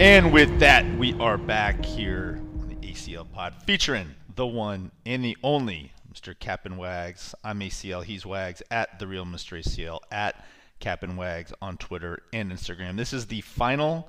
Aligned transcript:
And 0.00 0.32
with 0.32 0.60
that, 0.60 0.86
we 0.96 1.14
are 1.14 1.36
back 1.36 1.84
here 1.84 2.40
on 2.60 2.68
the 2.68 2.76
ACL 2.76 3.28
Pod 3.32 3.52
featuring 3.64 4.14
the 4.36 4.46
one 4.46 4.92
and 5.04 5.24
the 5.24 5.36
only 5.42 5.92
Mr. 6.14 6.38
Captain 6.38 6.76
Wags. 6.76 7.34
I'm 7.42 7.58
ACL, 7.58 8.04
he's 8.04 8.24
Wags 8.24 8.62
at 8.70 9.00
the 9.00 9.08
real 9.08 9.24
Mr. 9.24 9.58
ACL 9.58 9.98
at 10.12 10.46
Captain 10.78 11.16
Wags 11.16 11.52
on 11.60 11.78
Twitter 11.78 12.22
and 12.32 12.52
Instagram. 12.52 12.96
This 12.96 13.12
is 13.12 13.26
the 13.26 13.40
final 13.40 14.08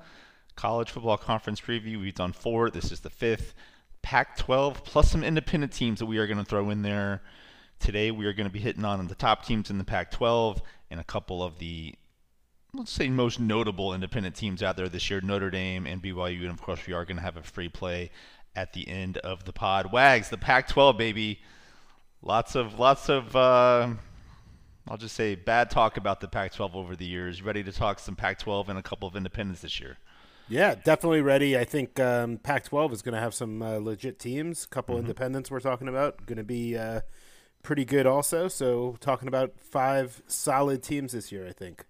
college 0.54 0.90
football 0.90 1.18
conference 1.18 1.60
preview. 1.60 2.00
We've 2.00 2.14
done 2.14 2.34
four. 2.34 2.70
This 2.70 2.92
is 2.92 3.00
the 3.00 3.10
fifth. 3.10 3.52
Pac 4.00 4.36
12 4.36 4.84
plus 4.84 5.10
some 5.10 5.24
independent 5.24 5.72
teams 5.72 5.98
that 5.98 6.06
we 6.06 6.18
are 6.18 6.28
going 6.28 6.38
to 6.38 6.44
throw 6.44 6.70
in 6.70 6.82
there. 6.82 7.20
Today 7.80 8.12
we 8.12 8.26
are 8.26 8.32
going 8.32 8.48
to 8.48 8.52
be 8.52 8.60
hitting 8.60 8.84
on 8.84 9.08
the 9.08 9.16
top 9.16 9.44
teams 9.44 9.70
in 9.70 9.78
the 9.78 9.84
Pac 9.84 10.12
12 10.12 10.62
and 10.88 11.00
a 11.00 11.04
couple 11.04 11.42
of 11.42 11.58
the 11.58 11.96
let's 12.74 12.92
say 12.92 13.08
most 13.08 13.40
notable 13.40 13.94
independent 13.94 14.34
teams 14.34 14.62
out 14.62 14.76
there 14.76 14.88
this 14.88 15.10
year, 15.10 15.20
Notre 15.20 15.50
Dame 15.50 15.86
and 15.86 16.02
BYU, 16.02 16.42
and 16.42 16.50
of 16.50 16.62
course 16.62 16.86
we 16.86 16.92
are 16.92 17.04
going 17.04 17.16
to 17.16 17.22
have 17.22 17.36
a 17.36 17.42
free 17.42 17.68
play 17.68 18.10
at 18.54 18.72
the 18.72 18.88
end 18.88 19.18
of 19.18 19.44
the 19.44 19.52
pod. 19.52 19.92
Wags, 19.92 20.28
the 20.28 20.38
Pac-12 20.38 20.96
baby. 20.96 21.40
Lots 22.22 22.54
of 22.54 22.78
lots 22.78 23.08
of 23.08 23.34
uh, 23.34 23.88
I'll 24.88 24.96
just 24.96 25.14
say 25.14 25.34
bad 25.34 25.70
talk 25.70 25.96
about 25.96 26.20
the 26.20 26.28
Pac-12 26.28 26.74
over 26.74 26.96
the 26.96 27.06
years. 27.06 27.42
Ready 27.42 27.62
to 27.62 27.72
talk 27.72 27.98
some 27.98 28.16
Pac-12 28.16 28.68
and 28.68 28.78
a 28.78 28.82
couple 28.82 29.08
of 29.08 29.16
independents 29.16 29.62
this 29.62 29.80
year? 29.80 29.98
Yeah, 30.48 30.74
definitely 30.74 31.22
ready. 31.22 31.56
I 31.56 31.64
think 31.64 32.00
um, 32.00 32.38
Pac-12 32.38 32.92
is 32.92 33.02
going 33.02 33.14
to 33.14 33.20
have 33.20 33.32
some 33.32 33.62
uh, 33.62 33.78
legit 33.78 34.18
teams. 34.18 34.64
A 34.64 34.68
couple 34.68 34.96
mm-hmm. 34.96 35.02
independents 35.02 35.50
we're 35.50 35.60
talking 35.60 35.86
about 35.86 36.26
going 36.26 36.38
to 36.38 36.44
be 36.44 36.76
uh, 36.76 37.02
pretty 37.62 37.84
good 37.84 38.04
also. 38.04 38.48
So 38.48 38.96
talking 39.00 39.28
about 39.28 39.52
five 39.60 40.22
solid 40.26 40.82
teams 40.82 41.12
this 41.12 41.30
year, 41.30 41.46
I 41.46 41.52
think. 41.52 41.84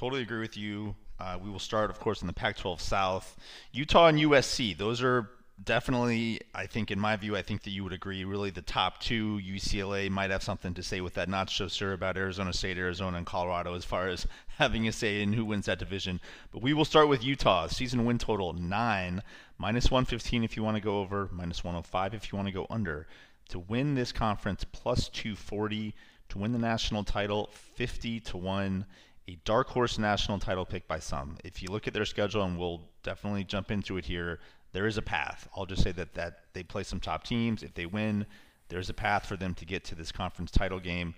Totally 0.00 0.22
agree 0.22 0.40
with 0.40 0.56
you. 0.56 0.96
Uh, 1.18 1.36
we 1.44 1.50
will 1.50 1.58
start, 1.58 1.90
of 1.90 2.00
course, 2.00 2.22
in 2.22 2.26
the 2.26 2.32
Pac-12 2.32 2.80
South. 2.80 3.36
Utah 3.70 4.06
and 4.06 4.18
USC. 4.18 4.74
Those 4.74 5.02
are 5.02 5.28
definitely, 5.62 6.40
I 6.54 6.64
think, 6.64 6.90
in 6.90 6.98
my 6.98 7.16
view, 7.16 7.36
I 7.36 7.42
think 7.42 7.64
that 7.64 7.70
you 7.70 7.84
would 7.84 7.92
agree. 7.92 8.24
Really, 8.24 8.48
the 8.48 8.62
top 8.62 9.00
two. 9.00 9.38
UCLA 9.46 10.08
might 10.08 10.30
have 10.30 10.42
something 10.42 10.72
to 10.72 10.82
say 10.82 11.02
with 11.02 11.12
that. 11.16 11.28
Not 11.28 11.50
so 11.50 11.68
sure 11.68 11.92
about 11.92 12.16
Arizona 12.16 12.54
State, 12.54 12.78
Arizona, 12.78 13.18
and 13.18 13.26
Colorado 13.26 13.74
as 13.74 13.84
far 13.84 14.08
as 14.08 14.26
having 14.56 14.88
a 14.88 14.92
say 14.92 15.20
in 15.20 15.34
who 15.34 15.44
wins 15.44 15.66
that 15.66 15.78
division. 15.78 16.18
But 16.50 16.62
we 16.62 16.72
will 16.72 16.86
start 16.86 17.10
with 17.10 17.22
Utah. 17.22 17.66
Season 17.66 18.06
win 18.06 18.16
total 18.16 18.54
nine, 18.54 19.22
minus 19.58 19.90
115 19.90 20.44
if 20.44 20.56
you 20.56 20.62
want 20.62 20.78
to 20.78 20.82
go 20.82 21.00
over, 21.00 21.28
minus 21.30 21.62
105 21.62 22.14
if 22.14 22.32
you 22.32 22.36
want 22.36 22.48
to 22.48 22.54
go 22.54 22.66
under. 22.70 23.06
To 23.50 23.58
win 23.58 23.96
this 23.96 24.12
conference, 24.12 24.64
plus 24.64 25.10
240. 25.10 25.94
To 26.30 26.38
win 26.38 26.52
the 26.52 26.58
national 26.58 27.04
title, 27.04 27.50
50 27.74 28.20
to 28.20 28.38
one 28.38 28.86
a 29.30 29.38
dark 29.44 29.68
horse 29.68 29.96
national 29.98 30.40
title 30.40 30.64
pick 30.64 30.88
by 30.88 30.98
some. 30.98 31.36
If 31.44 31.62
you 31.62 31.68
look 31.70 31.86
at 31.86 31.94
their 31.94 32.04
schedule, 32.04 32.42
and 32.42 32.58
we'll 32.58 32.82
definitely 33.04 33.44
jump 33.44 33.70
into 33.70 33.96
it 33.96 34.04
here, 34.04 34.40
there 34.72 34.86
is 34.86 34.98
a 34.98 35.02
path. 35.02 35.48
I'll 35.56 35.66
just 35.66 35.82
say 35.82 35.92
that 35.92 36.14
that 36.14 36.40
they 36.52 36.64
play 36.64 36.82
some 36.82 36.98
top 36.98 37.24
teams. 37.24 37.62
If 37.62 37.74
they 37.74 37.86
win, 37.86 38.26
there's 38.68 38.88
a 38.90 38.94
path 38.94 39.26
for 39.26 39.36
them 39.36 39.54
to 39.54 39.64
get 39.64 39.84
to 39.84 39.94
this 39.94 40.10
conference 40.10 40.50
title 40.50 40.80
game. 40.80 41.14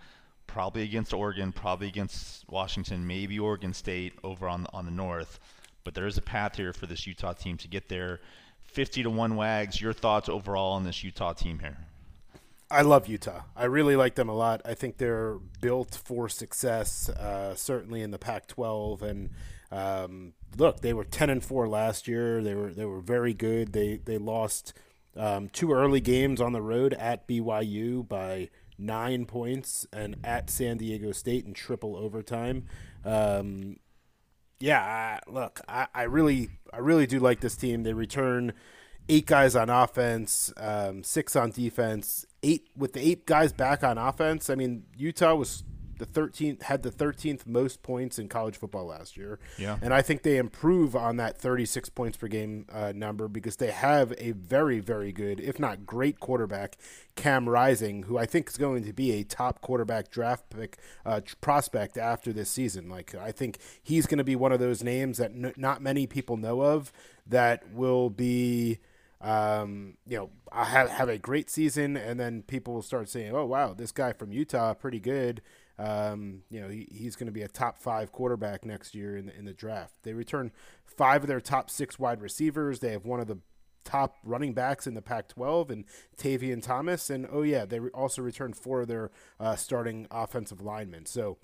Probably 0.46 0.82
against 0.82 1.14
Oregon, 1.14 1.52
probably 1.52 1.88
against 1.88 2.46
Washington, 2.50 3.06
maybe 3.06 3.38
Oregon 3.38 3.72
State 3.72 4.12
over 4.22 4.46
on 4.46 4.66
on 4.74 4.84
the 4.84 4.90
north. 4.90 5.40
But 5.84 5.94
there 5.94 6.06
is 6.06 6.18
a 6.18 6.22
path 6.22 6.56
here 6.56 6.72
for 6.72 6.86
this 6.86 7.06
Utah 7.06 7.32
team 7.32 7.56
to 7.58 7.68
get 7.68 7.88
there. 7.88 8.20
50 8.64 9.04
to 9.04 9.10
1 9.10 9.36
wags. 9.36 9.80
Your 9.80 9.92
thoughts 9.92 10.28
overall 10.28 10.72
on 10.72 10.84
this 10.84 11.02
Utah 11.02 11.32
team 11.32 11.58
here? 11.58 11.78
I 12.72 12.82
love 12.82 13.06
Utah. 13.06 13.42
I 13.54 13.64
really 13.64 13.96
like 13.96 14.14
them 14.14 14.28
a 14.28 14.34
lot. 14.34 14.62
I 14.64 14.74
think 14.74 14.96
they're 14.96 15.36
built 15.60 16.00
for 16.04 16.28
success, 16.28 17.10
uh, 17.10 17.54
certainly 17.54 18.00
in 18.00 18.10
the 18.10 18.18
Pac-12. 18.18 19.02
And 19.02 19.30
um, 19.70 20.32
look, 20.56 20.80
they 20.80 20.94
were 20.94 21.04
ten 21.04 21.28
and 21.28 21.44
four 21.44 21.68
last 21.68 22.08
year. 22.08 22.42
They 22.42 22.54
were 22.54 22.72
they 22.72 22.86
were 22.86 23.00
very 23.00 23.34
good. 23.34 23.72
They 23.72 24.00
they 24.02 24.16
lost 24.16 24.72
um, 25.16 25.48
two 25.50 25.72
early 25.72 26.00
games 26.00 26.40
on 26.40 26.52
the 26.52 26.62
road 26.62 26.94
at 26.94 27.28
BYU 27.28 28.08
by 28.08 28.48
nine 28.78 29.26
points 29.26 29.86
and 29.92 30.16
at 30.24 30.50
San 30.50 30.78
Diego 30.78 31.12
State 31.12 31.44
in 31.44 31.52
triple 31.52 31.94
overtime. 31.94 32.64
Um, 33.04 33.76
yeah, 34.60 34.80
I, 34.80 35.30
look, 35.30 35.60
I, 35.68 35.88
I 35.94 36.02
really 36.04 36.48
I 36.72 36.78
really 36.78 37.06
do 37.06 37.18
like 37.18 37.40
this 37.40 37.56
team. 37.56 37.82
They 37.82 37.92
return 37.92 38.54
eight 39.08 39.26
guys 39.26 39.56
on 39.56 39.68
offense, 39.68 40.52
um, 40.56 41.02
six 41.02 41.36
on 41.36 41.50
defense, 41.50 42.24
eight 42.42 42.68
with 42.76 42.92
the 42.92 43.00
eight 43.00 43.26
guys 43.26 43.52
back 43.52 43.82
on 43.82 43.98
offense. 43.98 44.50
I 44.50 44.54
mean, 44.54 44.84
Utah 44.96 45.34
was 45.34 45.64
the 46.02 46.06
13th 46.06 46.62
had 46.62 46.82
the 46.82 46.90
13th 46.90 47.46
most 47.46 47.82
points 47.82 48.18
in 48.18 48.28
college 48.28 48.56
football 48.56 48.86
last 48.86 49.16
year. 49.16 49.38
Yeah. 49.56 49.78
And 49.80 49.94
I 49.94 50.02
think 50.02 50.22
they 50.22 50.36
improve 50.36 50.96
on 50.96 51.16
that 51.18 51.38
36 51.38 51.90
points 51.90 52.16
per 52.16 52.26
game 52.26 52.66
uh, 52.72 52.92
number 52.94 53.28
because 53.28 53.56
they 53.56 53.70
have 53.70 54.12
a 54.18 54.32
very 54.32 54.80
very 54.80 55.12
good, 55.12 55.38
if 55.38 55.60
not 55.60 55.86
great 55.86 56.18
quarterback, 56.18 56.76
Cam 57.14 57.48
Rising, 57.48 58.04
who 58.04 58.18
I 58.18 58.26
think 58.26 58.48
is 58.48 58.56
going 58.56 58.84
to 58.84 58.92
be 58.92 59.12
a 59.12 59.22
top 59.22 59.60
quarterback 59.60 60.10
draft 60.10 60.50
pick 60.50 60.78
uh, 61.06 61.20
prospect 61.40 61.96
after 61.96 62.32
this 62.32 62.50
season. 62.50 62.88
Like 62.88 63.14
I 63.14 63.30
think 63.30 63.58
he's 63.80 64.06
going 64.06 64.18
to 64.18 64.24
be 64.24 64.34
one 64.34 64.50
of 64.50 64.58
those 64.58 64.82
names 64.82 65.18
that 65.18 65.30
n- 65.30 65.54
not 65.56 65.82
many 65.82 66.08
people 66.08 66.36
know 66.36 66.62
of 66.62 66.92
that 67.28 67.72
will 67.72 68.10
be 68.10 68.78
um, 69.22 69.96
you 70.06 70.16
know, 70.16 70.30
I 70.50 70.64
have 70.64 70.90
have 70.90 71.08
a 71.08 71.16
great 71.16 71.48
season, 71.48 71.96
and 71.96 72.18
then 72.18 72.42
people 72.42 72.74
will 72.74 72.82
start 72.82 73.08
saying, 73.08 73.34
"Oh, 73.34 73.46
wow, 73.46 73.72
this 73.72 73.92
guy 73.92 74.12
from 74.12 74.32
Utah, 74.32 74.74
pretty 74.74 75.00
good." 75.00 75.42
Um, 75.78 76.42
you 76.50 76.60
know, 76.60 76.68
he, 76.68 76.88
he's 76.90 77.16
going 77.16 77.26
to 77.26 77.32
be 77.32 77.42
a 77.42 77.48
top 77.48 77.78
five 77.78 78.12
quarterback 78.12 78.64
next 78.64 78.94
year 78.94 79.16
in 79.16 79.26
the, 79.26 79.36
in 79.36 79.44
the 79.44 79.54
draft. 79.54 79.94
They 80.02 80.12
return 80.12 80.52
five 80.84 81.22
of 81.22 81.28
their 81.28 81.40
top 81.40 81.70
six 81.70 81.98
wide 81.98 82.20
receivers. 82.20 82.80
They 82.80 82.92
have 82.92 83.04
one 83.04 83.20
of 83.20 83.26
the 83.26 83.38
top 83.84 84.16
running 84.24 84.54
backs 84.54 84.86
in 84.86 84.94
the 84.94 85.02
Pac-12 85.02 85.70
and 85.70 85.84
Tavion 86.16 86.62
Thomas, 86.62 87.08
and 87.08 87.26
oh 87.30 87.42
yeah, 87.42 87.64
they 87.64 87.78
also 87.78 88.22
returned 88.22 88.56
four 88.56 88.82
of 88.82 88.88
their 88.88 89.10
uh, 89.40 89.56
starting 89.56 90.06
offensive 90.10 90.60
linemen. 90.60 91.06
So 91.06 91.38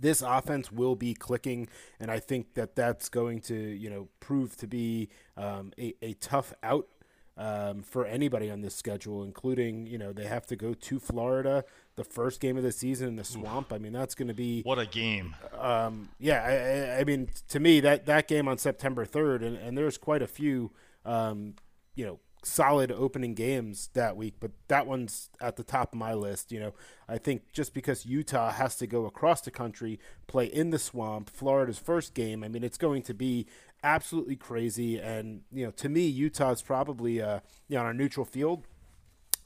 this 0.00 0.22
offense 0.22 0.70
will 0.70 0.96
be 0.96 1.14
clicking, 1.14 1.68
and 2.00 2.10
I 2.10 2.18
think 2.18 2.54
that 2.54 2.76
that's 2.76 3.08
going 3.08 3.40
to 3.42 3.54
you 3.54 3.90
know 3.90 4.08
prove 4.20 4.56
to 4.58 4.66
be 4.66 5.08
um, 5.36 5.72
a, 5.78 5.94
a 6.02 6.14
tough 6.14 6.52
out 6.62 6.88
um, 7.38 7.82
for 7.82 8.06
anybody 8.06 8.50
on 8.50 8.62
this 8.62 8.74
schedule, 8.74 9.22
including 9.22 9.86
you 9.86 9.98
know 9.98 10.12
they 10.12 10.26
have 10.26 10.46
to 10.46 10.56
go 10.56 10.74
to 10.74 10.98
Florida 10.98 11.64
the 11.96 12.04
first 12.04 12.40
game 12.40 12.56
of 12.56 12.62
the 12.62 12.72
season 12.72 13.08
in 13.08 13.16
the 13.16 13.24
swamp. 13.24 13.72
I 13.72 13.78
mean 13.78 13.92
that's 13.92 14.14
going 14.14 14.28
to 14.28 14.34
be 14.34 14.62
what 14.62 14.78
a 14.78 14.86
game. 14.86 15.34
Um, 15.58 16.10
yeah, 16.18 16.94
I, 16.96 17.00
I, 17.00 17.04
mean 17.04 17.28
to 17.48 17.60
me 17.60 17.80
that 17.80 18.06
that 18.06 18.28
game 18.28 18.48
on 18.48 18.58
September 18.58 19.04
third, 19.04 19.42
and, 19.42 19.56
and 19.56 19.76
there's 19.76 19.98
quite 19.98 20.22
a 20.22 20.26
few 20.26 20.72
um, 21.04 21.54
you 21.94 22.06
know 22.06 22.20
solid 22.46 22.92
opening 22.92 23.34
games 23.34 23.90
that 23.94 24.16
week, 24.16 24.34
but 24.38 24.52
that 24.68 24.86
one's 24.86 25.30
at 25.40 25.56
the 25.56 25.64
top 25.64 25.92
of 25.92 25.98
my 25.98 26.14
list. 26.14 26.52
You 26.52 26.60
know, 26.60 26.74
I 27.08 27.18
think 27.18 27.52
just 27.52 27.74
because 27.74 28.06
Utah 28.06 28.52
has 28.52 28.76
to 28.76 28.86
go 28.86 29.04
across 29.04 29.40
the 29.40 29.50
country, 29.50 29.98
play 30.28 30.46
in 30.46 30.70
the 30.70 30.78
swamp, 30.78 31.28
Florida's 31.28 31.78
first 31.78 32.14
game, 32.14 32.44
I 32.44 32.48
mean, 32.48 32.62
it's 32.62 32.78
going 32.78 33.02
to 33.02 33.14
be 33.14 33.46
absolutely 33.82 34.36
crazy. 34.36 34.98
And, 34.98 35.42
you 35.52 35.64
know, 35.64 35.72
to 35.72 35.88
me, 35.88 36.06
Utah's 36.06 36.62
probably, 36.62 37.20
uh, 37.20 37.40
you 37.68 37.76
know, 37.76 37.82
on 37.82 37.90
a 37.90 37.94
neutral 37.94 38.24
field, 38.24 38.64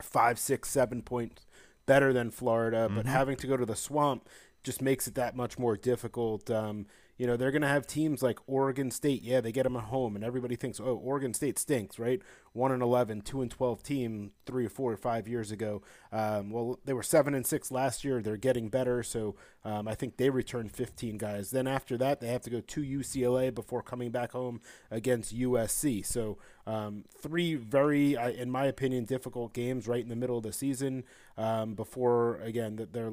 five, 0.03 0.39
six, 0.39 0.69
seven 0.69 1.01
points 1.01 1.47
better 1.87 2.13
than 2.13 2.31
Florida, 2.31 2.87
mm-hmm. 2.87 2.97
but 2.97 3.07
having 3.07 3.37
to 3.37 3.47
go 3.47 3.57
to 3.57 3.67
the 3.67 3.77
swamp 3.77 4.29
just 4.63 4.83
makes 4.83 5.09
it 5.09 5.15
that 5.15 5.35
much 5.35 5.59
more 5.59 5.77
difficult. 5.77 6.51
Um, 6.51 6.87
you 7.21 7.27
know, 7.27 7.37
they're 7.37 7.51
going 7.51 7.61
to 7.61 7.69
have 7.69 7.87
teams 7.87 8.23
like 8.23 8.39
Oregon 8.47 8.91
State. 8.91 9.21
Yeah, 9.23 9.43
they 9.43 9.53
get 9.53 9.65
them 9.65 9.77
at 9.77 9.85
home, 9.85 10.17
and 10.17 10.25
everybody 10.25 10.57
thinks, 10.57 10.81
oh, 10.81 10.99
Oregon 11.05 11.35
State 11.35 11.59
stinks, 11.59 11.99
right? 11.99 12.23
1 12.55 12.73
and 12.73 12.83
11, 12.83 13.21
2 13.21 13.43
and 13.43 13.51
12 13.51 13.83
team 13.83 14.31
three 14.47 14.65
or 14.65 14.71
four 14.71 14.91
or 14.91 14.97
five 14.97 15.29
years 15.29 15.51
ago. 15.51 15.83
Um, 16.13 16.49
well, 16.49 16.79
they 16.87 16.95
were 16.95 17.03
7 17.03 17.35
and 17.35 17.47
6 17.47 17.71
last 17.71 18.05
year. 18.05 18.23
They're 18.23 18.39
getting 18.39 18.71
better, 18.71 19.03
so 19.03 19.37
um, 19.67 19.87
I 19.87 19.95
think 19.95 20.17
they 20.17 20.31
returned 20.31 20.73
15 20.73 21.19
guys. 21.19 21.51
Then 21.51 21.67
after 21.67 21.99
that, 21.99 22.21
they 22.21 22.29
have 22.29 22.41
to 22.41 22.51
go 22.51 22.63
to 22.63 22.81
UCLA 22.81 23.55
before 23.55 23.83
coming 23.83 24.11
back 24.11 24.33
home 24.33 24.63
against 24.91 25.37
USC. 25.37 26.07
So 26.07 26.39
um, 26.67 27.05
three 27.21 27.55
very, 27.55 28.15
in 28.15 28.51
my 28.51 28.65
opinion, 28.65 29.05
difficult 29.05 29.53
games 29.53 29.87
right 29.87 30.03
in 30.03 30.09
the 30.09 30.17
middle 30.17 30.39
of 30.39 30.43
the 30.43 30.55
season 30.55 31.05
um, 31.37 31.75
before, 31.75 32.37
again, 32.37 32.89
they're 32.93 33.13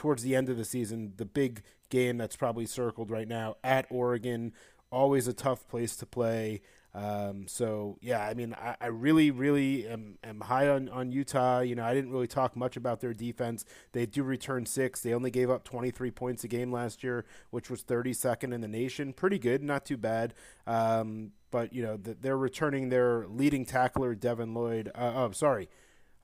towards 0.00 0.22
the 0.22 0.34
end 0.34 0.48
of 0.48 0.56
the 0.56 0.64
season, 0.64 1.12
the 1.18 1.26
big 1.26 1.62
game 1.90 2.16
that's 2.16 2.36
probably 2.36 2.66
circled 2.66 3.10
right 3.10 3.28
now 3.28 3.56
at 3.62 3.86
Oregon. 3.90 4.52
always 4.90 5.28
a 5.28 5.32
tough 5.32 5.68
place 5.68 5.94
to 5.96 6.06
play. 6.06 6.62
Um, 6.92 7.46
so 7.46 7.98
yeah, 8.00 8.26
I 8.26 8.34
mean, 8.34 8.54
I, 8.54 8.76
I 8.80 8.86
really, 8.86 9.30
really 9.30 9.86
am, 9.86 10.18
am 10.24 10.40
high 10.40 10.68
on, 10.68 10.88
on 10.88 11.12
Utah. 11.12 11.60
You 11.60 11.76
know, 11.76 11.84
I 11.84 11.94
didn't 11.94 12.10
really 12.10 12.26
talk 12.26 12.56
much 12.56 12.76
about 12.76 13.00
their 13.00 13.14
defense. 13.14 13.64
They 13.92 14.06
do 14.06 14.22
return 14.22 14.66
six. 14.66 15.00
They 15.00 15.14
only 15.14 15.30
gave 15.30 15.50
up 15.50 15.62
23 15.64 16.10
points 16.10 16.42
a 16.42 16.48
game 16.48 16.72
last 16.72 17.04
year, 17.04 17.24
which 17.50 17.70
was 17.70 17.84
32nd 17.84 18.52
in 18.52 18.60
the 18.60 18.68
nation. 18.68 19.12
Pretty 19.12 19.38
good, 19.38 19.62
not 19.62 19.84
too 19.84 19.96
bad. 19.96 20.34
Um, 20.66 21.32
but 21.50 21.72
you 21.72 21.82
know, 21.82 21.96
the, 21.96 22.14
they're 22.14 22.36
returning 22.36 22.88
their 22.88 23.26
leading 23.28 23.64
tackler, 23.64 24.14
Devin 24.14 24.52
Lloyd. 24.54 24.90
Uh, 24.94 25.12
oh, 25.14 25.30
sorry. 25.30 25.68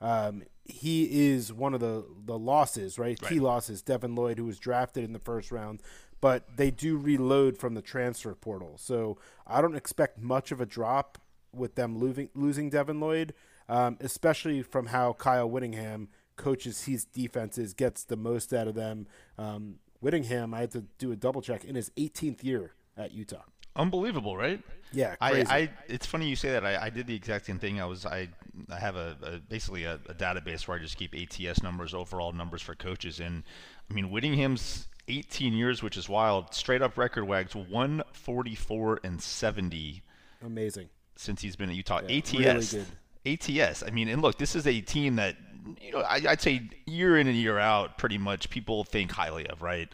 Um, 0.01 0.43
he 0.67 1.29
is 1.29 1.51
one 1.51 1.73
of 1.73 1.79
the, 1.79 2.05
the 2.25 2.37
losses, 2.37 2.99
right? 2.99 3.17
right? 3.21 3.29
Key 3.29 3.39
losses. 3.39 3.81
Devin 3.81 4.15
Lloyd, 4.15 4.37
who 4.37 4.45
was 4.45 4.59
drafted 4.59 5.03
in 5.03 5.13
the 5.13 5.19
first 5.19 5.51
round, 5.51 5.81
but 6.21 6.57
they 6.57 6.71
do 6.71 6.97
reload 6.97 7.57
from 7.57 7.73
the 7.73 7.81
transfer 7.81 8.35
portal. 8.35 8.75
So 8.77 9.17
I 9.45 9.61
don't 9.61 9.75
expect 9.75 10.19
much 10.19 10.51
of 10.51 10.61
a 10.61 10.65
drop 10.65 11.17
with 11.53 11.75
them 11.75 11.97
losing 11.97 12.29
losing 12.35 12.69
Devin 12.69 12.99
Lloyd, 12.99 13.33
um, 13.69 13.97
especially 13.99 14.61
from 14.61 14.87
how 14.87 15.13
Kyle 15.13 15.49
Whittingham 15.49 16.09
coaches 16.35 16.83
his 16.83 17.05
defenses, 17.05 17.73
gets 17.73 18.03
the 18.03 18.17
most 18.17 18.53
out 18.53 18.67
of 18.67 18.75
them. 18.75 19.07
Um, 19.37 19.75
Whittingham, 19.99 20.53
I 20.53 20.59
had 20.61 20.71
to 20.71 20.85
do 20.99 21.11
a 21.11 21.15
double 21.15 21.41
check 21.41 21.65
in 21.65 21.75
his 21.75 21.89
18th 21.91 22.43
year 22.43 22.73
at 22.95 23.11
Utah. 23.11 23.43
Unbelievable, 23.77 24.35
right? 24.35 24.61
Yeah, 24.91 25.15
I, 25.19 25.43
I, 25.49 25.69
it's 25.87 26.05
funny 26.05 26.27
you 26.27 26.35
say 26.35 26.51
that. 26.51 26.65
I, 26.65 26.85
I 26.85 26.89
did 26.89 27.07
the 27.07 27.15
exact 27.15 27.45
same 27.45 27.59
thing. 27.59 27.81
I 27.81 27.85
was 27.85 28.05
I, 28.05 28.29
I 28.69 28.79
have 28.79 28.95
a, 28.95 29.17
a 29.21 29.37
basically 29.37 29.83
a, 29.83 29.95
a, 30.07 30.13
database 30.13 30.67
where 30.67 30.77
I 30.77 30.81
just 30.81 30.97
keep 30.97 31.13
ATS 31.13 31.61
numbers, 31.61 31.93
overall 31.93 32.31
numbers 32.31 32.61
for 32.61 32.73
coaches, 32.73 33.19
and 33.19 33.43
I 33.91 33.93
mean 33.93 34.09
Whittingham's 34.09 34.87
18 35.07 35.53
years, 35.53 35.83
which 35.83 35.97
is 35.97 36.07
wild. 36.09 36.53
Straight 36.53 36.81
up 36.81 36.97
record 36.97 37.25
wags 37.25 37.55
144 37.55 39.01
and 39.03 39.21
70. 39.21 40.01
Amazing. 40.45 40.89
Since 41.15 41.41
he's 41.41 41.55
been 41.55 41.69
at 41.69 41.75
Utah. 41.75 42.01
Yeah, 42.07 42.17
ATS. 42.17 42.73
Really 42.73 42.85
ATS. 43.25 43.83
I 43.83 43.89
mean, 43.89 44.07
and 44.07 44.21
look, 44.21 44.37
this 44.37 44.55
is 44.55 44.67
a 44.67 44.81
team 44.81 45.15
that, 45.15 45.35
you 45.81 45.91
know, 45.91 45.99
I, 45.99 46.19
would 46.19 46.41
say 46.41 46.69
year 46.85 47.17
in 47.17 47.27
and 47.27 47.35
year 47.35 47.57
out, 47.57 47.97
pretty 47.97 48.17
much 48.17 48.49
people 48.49 48.83
think 48.83 49.11
highly 49.11 49.47
of, 49.47 49.61
right? 49.61 49.89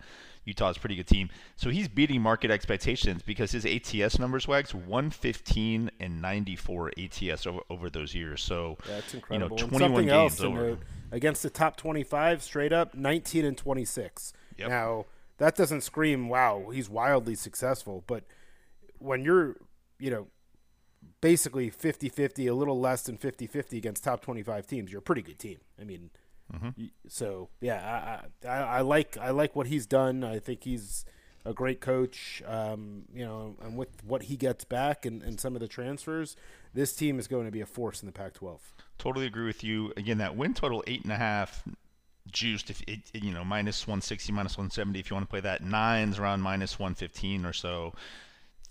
Utah's 0.46 0.78
a 0.78 0.80
pretty 0.80 0.96
good 0.96 1.08
team. 1.08 1.30
So 1.56 1.70
he's 1.70 1.88
beating 1.88 2.22
market 2.22 2.52
expectations 2.52 3.22
because 3.24 3.52
his 3.52 3.66
ATS 3.66 4.20
numbers 4.20 4.48
wags 4.48 4.74
115 4.74 5.92
and 6.00 6.22
94 6.22 6.92
ATS 6.98 7.48
over, 7.48 7.60
over 7.70 7.90
those 7.90 8.14
years. 8.14 8.42
So 8.42 8.78
that's 8.88 9.14
incredible. 9.14 9.58
You 9.58 9.64
know, 9.64 9.70
21 9.70 10.06
games 10.06 10.42
over. 10.42 10.78
Against 11.12 11.44
the 11.44 11.50
top 11.50 11.78
25 11.78 12.42
straight 12.42 12.74
up 12.74 12.96
19 12.96 13.46
and 13.46 13.58
26. 13.58 14.34
Yep. 14.58 14.70
Now, 14.70 15.06
that 15.38 15.56
doesn't 15.56 15.82
scream 15.82 16.30
wow, 16.30 16.70
he's 16.72 16.90
wildly 16.90 17.36
successful, 17.36 18.04
but 18.08 18.24
when 19.00 19.24
you're, 19.24 19.58
you 20.00 20.10
know, 20.10 20.28
basically 21.22 21.70
50-50, 21.70 22.50
a 22.50 22.54
little 22.54 22.80
less 22.80 23.04
than 23.04 23.18
50-50 23.18 23.78
against 23.78 24.04
top 24.04 24.22
25 24.22 24.68
teams, 24.68 24.92
you're 24.92 25.00
a 25.00 25.04
pretty 25.04 25.22
good 25.22 25.40
team. 25.40 25.58
I 25.80 25.84
mean, 25.84 26.12
Mm-hmm. 26.52 26.86
So 27.08 27.50
yeah, 27.62 28.22
I, 28.44 28.48
I, 28.48 28.58
I 28.58 28.82
like 28.82 29.18
I 29.18 29.30
like 29.32 29.56
what 29.56 29.68
he's 29.68 29.86
done. 29.86 30.24
I 30.24 30.40
think 30.40 30.64
he's 30.64 31.06
a 31.46 31.54
great 31.54 31.82
coach. 31.82 32.42
Um, 32.46 33.04
you 33.14 33.26
know, 33.26 33.56
and 33.62 33.78
with 33.78 34.04
what 34.04 34.24
he 34.24 34.38
gets 34.38 34.64
back 34.64 35.06
and, 35.06 35.22
and 35.22 35.40
some 35.40 35.56
of 35.56 35.62
the 35.62 35.68
transfers, 35.68 36.36
this 36.74 36.94
team 36.94 37.20
is 37.20 37.28
going 37.28 37.46
to 37.46 37.52
be 37.52 37.62
a 37.62 37.66
force 37.66 38.02
in 38.02 38.06
the 38.06 38.12
Pac-12. 38.12 38.60
Totally 38.98 39.26
agree 39.26 39.46
with 39.46 39.64
you. 39.64 39.94
Again, 39.98 40.18
that 40.20 40.36
win 40.36 40.54
total 40.54 40.84
eight 40.88 41.04
and 41.04 41.12
a 41.12 41.18
half 41.18 41.64
juiced. 42.32 42.70
If 42.70 42.82
it, 42.88 43.00
you 43.14 43.32
know 43.32 43.44
minus 43.44 43.86
160, 43.86 44.32
minus 44.32 44.58
170, 44.58 45.00
if 45.00 45.10
you 45.10 45.16
want 45.16 45.26
to 45.26 45.30
play 45.30 45.42
that. 45.42 45.64
Nines 45.64 46.20
around 46.20 46.42
minus 46.42 46.80
115 46.80 47.46
or 47.46 47.54
so. 47.54 47.94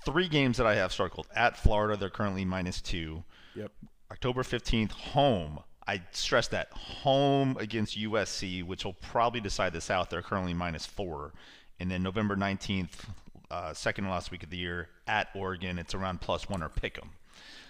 Three 0.05 0.29
games 0.29 0.57
that 0.57 0.67
I 0.67 0.75
have 0.75 0.93
circled 0.93 1.29
at 1.35 1.57
Florida, 1.57 1.97
they're 1.97 2.11
currently 2.11 2.45
minus 2.45 2.81
two. 2.81 3.23
Yep. 3.55 3.71
October 4.11 4.43
15th, 4.43 4.91
home 4.91 5.61
I 5.87 6.03
stress 6.13 6.49
that 6.49 6.71
home 6.73 7.57
against 7.59 7.99
USC, 7.99 8.65
which 8.65 8.85
will 8.85 8.93
probably 8.95 9.41
decide 9.41 9.73
the 9.73 9.81
South. 9.81 10.11
They're 10.11 10.23
currently 10.23 10.55
minus 10.55 10.87
four, 10.87 11.33
and 11.81 11.91
then 11.91 12.03
November 12.03 12.37
nineteenth, 12.37 13.07
uh, 13.51 13.75
second 13.75 14.09
last 14.09 14.31
week 14.31 14.43
of 14.43 14.51
the 14.51 14.57
year 14.57 14.89
at 15.07 15.29
Oregon, 15.35 15.79
it's 15.79 15.95
around 15.95 16.21
plus 16.21 16.49
one 16.49 16.63
or 16.63 16.69
pick 16.69 16.99
'em. 16.99 17.11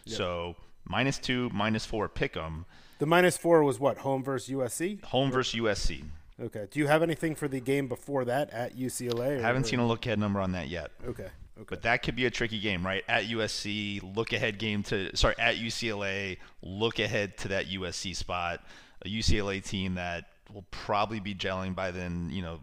Yep. 0.05 0.17
So 0.17 0.57
minus 0.85 1.19
two, 1.19 1.51
minus 1.55 1.87
four, 1.87 2.09
pick 2.09 2.37
'em. 2.37 2.67
The 2.99 3.07
minus 3.07 3.37
four 3.37 3.65
was 3.65 3.81
what 3.81 3.99
home 3.99 4.23
versus 4.23 4.49
USC. 4.51 5.01
Home 5.07 5.31
versus 5.31 5.55
USC. 5.55 6.05
Okay. 6.41 6.67
Do 6.71 6.79
you 6.81 6.87
have 6.89 7.03
anything 7.03 7.35
for 7.35 7.49
the 7.49 7.61
game 7.61 7.89
before 7.89 8.25
that 8.25 8.51
at 8.51 8.77
UCLA? 8.77 9.39
I 9.39 9.43
haven't 9.43 9.65
or? 9.65 9.69
seen 9.69 9.79
a 9.81 9.87
look 9.87 10.05
ahead 10.07 10.19
number 10.19 10.41
on 10.41 10.53
that 10.53 10.69
yet. 10.69 10.91
Okay. 11.07 11.29
Okay. 11.63 11.67
But 11.69 11.83
that 11.83 12.03
could 12.03 12.17
be 12.17 12.27
a 12.27 12.31
tricky 12.31 12.59
game, 12.59 12.85
right? 12.85 13.05
At 13.09 13.25
USC, 13.25 14.17
look 14.17 14.33
ahead 14.33 14.59
game 14.59 14.83
to 14.85 15.17
sorry, 15.17 15.35
at 15.39 15.57
UCLA, 15.57 16.39
look 16.63 16.99
ahead 16.99 17.39
to 17.39 17.49
that 17.49 17.67
USC 17.67 18.17
spot. 18.17 18.65
A 19.05 19.09
UCLA 19.09 19.65
team 19.65 19.95
that 19.95 20.27
will 20.53 20.65
probably 20.71 21.21
be 21.21 21.35
gelling 21.35 21.75
by 21.75 21.91
then, 21.91 22.31
you 22.31 22.43
know, 22.43 22.61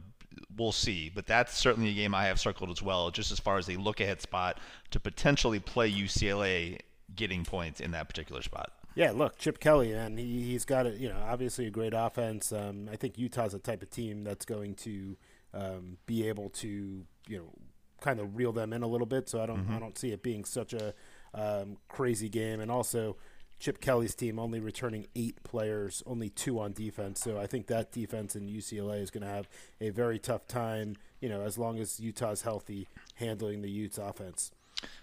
we'll 0.57 0.71
see. 0.71 1.09
But 1.13 1.25
that's 1.25 1.57
certainly 1.57 1.89
a 1.89 1.93
game 1.93 2.13
I 2.13 2.25
have 2.25 2.39
circled 2.39 2.69
as 2.69 2.81
well, 2.81 3.09
just 3.11 3.31
as 3.31 3.39
far 3.39 3.57
as 3.57 3.69
a 3.69 3.77
look 3.77 3.99
ahead 3.99 4.21
spot 4.21 4.57
to 4.91 4.99
potentially 4.99 5.59
play 5.59 5.91
UCLA 5.91 6.79
getting 7.15 7.43
points 7.43 7.79
in 7.79 7.91
that 7.91 8.07
particular 8.07 8.41
spot. 8.41 8.71
Yeah, 8.95 9.11
look, 9.11 9.37
Chip 9.37 9.59
Kelly, 9.59 9.93
and 9.93 10.19
he, 10.19 10.43
he's 10.43 10.65
got 10.65 10.85
a, 10.85 10.91
you 10.91 11.09
know, 11.09 11.21
obviously 11.25 11.67
a 11.67 11.69
great 11.71 11.93
offense. 11.95 12.51
Um, 12.51 12.89
I 12.91 12.95
think 12.95 13.17
Utah's 13.17 13.53
a 13.53 13.59
type 13.59 13.81
of 13.81 13.89
team 13.89 14.23
that's 14.23 14.45
going 14.45 14.75
to 14.75 15.15
um, 15.53 15.97
be 16.05 16.27
able 16.27 16.49
to, 16.49 17.05
you 17.27 17.37
know, 17.37 17.53
kind 18.01 18.19
of 18.19 18.35
reel 18.35 18.51
them 18.51 18.73
in 18.73 18.83
a 18.83 18.87
little 18.87 19.07
bit. 19.07 19.29
So 19.29 19.41
I 19.41 19.45
don't 19.45 19.65
mm-hmm. 19.65 19.75
I 19.75 19.79
don't 19.79 19.97
see 19.97 20.11
it 20.11 20.23
being 20.23 20.45
such 20.45 20.73
a 20.73 20.93
um, 21.33 21.77
crazy 21.87 22.29
game. 22.29 22.59
And 22.59 22.71
also, 22.71 23.17
Chip 23.59 23.81
Kelly's 23.81 24.15
team 24.15 24.39
only 24.39 24.59
returning 24.59 25.07
eight 25.15 25.43
players, 25.43 26.01
only 26.05 26.29
two 26.29 26.59
on 26.59 26.73
defense. 26.73 27.19
So 27.19 27.37
I 27.37 27.47
think 27.47 27.67
that 27.67 27.91
defense 27.91 28.35
in 28.35 28.47
UCLA 28.47 29.01
is 29.01 29.11
going 29.11 29.23
to 29.23 29.29
have 29.29 29.49
a 29.81 29.89
very 29.89 30.19
tough 30.19 30.47
time. 30.47 30.95
You 31.19 31.29
know, 31.29 31.41
as 31.41 31.57
long 31.57 31.79
as 31.79 31.99
Utah's 31.99 32.43
healthy, 32.43 32.87
handling 33.15 33.61
the 33.61 33.69
Utes 33.69 33.97
offense. 33.97 34.51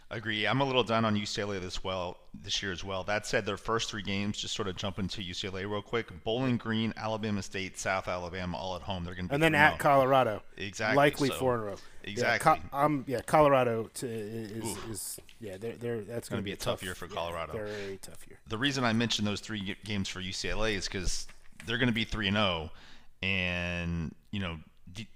Agree. 0.09 0.47
I'm 0.47 0.61
a 0.61 0.65
little 0.65 0.85
down 0.85 1.05
on 1.05 1.17
UCLA 1.17 1.61
this 1.61 1.83
well 1.83 2.19
this 2.33 2.63
year 2.63 2.71
as 2.71 2.85
well. 2.85 3.03
That 3.03 3.27
said, 3.27 3.45
their 3.45 3.57
first 3.57 3.91
three 3.91 4.03
games, 4.03 4.39
just 4.39 4.55
sort 4.55 4.69
of 4.69 4.77
jump 4.77 5.01
into 5.01 5.21
UCLA 5.21 5.69
real 5.69 5.83
quick. 5.83 6.23
Bowling 6.23 6.59
Green, 6.59 6.95
Alabama 6.97 7.43
State, 7.43 7.77
South 7.77 8.07
Alabama, 8.07 8.57
all 8.57 8.77
at 8.77 8.83
home. 8.83 9.05
They're 9.05 9.17
going 9.17 9.27
to 9.27 9.35
and 9.35 9.43
then 9.43 9.57
at 9.57 9.81
Colorado. 9.81 10.43
Exactly. 10.57 10.97
Likely 10.97 11.29
so, 11.29 11.35
four 11.35 11.55
in 11.57 11.61
a 11.61 11.65
row. 11.65 11.75
Exactly. 12.05 12.53
Yeah, 12.53 12.69
Co- 12.71 12.79
um, 12.79 13.05
yeah 13.09 13.21
Colorado 13.23 13.91
to, 13.95 14.07
is, 14.07 14.77
is 14.89 15.21
yeah 15.41 15.57
they're, 15.57 15.73
they're 15.73 16.01
that's 16.03 16.29
going 16.29 16.41
to 16.41 16.45
be 16.45 16.53
a 16.53 16.57
tough, 16.57 16.75
tough 16.75 16.83
year 16.85 16.95
for 16.95 17.09
Colorado. 17.09 17.55
Yeah, 17.55 17.65
very 17.65 17.99
tough 18.01 18.25
year. 18.29 18.39
The 18.47 18.59
reason 18.59 18.85
I 18.85 18.93
mentioned 18.93 19.27
those 19.27 19.41
three 19.41 19.77
games 19.85 20.09
for 20.09 20.21
UCLA 20.21 20.77
is 20.77 20.87
because 20.87 21.27
they're 21.67 21.79
going 21.79 21.89
to 21.89 21.95
be 21.95 22.05
three 22.05 22.29
and 22.29 22.37
zero, 22.37 22.71
oh, 22.71 23.27
and 23.27 24.15
you 24.31 24.39
know 24.39 24.59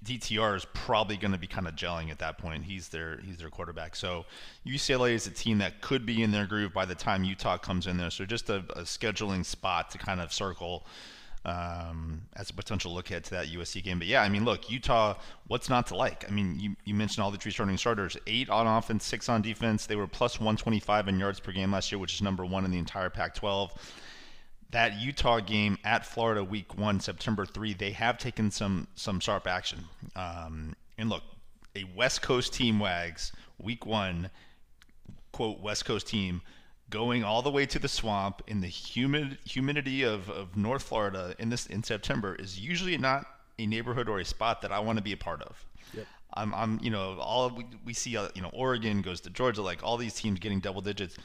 DTR 0.04 0.56
is 0.56 0.66
probably 0.72 1.16
going 1.16 1.32
to 1.32 1.38
be 1.38 1.46
kind 1.46 1.66
of 1.66 1.74
gelling 1.74 2.10
at 2.10 2.18
that 2.18 2.38
point. 2.38 2.64
He's 2.64 2.88
their 2.88 3.20
he's 3.24 3.38
their 3.38 3.50
quarterback. 3.50 3.96
So 3.96 4.26
UCLA 4.66 5.12
is 5.12 5.26
a 5.26 5.30
team 5.30 5.58
that 5.58 5.80
could 5.80 6.04
be 6.04 6.22
in 6.22 6.30
their 6.30 6.46
groove 6.46 6.72
by 6.72 6.84
the 6.84 6.94
time 6.94 7.24
Utah 7.24 7.58
comes 7.58 7.86
in 7.86 7.96
there. 7.96 8.10
So 8.10 8.24
just 8.24 8.50
a, 8.50 8.58
a 8.76 8.82
scheduling 8.82 9.44
spot 9.44 9.90
to 9.90 9.98
kind 9.98 10.20
of 10.20 10.32
circle 10.32 10.86
um, 11.44 12.22
as 12.36 12.50
a 12.50 12.54
potential 12.54 12.92
look 12.92 13.10
ahead 13.10 13.24
to 13.24 13.30
that 13.30 13.46
USC 13.46 13.82
game. 13.82 13.98
But 13.98 14.08
yeah, 14.08 14.22
I 14.22 14.28
mean, 14.28 14.44
look, 14.44 14.70
Utah, 14.70 15.14
what's 15.46 15.68
not 15.68 15.86
to 15.88 15.96
like? 15.96 16.24
I 16.28 16.32
mean, 16.32 16.58
you, 16.60 16.76
you 16.84 16.94
mentioned 16.94 17.24
all 17.24 17.30
the 17.30 17.38
three 17.38 17.52
starting 17.52 17.78
starters, 17.78 18.16
eight 18.26 18.50
on 18.50 18.66
offense, 18.66 19.04
six 19.04 19.28
on 19.28 19.40
defense. 19.40 19.86
They 19.86 19.96
were 19.96 20.06
plus 20.06 20.38
125 20.38 21.08
in 21.08 21.18
yards 21.18 21.40
per 21.40 21.52
game 21.52 21.72
last 21.72 21.90
year, 21.90 21.98
which 21.98 22.14
is 22.14 22.22
number 22.22 22.44
one 22.44 22.64
in 22.64 22.70
the 22.70 22.78
entire 22.78 23.10
Pac-12 23.10 23.70
that 24.70 25.00
Utah 25.00 25.40
game 25.40 25.78
at 25.84 26.06
Florida 26.06 26.44
Week 26.44 26.76
One, 26.78 27.00
September 27.00 27.44
three, 27.44 27.74
they 27.74 27.92
have 27.92 28.18
taken 28.18 28.50
some 28.50 28.86
some 28.94 29.20
sharp 29.20 29.46
action. 29.46 29.84
Um, 30.16 30.74
and 30.98 31.08
look, 31.08 31.22
a 31.74 31.84
West 31.96 32.22
Coast 32.22 32.52
team 32.54 32.78
wags 32.78 33.32
Week 33.58 33.84
One, 33.86 34.30
quote 35.32 35.60
West 35.60 35.84
Coast 35.84 36.06
team, 36.08 36.42
going 36.88 37.24
all 37.24 37.42
the 37.42 37.50
way 37.50 37.66
to 37.66 37.78
the 37.78 37.88
swamp 37.88 38.42
in 38.46 38.60
the 38.60 38.68
humid 38.68 39.38
humidity 39.44 40.02
of, 40.02 40.28
of 40.28 40.56
North 40.56 40.82
Florida 40.82 41.34
in 41.38 41.48
this 41.48 41.66
in 41.66 41.82
September 41.82 42.34
is 42.34 42.58
usually 42.58 42.96
not 42.98 43.26
a 43.58 43.66
neighborhood 43.66 44.08
or 44.08 44.20
a 44.20 44.24
spot 44.24 44.62
that 44.62 44.72
I 44.72 44.80
want 44.80 44.98
to 44.98 45.02
be 45.02 45.12
a 45.12 45.16
part 45.16 45.42
of. 45.42 45.64
Yep. 45.94 46.06
I'm, 46.34 46.54
I'm, 46.54 46.78
you 46.80 46.90
know, 46.90 47.18
all 47.20 47.50
we, 47.50 47.66
we 47.84 47.92
see, 47.92 48.16
uh, 48.16 48.28
you 48.34 48.42
know, 48.42 48.50
Oregon 48.52 49.02
goes 49.02 49.20
to 49.22 49.30
Georgia, 49.30 49.62
like 49.62 49.82
all 49.82 49.96
these 49.96 50.14
teams 50.14 50.38
getting 50.38 50.60
double 50.60 50.80
digits. 50.80 51.16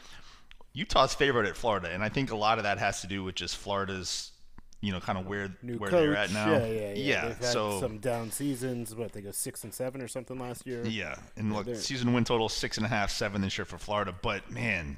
Utah's 0.75 1.15
favorite 1.15 1.47
at 1.47 1.55
Florida, 1.55 1.89
and 1.89 2.03
I 2.03 2.09
think 2.09 2.31
a 2.31 2.35
lot 2.35 2.57
of 2.57 2.65
that 2.65 2.79
has 2.79 2.99
to 2.99 3.07
do 3.07 3.23
with 3.23 3.33
just 3.33 3.55
Florida's, 3.55 4.33
you 4.81 4.91
know, 4.91 4.99
kind 4.99 5.17
of 5.17 5.25
where 5.25 5.49
New 5.63 5.77
where 5.77 5.89
coach. 5.89 6.01
they're 6.01 6.17
at 6.17 6.33
now. 6.33 6.51
Yeah, 6.51 6.65
yeah, 6.65 6.93
yeah. 6.93 7.35
yeah 7.39 7.49
so 7.49 7.79
some 7.79 7.99
down 7.99 8.29
seasons. 8.29 8.93
What 8.93 9.13
they 9.13 9.21
go 9.21 9.31
six 9.31 9.63
and 9.63 9.73
seven 9.73 10.01
or 10.01 10.09
something 10.09 10.37
last 10.37 10.67
year. 10.67 10.85
Yeah, 10.85 11.15
and 11.37 11.49
yeah, 11.49 11.55
look, 11.55 11.65
they're... 11.65 11.75
season 11.75 12.11
win 12.13 12.25
total 12.25 12.49
six 12.49 12.75
and 12.75 12.85
a 12.85 12.89
half, 12.89 13.09
seven 13.09 13.41
this 13.41 13.57
year 13.57 13.63
for 13.63 13.77
Florida. 13.77 14.13
But 14.21 14.51
man, 14.51 14.97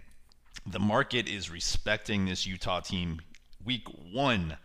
the 0.66 0.80
market 0.80 1.30
is 1.30 1.52
respecting 1.52 2.26
this 2.26 2.48
Utah 2.48 2.80
team. 2.80 3.22
Week 3.64 3.88
one 4.12 4.58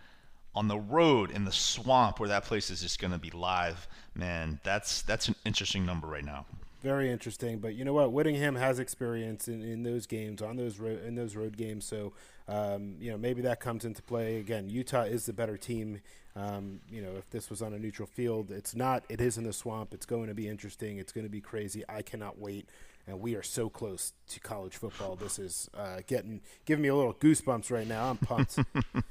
on 0.55 0.69
the 0.69 0.79
road 0.79 1.31
in 1.31 1.45
the 1.45 1.53
swamp, 1.53 2.21
where 2.21 2.31
that 2.31 2.45
place 2.45 2.71
is 2.71 2.81
just 2.81 2.99
going 2.99 3.13
to 3.13 3.19
be 3.19 3.31
live. 3.31 3.87
Man, 4.15 4.61
that's 4.65 5.03
that's 5.03 5.29
an 5.29 5.35
interesting 5.45 5.85
number 5.85 6.07
right 6.07 6.25
now. 6.25 6.47
Very 6.83 7.11
interesting. 7.11 7.59
But 7.59 7.75
you 7.75 7.85
know 7.85 7.93
what? 7.93 8.13
Whittingham 8.13 8.57
has 8.57 8.79
experience 8.79 9.49
in, 9.49 9.63
in 9.63 9.83
those 9.83 10.07
games, 10.07 10.43
on 10.43 10.57
those 10.57 10.79
ro- 10.79 10.99
in 11.07 11.15
those 11.15 11.37
road 11.37 11.57
games. 11.57 11.85
So 11.85 12.13
um, 12.49 12.97
you 12.99 13.11
know 13.11 13.19
maybe 13.19 13.43
that 13.43 13.61
comes 13.61 13.85
into 13.85 14.03
play 14.03 14.37
again. 14.37 14.69
Utah 14.69 15.03
is 15.03 15.27
the 15.27 15.33
better 15.33 15.57
team. 15.57 16.01
Um, 16.35 16.81
you 16.91 17.03
know, 17.03 17.13
if 17.19 17.29
this 17.31 17.51
was 17.51 17.61
on 17.61 17.75
a 17.75 17.79
neutral 17.79 18.07
field, 18.07 18.51
it's 18.51 18.75
not. 18.75 19.05
It 19.09 19.21
is 19.21 19.37
in 19.37 19.45
the 19.45 19.53
swamp. 19.53 19.93
It's 19.93 20.07
going 20.07 20.29
to 20.29 20.35
be 20.35 20.49
interesting. 20.49 20.99
It's 20.99 21.13
going 21.13 21.27
to 21.27 21.31
be 21.31 21.41
crazy. 21.41 21.85
I 21.89 22.03
cannot 22.03 22.39
wait. 22.39 22.69
And 23.07 23.21
we 23.21 23.35
are 23.35 23.43
so 23.43 23.69
close 23.69 24.13
to 24.29 24.41
college 24.41 24.77
football. 24.77 25.17
This 25.17 25.39
is 25.39 25.69
uh, 25.77 25.99
getting 26.07 26.41
giving 26.65 26.83
me 26.83 26.89
a 26.89 26.95
little 26.95 27.15
goosebumps 27.15 27.71
right 27.71 27.87
now. 27.87 28.11
I'm 28.11 28.17
pumped. 28.17 28.59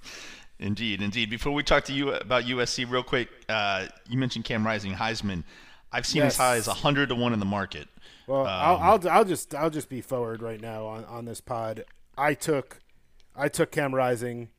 indeed, 0.59 1.01
indeed. 1.01 1.29
Before 1.29 1.51
we 1.51 1.61
talk 1.61 1.83
to 1.85 1.93
you 1.93 2.13
about 2.13 2.45
USC, 2.45 2.89
real 2.89 3.03
quick, 3.03 3.29
uh, 3.49 3.87
you 4.09 4.17
mentioned 4.17 4.45
Cam 4.45 4.65
Rising, 4.65 4.93
Heisman. 4.93 5.43
I've 5.91 6.05
seen 6.05 6.23
yes. 6.23 6.33
as 6.33 6.37
high 6.37 6.55
as 6.57 6.67
hundred 6.67 7.09
to 7.09 7.15
one 7.15 7.33
in 7.33 7.39
the 7.39 7.45
market. 7.45 7.87
Well, 8.27 8.41
um, 8.41 8.47
I'll, 8.47 8.77
I'll, 8.77 9.09
I'll 9.09 9.25
just 9.25 9.53
I'll 9.53 9.69
just 9.69 9.89
be 9.89 10.01
forward 10.01 10.41
right 10.41 10.61
now 10.61 10.85
on, 10.85 11.05
on 11.05 11.25
this 11.25 11.41
pod. 11.41 11.85
I 12.17 12.33
took 12.33 12.79
I 13.35 13.47
took 13.47 13.71
Cam 13.71 13.93
Rising 13.93 14.49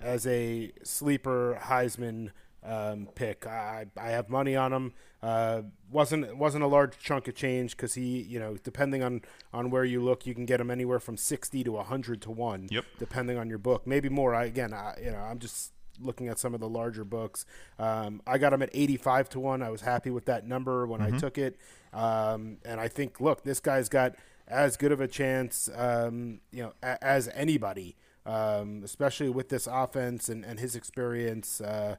as 0.00 0.26
a 0.26 0.72
sleeper 0.82 1.58
Heisman 1.62 2.30
um, 2.62 3.08
pick. 3.14 3.46
I 3.46 3.86
I 3.96 4.10
have 4.10 4.28
money 4.28 4.56
on 4.56 4.72
him. 4.72 4.92
Uh, 5.22 5.62
wasn't 5.90 6.36
wasn't 6.36 6.64
a 6.64 6.66
large 6.66 6.98
chunk 6.98 7.28
of 7.28 7.34
change 7.34 7.76
because 7.76 7.94
he, 7.94 8.22
you 8.22 8.40
know, 8.40 8.56
depending 8.64 9.02
on 9.02 9.22
on 9.52 9.70
where 9.70 9.84
you 9.84 10.02
look, 10.02 10.26
you 10.26 10.34
can 10.34 10.44
get 10.44 10.60
him 10.60 10.70
anywhere 10.70 10.98
from 10.98 11.16
sixty 11.16 11.62
to 11.64 11.76
hundred 11.76 12.20
to 12.22 12.30
one. 12.30 12.68
Yep. 12.70 12.84
Depending 12.98 13.38
on 13.38 13.48
your 13.48 13.58
book, 13.58 13.86
maybe 13.86 14.08
more. 14.08 14.34
I 14.34 14.46
again, 14.46 14.72
I, 14.72 14.98
you 15.02 15.12
know, 15.12 15.18
I'm 15.18 15.38
just 15.38 15.72
looking 16.00 16.28
at 16.28 16.38
some 16.38 16.54
of 16.54 16.60
the 16.60 16.68
larger 16.68 17.04
books. 17.04 17.44
Um, 17.78 18.22
I 18.26 18.38
got 18.38 18.52
him 18.52 18.62
at 18.62 18.70
85 18.72 19.28
to 19.30 19.40
1. 19.40 19.62
I 19.62 19.70
was 19.70 19.82
happy 19.82 20.10
with 20.10 20.26
that 20.26 20.46
number 20.46 20.86
when 20.86 21.00
mm-hmm. 21.00 21.16
I 21.16 21.18
took 21.18 21.38
it. 21.38 21.56
Um, 21.92 22.58
and 22.64 22.80
I 22.80 22.88
think, 22.88 23.20
look, 23.20 23.44
this 23.44 23.60
guy's 23.60 23.88
got 23.88 24.14
as 24.48 24.76
good 24.76 24.92
of 24.92 25.00
a 25.00 25.08
chance, 25.08 25.68
um, 25.74 26.40
you 26.50 26.62
know, 26.62 26.72
a- 26.82 27.02
as 27.02 27.28
anybody, 27.34 27.96
um, 28.26 28.82
especially 28.84 29.30
with 29.30 29.48
this 29.48 29.66
offense 29.66 30.28
and, 30.28 30.44
and 30.44 30.58
his 30.58 30.76
experience. 30.76 31.60
Uh, 31.60 31.96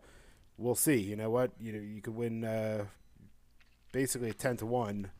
we'll 0.58 0.76
see. 0.76 0.98
You 0.98 1.16
know 1.16 1.30
what? 1.30 1.52
You 1.60 1.74
know, 1.74 1.80
you 1.80 2.02
could 2.02 2.16
win 2.16 2.44
uh, 2.44 2.86
basically 3.92 4.30
a 4.30 4.34
10 4.34 4.58
to 4.58 4.66
1 4.66 5.12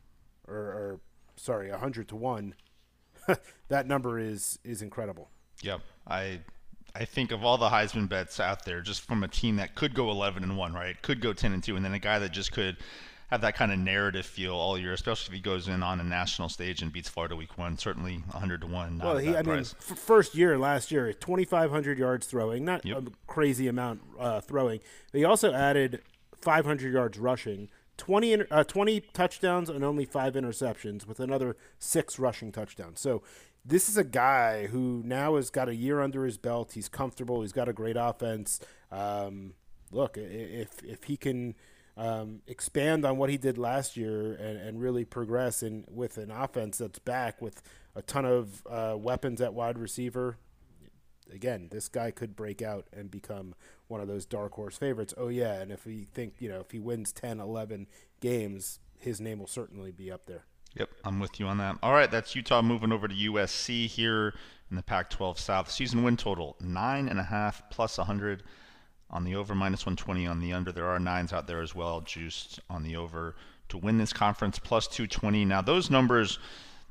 or, 0.48 0.54
or 0.54 1.00
sorry, 1.36 1.70
100 1.70 2.08
to 2.08 2.16
1. 2.16 2.54
that 3.68 3.86
number 3.86 4.18
is 4.18 4.58
is 4.64 4.82
incredible. 4.82 5.30
Yep. 5.62 5.80
I 6.06 6.40
I 6.94 7.04
think 7.04 7.32
of 7.32 7.44
all 7.44 7.58
the 7.58 7.70
Heisman 7.70 8.08
bets 8.08 8.38
out 8.38 8.64
there, 8.64 8.80
just 8.80 9.00
from 9.00 9.24
a 9.24 9.28
team 9.28 9.56
that 9.56 9.74
could 9.74 9.94
go 9.94 10.10
11 10.10 10.44
and 10.44 10.56
one, 10.56 10.72
right? 10.72 11.00
Could 11.02 11.20
go 11.20 11.32
10 11.32 11.52
and 11.52 11.62
two, 11.62 11.74
and 11.74 11.84
then 11.84 11.92
a 11.92 11.98
guy 11.98 12.20
that 12.20 12.30
just 12.30 12.52
could 12.52 12.76
have 13.30 13.40
that 13.40 13.56
kind 13.56 13.72
of 13.72 13.80
narrative 13.80 14.24
feel 14.24 14.54
all 14.54 14.78
year, 14.78 14.92
especially 14.92 15.32
if 15.32 15.36
he 15.36 15.42
goes 15.42 15.66
in 15.66 15.82
on 15.82 15.98
a 15.98 16.04
national 16.04 16.48
stage 16.48 16.82
and 16.82 16.92
beats 16.92 17.08
Florida 17.08 17.34
Week 17.34 17.58
One. 17.58 17.76
Certainly 17.76 18.18
100 18.30 18.60
to 18.60 18.66
one. 18.68 18.98
Well, 18.98 19.18
he, 19.18 19.30
I 19.30 19.42
price. 19.42 19.46
mean, 19.46 19.58
f- 19.60 19.98
first 19.98 20.36
year 20.36 20.56
last 20.56 20.92
year, 20.92 21.12
2,500 21.12 21.98
yards 21.98 22.26
throwing, 22.28 22.64
not 22.64 22.86
yep. 22.86 22.98
a 22.98 23.02
crazy 23.26 23.66
amount 23.66 24.02
uh, 24.18 24.40
throwing. 24.40 24.78
He 25.12 25.24
also 25.24 25.52
added 25.52 26.00
500 26.40 26.92
yards 26.92 27.18
rushing. 27.18 27.70
20, 27.96 28.50
uh, 28.50 28.64
20 28.64 29.00
touchdowns 29.12 29.68
and 29.68 29.84
only 29.84 30.04
five 30.04 30.34
interceptions 30.34 31.06
with 31.06 31.20
another 31.20 31.56
six 31.78 32.18
rushing 32.18 32.52
touchdowns. 32.52 33.00
So 33.00 33.22
this 33.64 33.88
is 33.88 33.96
a 33.96 34.04
guy 34.04 34.66
who 34.66 35.02
now 35.04 35.36
has 35.36 35.50
got 35.50 35.68
a 35.68 35.74
year 35.74 36.00
under 36.00 36.24
his 36.24 36.36
belt. 36.36 36.72
He's 36.72 36.88
comfortable. 36.88 37.42
He's 37.42 37.52
got 37.52 37.68
a 37.68 37.72
great 37.72 37.96
offense. 37.98 38.60
Um, 38.92 39.54
look, 39.90 40.18
if 40.18 40.82
if 40.84 41.04
he 41.04 41.16
can 41.16 41.54
um, 41.96 42.42
expand 42.46 43.04
on 43.04 43.16
what 43.16 43.30
he 43.30 43.38
did 43.38 43.56
last 43.56 43.96
year 43.96 44.34
and, 44.34 44.58
and 44.58 44.80
really 44.80 45.04
progress 45.04 45.62
in 45.62 45.84
with 45.88 46.18
an 46.18 46.30
offense 46.30 46.78
that's 46.78 46.98
back 46.98 47.40
with 47.40 47.62
a 47.94 48.02
ton 48.02 48.24
of 48.24 48.66
uh, 48.68 48.96
weapons 48.98 49.40
at 49.40 49.54
wide 49.54 49.78
receiver, 49.78 50.36
again, 51.32 51.68
this 51.70 51.88
guy 51.88 52.10
could 52.10 52.36
break 52.36 52.62
out 52.62 52.86
and 52.92 53.10
become 53.10 53.54
one 53.88 54.00
of 54.00 54.08
those 54.08 54.26
dark 54.26 54.52
horse 54.52 54.76
favorites. 54.76 55.14
Oh 55.16 55.28
yeah, 55.28 55.54
and 55.54 55.70
if 55.70 55.86
we 55.86 56.06
think 56.12 56.34
you 56.38 56.48
know 56.48 56.60
if 56.60 56.70
he 56.70 56.78
wins 56.78 57.12
10, 57.12 57.40
11 57.40 57.86
games, 58.20 58.80
his 58.98 59.20
name 59.20 59.38
will 59.38 59.46
certainly 59.46 59.90
be 59.90 60.10
up 60.10 60.26
there. 60.26 60.44
Yep, 60.74 60.90
I'm 61.04 61.20
with 61.20 61.38
you 61.38 61.46
on 61.46 61.58
that. 61.58 61.76
All 61.82 61.92
right, 61.92 62.10
that's 62.10 62.34
Utah 62.34 62.62
moving 62.62 62.90
over 62.90 63.06
to 63.06 63.14
USC 63.14 63.86
here 63.86 64.34
in 64.70 64.76
the 64.76 64.82
Pac-12 64.82 65.38
South. 65.38 65.70
Season 65.70 66.02
win 66.02 66.16
total 66.16 66.56
nine 66.60 67.08
and 67.08 67.20
a 67.20 67.24
half 67.24 67.62
plus 67.70 67.96
100 67.98 68.42
on 69.10 69.22
the 69.22 69.36
over, 69.36 69.54
minus 69.54 69.86
120 69.86 70.26
on 70.26 70.40
the 70.40 70.52
under. 70.52 70.72
There 70.72 70.88
are 70.88 70.98
nines 70.98 71.32
out 71.32 71.46
there 71.46 71.60
as 71.60 71.74
well, 71.74 72.00
juiced 72.00 72.58
on 72.68 72.82
the 72.82 72.96
over 72.96 73.36
to 73.68 73.78
win 73.78 73.98
this 73.98 74.12
conference 74.12 74.58
plus 74.58 74.88
220. 74.88 75.44
Now 75.44 75.62
those 75.62 75.90
numbers 75.90 76.38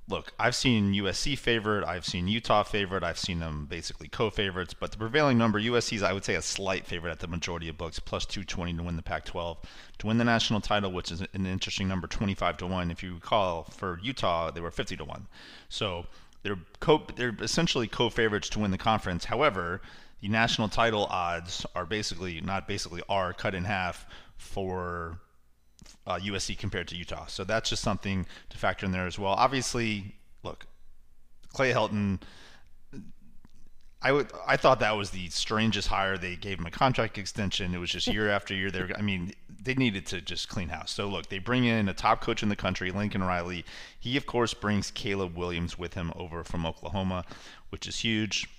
look, 0.07 0.33
I've 0.37 0.55
seen 0.55 0.93
USC 0.93 1.37
favorite, 1.37 1.85
I've 1.85 2.05
seen 2.05 2.27
Utah 2.27 2.63
favorite, 2.63 3.03
I've 3.03 3.17
seen 3.17 3.39
them 3.39 3.65
basically 3.69 4.07
co-favorites, 4.07 4.73
but 4.73 4.91
the 4.91 4.97
prevailing 4.97 5.37
number, 5.37 5.59
USC 5.59 5.93
is 5.93 6.03
I 6.03 6.13
would 6.13 6.25
say 6.25 6.35
a 6.35 6.41
slight 6.41 6.85
favorite 6.85 7.11
at 7.11 7.19
the 7.19 7.27
majority 7.27 7.69
of 7.69 7.77
books, 7.77 7.99
plus 7.99 8.25
220 8.25 8.73
to 8.73 8.83
win 8.83 8.95
the 8.95 9.01
Pac-12, 9.01 9.57
to 9.99 10.07
win 10.07 10.17
the 10.17 10.23
national 10.23 10.61
title, 10.61 10.91
which 10.91 11.11
is 11.11 11.21
an 11.21 11.45
interesting 11.45 11.87
number, 11.87 12.07
25 12.07 12.57
to 12.57 12.67
one. 12.67 12.91
If 12.91 13.01
you 13.01 13.15
recall, 13.15 13.63
for 13.63 13.99
Utah, 14.03 14.51
they 14.51 14.61
were 14.61 14.71
50 14.71 14.97
to 14.97 15.05
one. 15.05 15.27
So 15.69 16.05
they're 16.43 16.59
co- 16.79 17.07
they're 17.15 17.35
essentially 17.41 17.87
co-favorites 17.87 18.49
to 18.49 18.59
win 18.59 18.71
the 18.71 18.77
conference. 18.77 19.25
However, 19.25 19.81
the 20.21 20.27
national 20.27 20.69
title 20.69 21.05
odds 21.05 21.65
are 21.75 21.85
basically 21.85 22.41
not 22.41 22.67
basically 22.67 23.01
are 23.07 23.33
cut 23.33 23.55
in 23.55 23.63
half 23.63 24.05
for 24.37 25.19
uh, 26.05 26.19
USC 26.19 26.57
compared 26.57 26.87
to 26.89 26.95
Utah. 26.95 27.25
So 27.27 27.43
that's 27.43 27.69
just 27.69 27.81
something 27.81 28.25
to 28.49 28.57
factor 28.57 28.85
in 28.85 28.91
there 28.91 29.07
as 29.07 29.17
well. 29.17 29.33
Obviously, 29.33 30.15
look, 30.43 30.65
Clay 31.49 31.71
Helton. 31.71 32.19
I 34.05 34.11
would, 34.11 34.29
I 34.45 34.57
thought 34.57 34.81
that 34.81 34.97
was 34.97 35.11
the 35.11 35.29
strangest 35.29 35.87
hire. 35.87 36.17
They 36.17 36.35
gave 36.35 36.59
him 36.59 36.65
a 36.65 36.71
contract 36.71 37.17
extension. 37.17 37.73
It 37.73 37.77
was 37.77 37.89
just 37.89 38.07
year 38.07 38.29
after 38.31 38.53
year. 38.53 38.69
They 38.69 38.93
I 38.97 39.01
mean, 39.01 39.31
they 39.63 39.75
needed 39.75 40.05
to 40.07 40.19
just 40.19 40.49
clean 40.49 40.69
house. 40.69 40.91
So 40.91 41.07
look, 41.07 41.29
they 41.29 41.39
bring 41.39 41.63
in 41.63 41.87
a 41.87 41.93
top 41.93 42.19
coach 42.21 42.43
in 42.43 42.49
the 42.49 42.55
country, 42.57 42.91
Lincoln 42.91 43.23
Riley. 43.23 43.63
He 43.97 44.17
of 44.17 44.25
course 44.25 44.53
brings 44.53 44.91
Caleb 44.91 45.37
Williams 45.37 45.79
with 45.79 45.93
him 45.93 46.11
over 46.17 46.43
from 46.43 46.65
Oklahoma, 46.65 47.23
which 47.69 47.87
is 47.87 47.99
huge. 47.99 48.49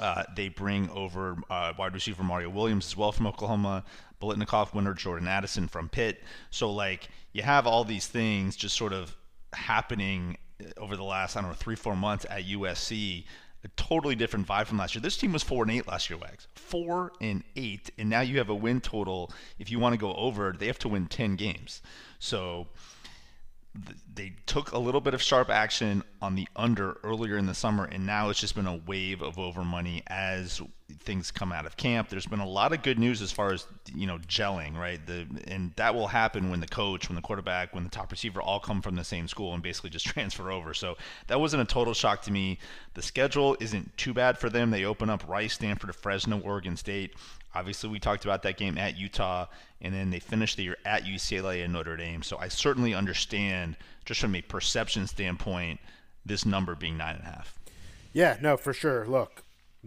Uh, 0.00 0.24
they 0.34 0.48
bring 0.48 0.90
over 0.90 1.36
uh, 1.48 1.72
wide 1.78 1.94
receiver 1.94 2.24
Mario 2.24 2.50
Williams 2.50 2.86
as 2.86 2.96
well 2.96 3.12
from 3.12 3.28
Oklahoma. 3.28 3.84
Biletnikoff 4.24 4.74
winner 4.74 4.94
Jordan 4.94 5.28
Addison 5.28 5.68
from 5.68 5.88
Pitt. 5.88 6.22
So 6.50 6.70
like 6.72 7.08
you 7.32 7.42
have 7.42 7.66
all 7.66 7.84
these 7.84 8.06
things 8.06 8.56
just 8.56 8.76
sort 8.76 8.92
of 8.92 9.14
happening 9.52 10.38
uh, 10.60 10.68
over 10.78 10.96
the 10.96 11.04
last 11.04 11.36
I 11.36 11.40
don't 11.40 11.50
know 11.50 11.54
three 11.54 11.76
four 11.76 11.96
months 11.96 12.26
at 12.30 12.44
USC. 12.44 13.24
A 13.64 13.68
totally 13.76 14.14
different 14.14 14.46
vibe 14.46 14.66
from 14.66 14.76
last 14.76 14.94
year. 14.94 15.00
This 15.00 15.16
team 15.16 15.32
was 15.32 15.42
four 15.42 15.62
and 15.62 15.72
eight 15.72 15.88
last 15.88 16.10
year, 16.10 16.18
Wags. 16.18 16.48
Four 16.54 17.12
and 17.22 17.42
eight, 17.56 17.88
and 17.96 18.10
now 18.10 18.20
you 18.20 18.36
have 18.36 18.50
a 18.50 18.54
win 18.54 18.82
total. 18.82 19.32
If 19.58 19.70
you 19.70 19.78
want 19.78 19.94
to 19.94 19.98
go 19.98 20.12
over, 20.16 20.52
they 20.52 20.66
have 20.66 20.78
to 20.80 20.88
win 20.88 21.06
ten 21.06 21.36
games. 21.36 21.80
So 22.18 22.66
they 24.12 24.34
took 24.46 24.72
a 24.72 24.78
little 24.78 25.00
bit 25.00 25.14
of 25.14 25.22
sharp 25.22 25.50
action 25.50 26.02
on 26.24 26.34
the 26.34 26.48
under 26.56 26.96
earlier 27.04 27.36
in 27.36 27.44
the 27.44 27.54
summer, 27.54 27.84
and 27.84 28.06
now 28.06 28.30
it's 28.30 28.40
just 28.40 28.54
been 28.54 28.66
a 28.66 28.80
wave 28.86 29.20
of 29.20 29.38
over 29.38 29.62
money 29.62 30.02
as 30.06 30.62
things 31.00 31.30
come 31.30 31.52
out 31.52 31.66
of 31.66 31.76
camp. 31.76 32.08
There's 32.08 32.26
been 32.26 32.40
a 32.40 32.48
lot 32.48 32.72
of 32.72 32.82
good 32.82 32.98
news 32.98 33.20
as 33.20 33.30
far 33.30 33.52
as 33.52 33.66
you 33.94 34.06
know 34.06 34.18
gelling, 34.18 34.76
right? 34.76 35.04
The 35.06 35.26
and 35.46 35.72
that 35.76 35.94
will 35.94 36.06
happen 36.06 36.50
when 36.50 36.60
the 36.60 36.66
coach, 36.66 37.08
when 37.08 37.16
the 37.16 37.22
quarterback, 37.22 37.74
when 37.74 37.84
the 37.84 37.90
top 37.90 38.10
receiver 38.10 38.40
all 38.40 38.58
come 38.58 38.80
from 38.80 38.96
the 38.96 39.04
same 39.04 39.28
school 39.28 39.52
and 39.52 39.62
basically 39.62 39.90
just 39.90 40.06
transfer 40.14 40.50
over. 40.50 40.72
So 40.72 40.96
that 41.26 41.38
wasn't 41.38 41.62
a 41.62 41.66
total 41.66 41.92
shock 41.92 42.22
to 42.22 42.32
me. 42.32 42.58
The 42.94 43.02
schedule 43.02 43.56
isn't 43.60 43.96
too 43.98 44.14
bad 44.14 44.38
for 44.38 44.48
them. 44.48 44.70
They 44.70 44.84
open 44.84 45.10
up 45.10 45.28
Rice, 45.28 45.54
Stanford, 45.54 45.94
Fresno, 45.94 46.40
Oregon 46.40 46.76
State. 46.76 47.14
Obviously, 47.54 47.90
we 47.90 48.00
talked 48.00 48.24
about 48.24 48.42
that 48.42 48.56
game 48.56 48.76
at 48.78 48.98
Utah, 48.98 49.46
and 49.80 49.94
then 49.94 50.10
they 50.10 50.18
finished 50.18 50.56
the 50.56 50.64
year 50.64 50.76
at 50.84 51.04
UCLA 51.04 51.62
and 51.62 51.72
Notre 51.72 51.96
Dame. 51.96 52.22
So 52.22 52.36
I 52.38 52.48
certainly 52.48 52.94
understand, 52.94 53.76
just 54.04 54.20
from 54.20 54.34
a 54.34 54.42
perception 54.42 55.06
standpoint, 55.06 55.78
this 56.24 56.44
number 56.46 56.74
being 56.74 56.96
nine 56.96 57.16
and 57.16 57.24
a 57.24 57.26
half. 57.26 57.58
Yeah, 58.12 58.36
no, 58.40 58.56
for 58.56 58.72
sure. 58.72 59.06
Look, 59.06 59.42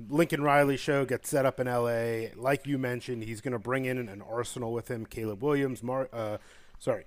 Lincoln 0.10 0.41
Riley 0.41 0.77
show 0.77 1.06
gets 1.06 1.29
set 1.29 1.46
up 1.46 1.60
in 1.60 1.67
LA. 1.67 2.29
Like 2.36 2.67
you 2.67 2.77
mentioned, 2.77 3.24
he's 3.24 3.41
going 3.41 3.53
to 3.53 3.60
bring 3.60 3.86
in 3.86 3.98
an 3.98 4.22
arsenal 4.22 4.74
with 4.74 4.89
him. 4.89 5.06
Caleb 5.06 5.41
Williams, 5.41 5.82
Mar- 5.82 6.10
uh, 6.13 6.38
sorry, 6.77 7.06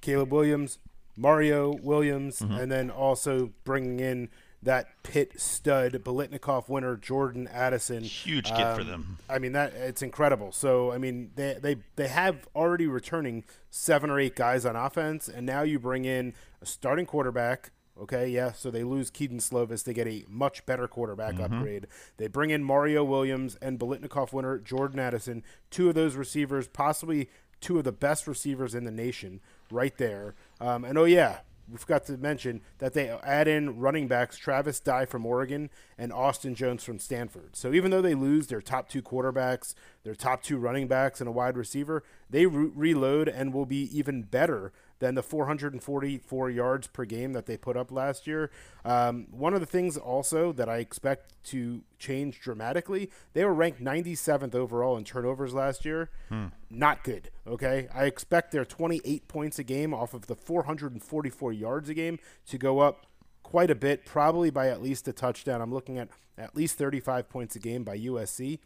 Caleb 0.00 0.32
Williams, 0.32 0.78
Mario 1.16 1.74
Williams, 1.82 2.40
mm-hmm. 2.40 2.54
and 2.54 2.72
then 2.72 2.90
also 2.90 3.52
bringing 3.64 4.00
in 4.00 4.28
that 4.62 4.86
pit 5.02 5.40
stud, 5.40 5.92
Biletnikoff 5.92 6.68
winner 6.68 6.96
Jordan 6.96 7.48
Addison. 7.48 8.04
Huge 8.04 8.48
get 8.48 8.60
um, 8.60 8.78
for 8.78 8.84
them. 8.84 9.18
I 9.28 9.38
mean 9.38 9.52
that 9.52 9.74
it's 9.74 10.02
incredible. 10.02 10.52
So 10.52 10.92
I 10.92 10.98
mean 10.98 11.32
they 11.34 11.58
they 11.60 11.76
they 11.96 12.08
have 12.08 12.48
already 12.54 12.86
returning 12.86 13.44
seven 13.70 14.08
or 14.08 14.20
eight 14.20 14.36
guys 14.36 14.64
on 14.64 14.76
offense, 14.76 15.28
and 15.28 15.44
now 15.44 15.62
you 15.62 15.78
bring 15.78 16.04
in 16.04 16.34
a 16.60 16.66
starting 16.66 17.06
quarterback. 17.06 17.72
Okay, 18.00 18.28
yeah. 18.28 18.52
So 18.52 18.70
they 18.70 18.84
lose 18.84 19.10
Kedon 19.10 19.38
Slovis. 19.38 19.84
They 19.84 19.92
get 19.92 20.06
a 20.06 20.24
much 20.28 20.64
better 20.64 20.88
quarterback 20.88 21.34
mm-hmm. 21.34 21.54
upgrade. 21.54 21.86
They 22.16 22.26
bring 22.26 22.50
in 22.50 22.64
Mario 22.64 23.04
Williams 23.04 23.56
and 23.60 23.78
Biletnikoff 23.78 24.32
winner 24.32 24.58
Jordan 24.58 24.98
Addison, 24.98 25.42
two 25.70 25.88
of 25.88 25.94
those 25.94 26.16
receivers, 26.16 26.68
possibly 26.68 27.28
two 27.60 27.78
of 27.78 27.84
the 27.84 27.92
best 27.92 28.26
receivers 28.26 28.74
in 28.74 28.84
the 28.84 28.90
nation, 28.90 29.40
right 29.70 29.96
there. 29.98 30.34
Um, 30.60 30.84
and 30.84 30.96
oh 30.96 31.04
yeah, 31.04 31.40
we 31.70 31.78
forgot 31.78 32.04
to 32.06 32.16
mention 32.16 32.60
that 32.78 32.92
they 32.92 33.08
add 33.08 33.46
in 33.46 33.78
running 33.78 34.08
backs 34.08 34.36
Travis 34.36 34.80
Dye 34.80 35.06
from 35.06 35.24
Oregon 35.24 35.70
and 35.96 36.12
Austin 36.12 36.54
Jones 36.54 36.82
from 36.82 36.98
Stanford. 36.98 37.56
So 37.56 37.72
even 37.72 37.90
though 37.90 38.02
they 38.02 38.14
lose 38.14 38.48
their 38.48 38.60
top 38.60 38.88
two 38.88 39.00
quarterbacks, 39.00 39.74
their 40.02 40.14
top 40.14 40.42
two 40.42 40.58
running 40.58 40.88
backs, 40.88 41.20
and 41.20 41.28
a 41.28 41.32
wide 41.32 41.56
receiver, 41.56 42.02
they 42.28 42.46
re- 42.46 42.70
reload 42.74 43.28
and 43.28 43.54
will 43.54 43.66
be 43.66 43.88
even 43.96 44.22
better 44.22 44.72
than 45.02 45.16
the 45.16 45.22
444 45.22 46.50
yards 46.50 46.86
per 46.86 47.04
game 47.04 47.32
that 47.32 47.46
they 47.46 47.56
put 47.56 47.76
up 47.76 47.90
last 47.90 48.24
year. 48.24 48.52
Um, 48.84 49.26
one 49.32 49.52
of 49.52 49.58
the 49.58 49.66
things 49.66 49.96
also 49.96 50.52
that 50.52 50.68
I 50.68 50.76
expect 50.76 51.34
to 51.46 51.82
change 51.98 52.40
dramatically, 52.40 53.10
they 53.32 53.44
were 53.44 53.52
ranked 53.52 53.82
97th 53.82 54.54
overall 54.54 54.96
in 54.96 55.02
turnovers 55.02 55.54
last 55.54 55.84
year. 55.84 56.08
Hmm. 56.28 56.46
Not 56.70 57.02
good. 57.02 57.30
Okay, 57.48 57.88
I 57.92 58.04
expect 58.04 58.52
their 58.52 58.64
28 58.64 59.26
points 59.26 59.58
a 59.58 59.64
game 59.64 59.92
off 59.92 60.14
of 60.14 60.28
the 60.28 60.36
444 60.36 61.52
yards 61.52 61.88
a 61.88 61.94
game 61.94 62.20
to 62.46 62.56
go 62.56 62.78
up 62.78 63.06
quite 63.42 63.72
a 63.72 63.74
bit, 63.74 64.06
probably 64.06 64.50
by 64.50 64.68
at 64.68 64.80
least 64.80 65.08
a 65.08 65.12
touchdown. 65.12 65.60
I'm 65.60 65.74
looking 65.74 65.98
at 65.98 66.10
at 66.38 66.54
least 66.54 66.78
35 66.78 67.28
points 67.28 67.56
a 67.56 67.58
game 67.58 67.82
by 67.82 67.98
USC. 67.98 68.60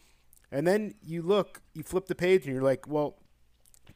And 0.53 0.67
then 0.67 0.97
you 1.03 1.23
look, 1.23 1.63
you 1.73 1.83
flip 1.83 2.09
the 2.09 2.15
page, 2.15 2.45
and 2.45 2.53
you're 2.53 2.63
like, 2.63 2.87
well, 2.87 3.17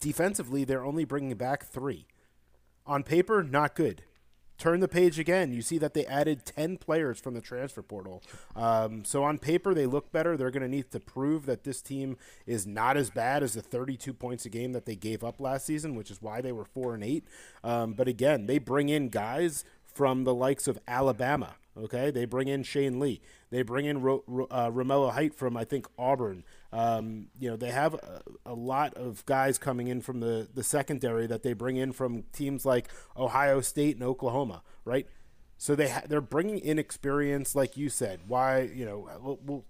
defensively, 0.01 0.65
they're 0.65 0.87
only 0.87 1.05
bringing 1.05 1.37
back 1.37 1.67
three. 1.67 2.07
On 2.87 3.03
paper, 3.03 3.43
not 3.43 3.75
good. 3.75 4.03
Turn 4.59 4.81
the 4.81 4.89
page 4.89 5.19
again. 5.19 5.55
You 5.55 5.63
see 5.63 5.79
that 5.79 5.95
they 5.95 6.05
added 6.05 6.45
10 6.45 6.77
players 6.77 7.19
from 7.19 7.33
the 7.33 7.41
transfer 7.41 7.81
portal. 7.81 8.23
Um, 8.55 9.07
so 9.07 9.25
on 9.25 9.39
paper, 9.39 9.73
they 9.73 9.87
look 9.87 10.13
better. 10.13 10.37
They're 10.37 10.51
going 10.51 10.63
to 10.63 10.69
need 10.69 10.91
to 10.91 11.01
prove 11.01 11.47
that 11.47 11.65
this 11.65 11.81
team 11.81 12.19
is 12.47 12.67
not 12.67 12.99
as 12.99 13.09
bad 13.09 13.43
as 13.43 13.55
the 13.55 13.63
32 13.63 14.13
points 14.13 14.45
a 14.45 14.51
game 14.51 14.73
that 14.73 14.85
they 14.85 14.97
gave 14.97 15.25
up 15.25 15.41
last 15.41 15.65
season, 15.65 15.95
which 15.95 16.11
is 16.11 16.21
why 16.21 16.43
they 16.43 16.53
were 16.53 16.67
4 16.67 16.95
and 16.95 17.05
8. 17.05 17.25
Um, 17.65 17.93
but 17.95 18.07
again, 18.07 18.45
they 18.45 18.59
bring 18.59 18.91
in 18.91 19.09
guys 19.09 19.65
from 19.83 20.25
the 20.25 20.35
likes 20.35 20.69
of 20.69 20.79
Alabama. 20.87 21.55
Okay, 21.79 22.11
they 22.11 22.25
bring 22.27 22.49
in 22.49 22.63
Shane 22.63 22.99
Lee. 23.01 23.23
They 23.51 23.63
bring 23.63 23.87
in 23.87 24.03
Ro- 24.03 24.25
Ro- 24.27 24.49
uh, 24.51 24.71
Romello 24.71 25.13
Height 25.13 25.35
from 25.35 25.57
I 25.57 25.65
think 25.65 25.87
Auburn. 25.99 26.45
Um, 26.73 27.29
you 27.39 27.51
know, 27.51 27.57
they 27.57 27.71
have 27.71 27.95
a, 27.95 28.23
a, 28.47 28.55
lot 28.55 28.95
of 28.95 29.27
guys 29.27 29.59
coming 29.59 29.89
in 29.89 30.01
from 30.01 30.21
the, 30.21 30.49
the 30.55 30.63
secondary 30.63 31.27
that 31.27 31.43
they 31.43 31.53
bring 31.53 31.77
in 31.77 31.91
from 31.93 32.23
teams 32.33 32.65
like 32.65 32.89
Ohio 33.17 33.61
State 33.61 33.97
and 33.97 34.05
Oklahoma, 34.05 34.63
right? 34.85 35.09
So 35.59 35.75
they 35.75 35.89
ha- 35.89 36.05
they're 36.09 36.21
bringing 36.21 36.59
in 36.59 36.79
experience, 36.79 37.57
like 37.57 37.77
you 37.77 37.89
said. 37.89 38.21
Why, 38.29 38.61
you 38.61 38.85
know, 38.85 39.39
we'll, 39.45 39.65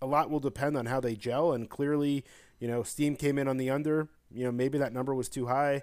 a 0.00 0.06
lot 0.06 0.30
will 0.30 0.40
depend 0.40 0.76
on 0.76 0.86
how 0.86 0.98
they 0.98 1.14
gel. 1.14 1.52
And 1.52 1.68
clearly, 1.68 2.24
you 2.58 2.68
know, 2.68 2.82
Steam 2.82 3.16
came 3.16 3.38
in 3.38 3.46
on 3.46 3.58
the 3.58 3.68
under. 3.68 4.08
You 4.30 4.44
know, 4.44 4.52
maybe 4.52 4.78
that 4.78 4.92
number 4.92 5.14
was 5.14 5.28
too 5.28 5.46
high. 5.46 5.82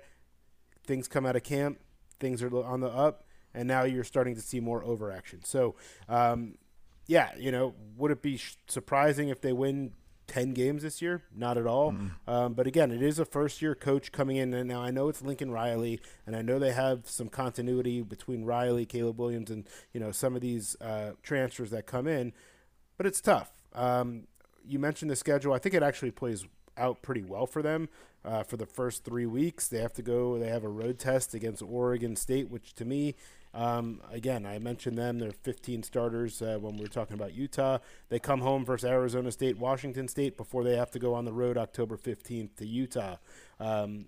Things 0.85 1.07
come 1.07 1.25
out 1.25 1.35
of 1.35 1.43
camp. 1.43 1.79
Things 2.19 2.43
are 2.43 2.63
on 2.63 2.81
the 2.81 2.89
up, 2.89 3.23
and 3.53 3.67
now 3.67 3.83
you're 3.83 4.03
starting 4.03 4.35
to 4.35 4.41
see 4.41 4.59
more 4.59 4.83
overaction. 4.83 5.43
So, 5.43 5.75
um, 6.07 6.55
yeah, 7.07 7.31
you 7.37 7.51
know, 7.51 7.73
would 7.97 8.11
it 8.11 8.21
be 8.21 8.39
surprising 8.67 9.29
if 9.29 9.41
they 9.41 9.53
win 9.53 9.93
10 10.31 10.53
games 10.53 10.83
this 10.83 11.01
year? 11.01 11.23
Not 11.35 11.57
at 11.57 11.67
all. 11.67 11.91
Mm-hmm. 11.91 12.29
Um, 12.29 12.53
but 12.53 12.65
again, 12.65 12.89
it 12.89 13.01
is 13.01 13.19
a 13.19 13.25
first 13.25 13.61
year 13.61 13.75
coach 13.75 14.13
coming 14.13 14.37
in. 14.37 14.53
And 14.53 14.69
now 14.69 14.81
I 14.81 14.89
know 14.89 15.09
it's 15.09 15.21
Lincoln 15.21 15.51
Riley, 15.51 15.99
and 16.25 16.37
I 16.37 16.41
know 16.41 16.57
they 16.57 16.71
have 16.71 17.09
some 17.09 17.27
continuity 17.27 18.01
between 18.01 18.45
Riley, 18.45 18.85
Caleb 18.85 19.19
Williams, 19.19 19.51
and, 19.51 19.67
you 19.91 19.99
know, 19.99 20.13
some 20.13 20.33
of 20.33 20.41
these 20.41 20.77
uh, 20.79 21.11
transfers 21.21 21.69
that 21.71 21.85
come 21.85 22.07
in. 22.07 22.31
But 22.95 23.07
it's 23.07 23.19
tough. 23.19 23.51
Um, 23.73 24.27
you 24.65 24.79
mentioned 24.79 25.11
the 25.11 25.17
schedule. 25.17 25.51
I 25.51 25.59
think 25.59 25.75
it 25.75 25.83
actually 25.83 26.11
plays 26.11 26.45
out 26.77 27.01
pretty 27.01 27.23
well 27.23 27.45
for 27.45 27.61
them 27.61 27.89
uh, 28.23 28.43
for 28.43 28.57
the 28.57 28.65
first 28.65 29.03
three 29.03 29.25
weeks. 29.25 29.67
They 29.67 29.79
have 29.79 29.93
to 29.93 30.01
go, 30.01 30.37
they 30.37 30.49
have 30.49 30.63
a 30.63 30.69
road 30.69 30.99
test 30.99 31.33
against 31.33 31.61
Oregon 31.61 32.15
State, 32.15 32.49
which 32.49 32.73
to 32.75 32.85
me 32.85 33.15
um, 33.53 34.01
again, 34.09 34.45
I 34.45 34.59
mentioned 34.59 34.97
them. 34.97 35.19
They're 35.19 35.31
15 35.31 35.83
starters 35.83 36.41
uh, 36.41 36.57
when 36.59 36.77
we 36.77 36.83
were 36.83 36.87
talking 36.87 37.15
about 37.15 37.33
Utah. 37.33 37.79
They 38.09 38.19
come 38.19 38.41
home 38.41 38.65
versus 38.65 38.89
Arizona 38.89 39.31
State, 39.31 39.57
Washington 39.57 40.07
State 40.07 40.37
before 40.37 40.63
they 40.63 40.77
have 40.77 40.91
to 40.91 40.99
go 40.99 41.13
on 41.13 41.25
the 41.25 41.33
road 41.33 41.57
October 41.57 41.97
15th 41.97 42.55
to 42.57 42.65
Utah. 42.65 43.17
Um, 43.59 44.05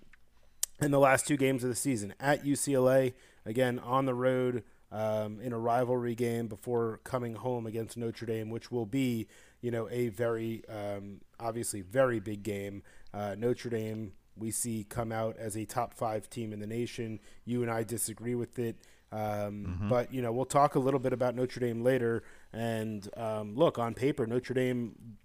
in 0.82 0.92
the 0.92 1.00
last 1.00 1.28
two 1.28 1.38
games 1.38 1.64
of 1.64 1.70
the 1.70 1.76
season 1.76 2.14
at 2.20 2.46
UCLA, 2.46 3.14
again 3.46 3.80
on 3.80 4.06
the 4.06 4.14
road 4.14 4.64
um, 4.92 5.40
in 5.42 5.52
a 5.52 5.60
rivalry 5.60 6.16
game 6.16 6.48
before 6.48 7.00
coming 7.04 7.36
home 7.36 7.66
against 7.66 7.98
Notre 7.98 8.26
Dame, 8.26 8.50
which 8.50 8.72
will 8.72 8.86
be, 8.86 9.28
you 9.64 9.72
know, 9.72 9.90
a 9.90 10.10
very 10.10 10.62
um, 10.70 11.22
obviously 11.40 11.82
very 11.82 12.20
big 12.20 12.44
game. 12.44 12.84
Uh, 13.14 13.36
Notre 13.36 13.72
Dame 13.72 14.12
we 14.36 14.52
see 14.52 14.86
come 14.88 15.12
out 15.12 15.38
as 15.38 15.56
a 15.56 15.66
top 15.66 15.94
five 15.94 16.30
team 16.30 16.54
in 16.54 16.60
the 16.60 16.68
nation. 16.68 17.20
You 17.46 17.62
and 17.62 17.72
I 17.72 17.84
disagree 17.84 18.36
with 18.36 18.60
it. 18.60 18.76
Um, 19.12 19.20
mm-hmm. 19.20 19.90
But 19.90 20.14
you 20.14 20.22
know, 20.22 20.32
we'll 20.32 20.46
talk 20.46 20.76
a 20.76 20.80
little 20.80 21.00
bit 21.00 21.14
about 21.14 21.36
Notre 21.36 21.60
Dame 21.60 21.84
later. 21.84 22.24
And 22.52 23.08
um, 23.16 23.56
look, 23.56 23.80
on 23.80 23.94
paper, 23.94 24.28
Notre 24.28 24.54
Dame 24.54 25.18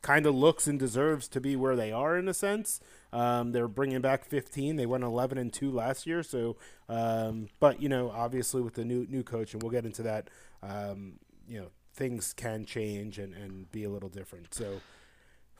kind 0.00 0.26
of 0.26 0.34
looks 0.34 0.66
and 0.66 0.78
deserves 0.78 1.28
to 1.28 1.40
be 1.40 1.56
where 1.56 1.76
they 1.76 1.90
are 1.92 2.16
in 2.16 2.28
a 2.28 2.34
sense. 2.34 2.80
Um, 3.12 3.52
they're 3.52 3.68
bringing 3.68 4.00
back 4.00 4.24
15. 4.24 4.76
They 4.76 4.86
went 4.86 5.02
11 5.02 5.38
and 5.38 5.52
two 5.52 5.70
last 5.70 6.06
year. 6.06 6.22
So, 6.22 6.56
um, 6.88 7.48
but 7.58 7.82
you 7.82 7.88
know, 7.88 8.10
obviously 8.10 8.62
with 8.62 8.74
the 8.74 8.84
new 8.84 9.06
new 9.08 9.22
coach, 9.22 9.52
and 9.52 9.62
we'll 9.62 9.72
get 9.72 9.84
into 9.84 10.02
that. 10.04 10.30
Um, 10.62 11.18
you 11.48 11.60
know, 11.60 11.68
things 11.96 12.32
can 12.32 12.64
change 12.64 13.18
and, 13.18 13.34
and 13.34 13.70
be 13.72 13.84
a 13.84 13.90
little 13.90 14.08
different. 14.08 14.52
So, 14.54 14.80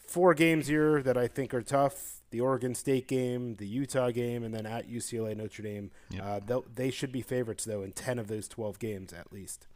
four 0.06 0.34
games 0.34 0.66
here 0.66 1.02
that 1.02 1.16
I 1.16 1.26
think 1.26 1.54
are 1.54 1.62
tough 1.62 2.16
the 2.30 2.40
Oregon 2.40 2.74
State 2.74 3.08
game, 3.08 3.56
the 3.56 3.66
Utah 3.66 4.10
game, 4.10 4.44
and 4.44 4.52
then 4.52 4.66
at 4.66 4.90
UCLA 4.90 5.36
Notre 5.36 5.62
Dame. 5.62 5.90
Yep. 6.10 6.50
Uh, 6.50 6.60
they 6.74 6.90
should 6.90 7.12
be 7.12 7.22
favorites 7.22 7.64
though 7.64 7.82
in 7.82 7.92
ten 7.92 8.18
of 8.18 8.28
those 8.28 8.48
twelve 8.48 8.78
games 8.78 9.12
at 9.12 9.32
least. 9.32 9.66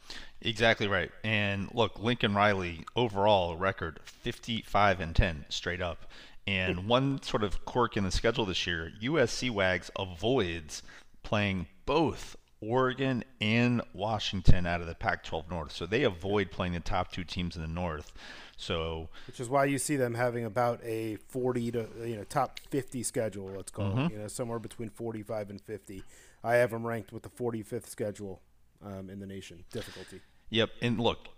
Exactly 0.43 0.89
right. 0.89 1.11
And 1.25 1.71
look, 1.73 1.99
Lincoln 1.99 2.35
Riley 2.35 2.85
overall 2.95 3.57
record 3.57 4.01
fifty-five 4.05 5.01
and 5.01 5.15
ten 5.15 5.47
straight 5.49 5.81
up. 5.81 6.11
And 6.47 6.89
one 6.89 7.23
sort 7.23 7.45
of 7.45 7.65
quirk 7.65 7.97
in 7.97 8.03
the 8.05 8.11
schedule 8.11 8.45
this 8.45 8.67
year, 8.67 8.91
USC 9.01 9.51
Wags 9.51 9.91
avoids 9.97 10.83
playing 11.23 11.67
both 11.87 12.37
Oregon 12.61 13.25
and 13.41 13.81
Washington 13.95 14.67
out 14.67 14.81
of 14.81 14.87
the 14.87 14.95
Pac-12 14.95 15.51
North. 15.51 15.73
So 15.73 15.87
they 15.87 16.05
avoid 16.05 16.51
playing 16.51 16.75
the 16.75 16.81
top 16.81 17.11
two 17.11 17.25
teams 17.25 17.57
in 17.57 17.63
the 17.63 17.69
North. 17.69 18.13
So, 18.57 19.09
which 19.27 19.41
is 19.41 19.49
why 19.49 19.65
you 19.65 19.79
see 19.79 19.97
them 19.97 20.15
having 20.15 20.45
about 20.45 20.85
a 20.85 21.17
40 21.29 21.71
to 21.73 21.87
you 22.05 22.17
know 22.17 22.25
top 22.25 22.61
50 22.69 23.03
schedule. 23.03 23.47
Let's 23.57 23.71
call 23.71 23.93
mm-hmm. 23.93 24.01
it 24.01 24.13
you 24.13 24.19
know 24.19 24.29
somewhere 24.29 24.59
between 24.59 24.91
45 24.91 25.49
and 25.49 25.61
50. 25.63 26.03
I 26.45 26.57
have 26.57 26.71
them 26.71 26.87
ranked 26.87 27.11
with 27.11 27.23
the 27.23 27.31
45th 27.31 27.89
schedule 27.89 28.43
um, 28.85 29.09
in 29.09 29.19
the 29.19 29.27
nation 29.27 29.65
difficulty. 29.73 30.21
Yep, 30.51 30.71
and 30.83 31.01
look, 31.01 31.29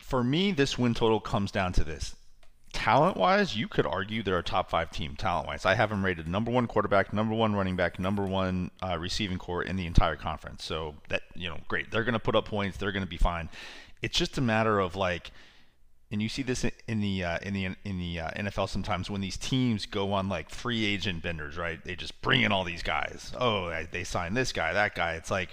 for 0.00 0.22
me, 0.22 0.52
this 0.52 0.78
win 0.78 0.94
total 0.94 1.18
comes 1.18 1.50
down 1.50 1.72
to 1.72 1.84
this. 1.84 2.14
Talent 2.80 3.18
wise, 3.18 3.54
you 3.54 3.68
could 3.68 3.84
argue 3.84 4.22
they're 4.22 4.38
a 4.38 4.42
top 4.42 4.70
five 4.70 4.90
team 4.90 5.14
talent 5.14 5.46
wise. 5.46 5.66
I 5.66 5.74
have 5.74 5.90
them 5.90 6.02
rated 6.02 6.26
number 6.26 6.50
one 6.50 6.66
quarterback, 6.66 7.12
number 7.12 7.34
one 7.34 7.54
running 7.54 7.76
back, 7.76 7.98
number 7.98 8.24
one 8.24 8.70
uh, 8.82 8.96
receiving 8.98 9.36
corps 9.36 9.62
in 9.62 9.76
the 9.76 9.84
entire 9.84 10.16
conference. 10.16 10.64
So 10.64 10.94
that 11.10 11.20
you 11.34 11.46
know, 11.50 11.58
great. 11.68 11.90
They're 11.90 12.04
going 12.04 12.14
to 12.14 12.18
put 12.18 12.34
up 12.34 12.46
points. 12.46 12.78
They're 12.78 12.90
going 12.90 13.04
to 13.04 13.08
be 13.08 13.18
fine. 13.18 13.50
It's 14.00 14.16
just 14.16 14.38
a 14.38 14.40
matter 14.40 14.80
of 14.80 14.96
like 14.96 15.30
and 16.10 16.22
you 16.22 16.30
see 16.30 16.42
this 16.42 16.64
in 16.88 17.00
the 17.00 17.22
uh, 17.22 17.38
in 17.42 17.52
the 17.52 17.66
in 17.84 17.98
the 17.98 18.18
uh, 18.18 18.30
NFL 18.30 18.70
sometimes 18.70 19.10
when 19.10 19.20
these 19.20 19.36
teams 19.36 19.84
go 19.84 20.14
on 20.14 20.30
like 20.30 20.48
free 20.48 20.86
agent 20.86 21.22
benders, 21.22 21.58
right? 21.58 21.84
They 21.84 21.94
just 21.94 22.22
bring 22.22 22.40
in 22.40 22.50
all 22.50 22.64
these 22.64 22.82
guys. 22.82 23.32
Oh, 23.38 23.70
they 23.92 24.04
sign 24.04 24.32
this 24.32 24.52
guy, 24.52 24.72
that 24.72 24.94
guy. 24.94 25.16
It's 25.16 25.30
like 25.30 25.50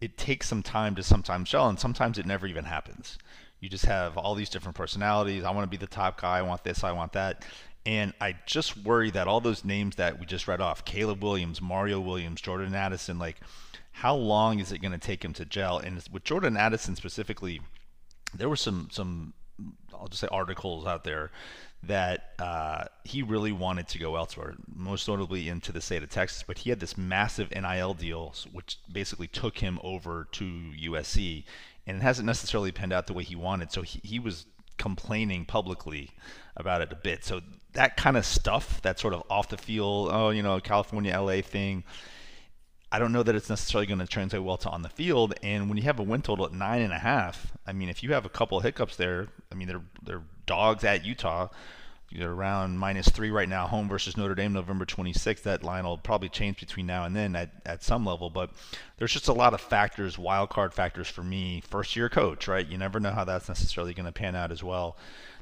it 0.00 0.16
takes 0.16 0.48
some 0.48 0.62
time 0.62 0.94
to 0.94 1.02
sometimes 1.02 1.50
gel, 1.50 1.68
and 1.68 1.78
sometimes 1.78 2.18
it 2.18 2.24
never 2.24 2.46
even 2.46 2.64
happens. 2.64 3.18
You 3.60 3.68
just 3.68 3.86
have 3.86 4.16
all 4.16 4.34
these 4.34 4.48
different 4.48 4.76
personalities. 4.76 5.44
I 5.44 5.50
want 5.50 5.64
to 5.64 5.70
be 5.70 5.76
the 5.76 5.90
top 5.90 6.20
guy. 6.20 6.38
I 6.38 6.42
want 6.42 6.64
this. 6.64 6.84
I 6.84 6.92
want 6.92 7.12
that. 7.12 7.44
And 7.86 8.12
I 8.20 8.36
just 8.46 8.76
worry 8.76 9.10
that 9.12 9.26
all 9.26 9.40
those 9.40 9.64
names 9.64 9.96
that 9.96 10.20
we 10.20 10.26
just 10.26 10.46
read 10.46 10.60
off 10.60 10.84
Caleb 10.84 11.22
Williams, 11.22 11.60
Mario 11.60 12.00
Williams, 12.00 12.40
Jordan 12.40 12.74
Addison 12.74 13.18
like, 13.18 13.36
how 13.92 14.14
long 14.14 14.60
is 14.60 14.70
it 14.70 14.80
going 14.80 14.92
to 14.92 14.98
take 14.98 15.24
him 15.24 15.32
to 15.34 15.44
gel? 15.44 15.78
And 15.78 16.02
with 16.12 16.22
Jordan 16.22 16.56
Addison 16.56 16.96
specifically, 16.96 17.60
there 18.34 18.48
were 18.48 18.56
some 18.56 18.88
some 18.92 19.32
I'll 19.92 20.08
just 20.08 20.20
say 20.20 20.28
articles 20.30 20.86
out 20.86 21.04
there 21.04 21.30
that 21.82 22.32
uh, 22.38 22.84
he 23.04 23.22
really 23.22 23.52
wanted 23.52 23.88
to 23.88 23.98
go 23.98 24.16
elsewhere, 24.16 24.54
most 24.72 25.08
notably 25.08 25.48
into 25.48 25.72
the 25.72 25.80
state 25.80 26.02
of 26.02 26.10
Texas. 26.10 26.44
But 26.46 26.58
he 26.58 26.70
had 26.70 26.80
this 26.80 26.96
massive 26.96 27.50
NIL 27.50 27.94
deal, 27.94 28.34
which 28.52 28.78
basically 28.92 29.28
took 29.28 29.58
him 29.58 29.78
over 29.82 30.26
to 30.32 30.44
USC, 30.44 31.44
and 31.88 31.98
it 31.98 32.02
hasn't 32.02 32.26
necessarily 32.26 32.70
panned 32.70 32.92
out 32.92 33.08
the 33.08 33.12
way 33.12 33.24
he 33.24 33.34
wanted. 33.34 33.72
So 33.72 33.82
he, 33.82 34.00
he 34.04 34.18
was 34.20 34.46
complaining 34.76 35.44
publicly 35.44 36.10
about 36.56 36.82
it 36.82 36.92
a 36.92 36.96
bit. 36.96 37.24
So 37.24 37.40
that 37.72 37.96
kind 37.96 38.16
of 38.16 38.24
stuff, 38.24 38.80
that 38.82 39.00
sort 39.00 39.14
of 39.14 39.24
off 39.28 39.48
the 39.48 39.56
field, 39.56 40.10
oh, 40.12 40.30
you 40.30 40.42
know, 40.42 40.60
California 40.60 41.18
LA 41.20 41.40
thing 41.40 41.82
I 42.90 42.98
don't 42.98 43.12
know 43.12 43.22
that 43.22 43.34
it's 43.34 43.50
necessarily 43.50 43.86
going 43.86 43.98
to 43.98 44.06
translate 44.06 44.42
well 44.42 44.56
to 44.58 44.70
on 44.70 44.82
the 44.82 44.88
field. 44.88 45.34
And 45.42 45.68
when 45.68 45.76
you 45.76 45.84
have 45.84 45.98
a 45.98 46.02
win 46.02 46.22
total 46.22 46.46
at 46.46 46.52
nine 46.52 46.80
and 46.80 46.92
a 46.92 46.98
half, 46.98 47.52
I 47.66 47.72
mean, 47.72 47.88
if 47.88 48.02
you 48.02 48.14
have 48.14 48.24
a 48.24 48.30
couple 48.30 48.58
hiccups 48.60 48.96
there, 48.96 49.28
I 49.52 49.54
mean, 49.54 49.68
they're 49.68 49.82
they're 50.02 50.22
dogs 50.46 50.84
at 50.84 51.04
Utah. 51.04 51.48
You're 52.10 52.34
around 52.34 52.78
minus 52.78 53.08
three 53.08 53.30
right 53.30 53.48
now, 53.48 53.66
home 53.66 53.88
versus 53.88 54.16
Notre 54.16 54.34
Dame, 54.34 54.52
November 54.52 54.86
26th. 54.86 55.42
That 55.42 55.62
line 55.62 55.84
will 55.84 55.98
probably 55.98 56.30
change 56.30 56.58
between 56.58 56.86
now 56.86 57.04
and 57.04 57.14
then 57.14 57.36
at, 57.36 57.50
at 57.66 57.82
some 57.82 58.06
level, 58.06 58.30
but 58.30 58.50
there's 58.96 59.12
just 59.12 59.28
a 59.28 59.32
lot 59.32 59.52
of 59.52 59.60
factors, 59.60 60.18
wild 60.18 60.48
card 60.48 60.72
factors 60.72 61.08
for 61.08 61.22
me. 61.22 61.62
First 61.68 61.96
year 61.96 62.08
coach, 62.08 62.48
right? 62.48 62.66
You 62.66 62.78
never 62.78 62.98
know 62.98 63.10
how 63.10 63.24
that's 63.24 63.48
necessarily 63.48 63.92
going 63.92 64.06
to 64.06 64.12
pan 64.12 64.34
out 64.34 64.50
as 64.50 64.62
well. 64.62 64.96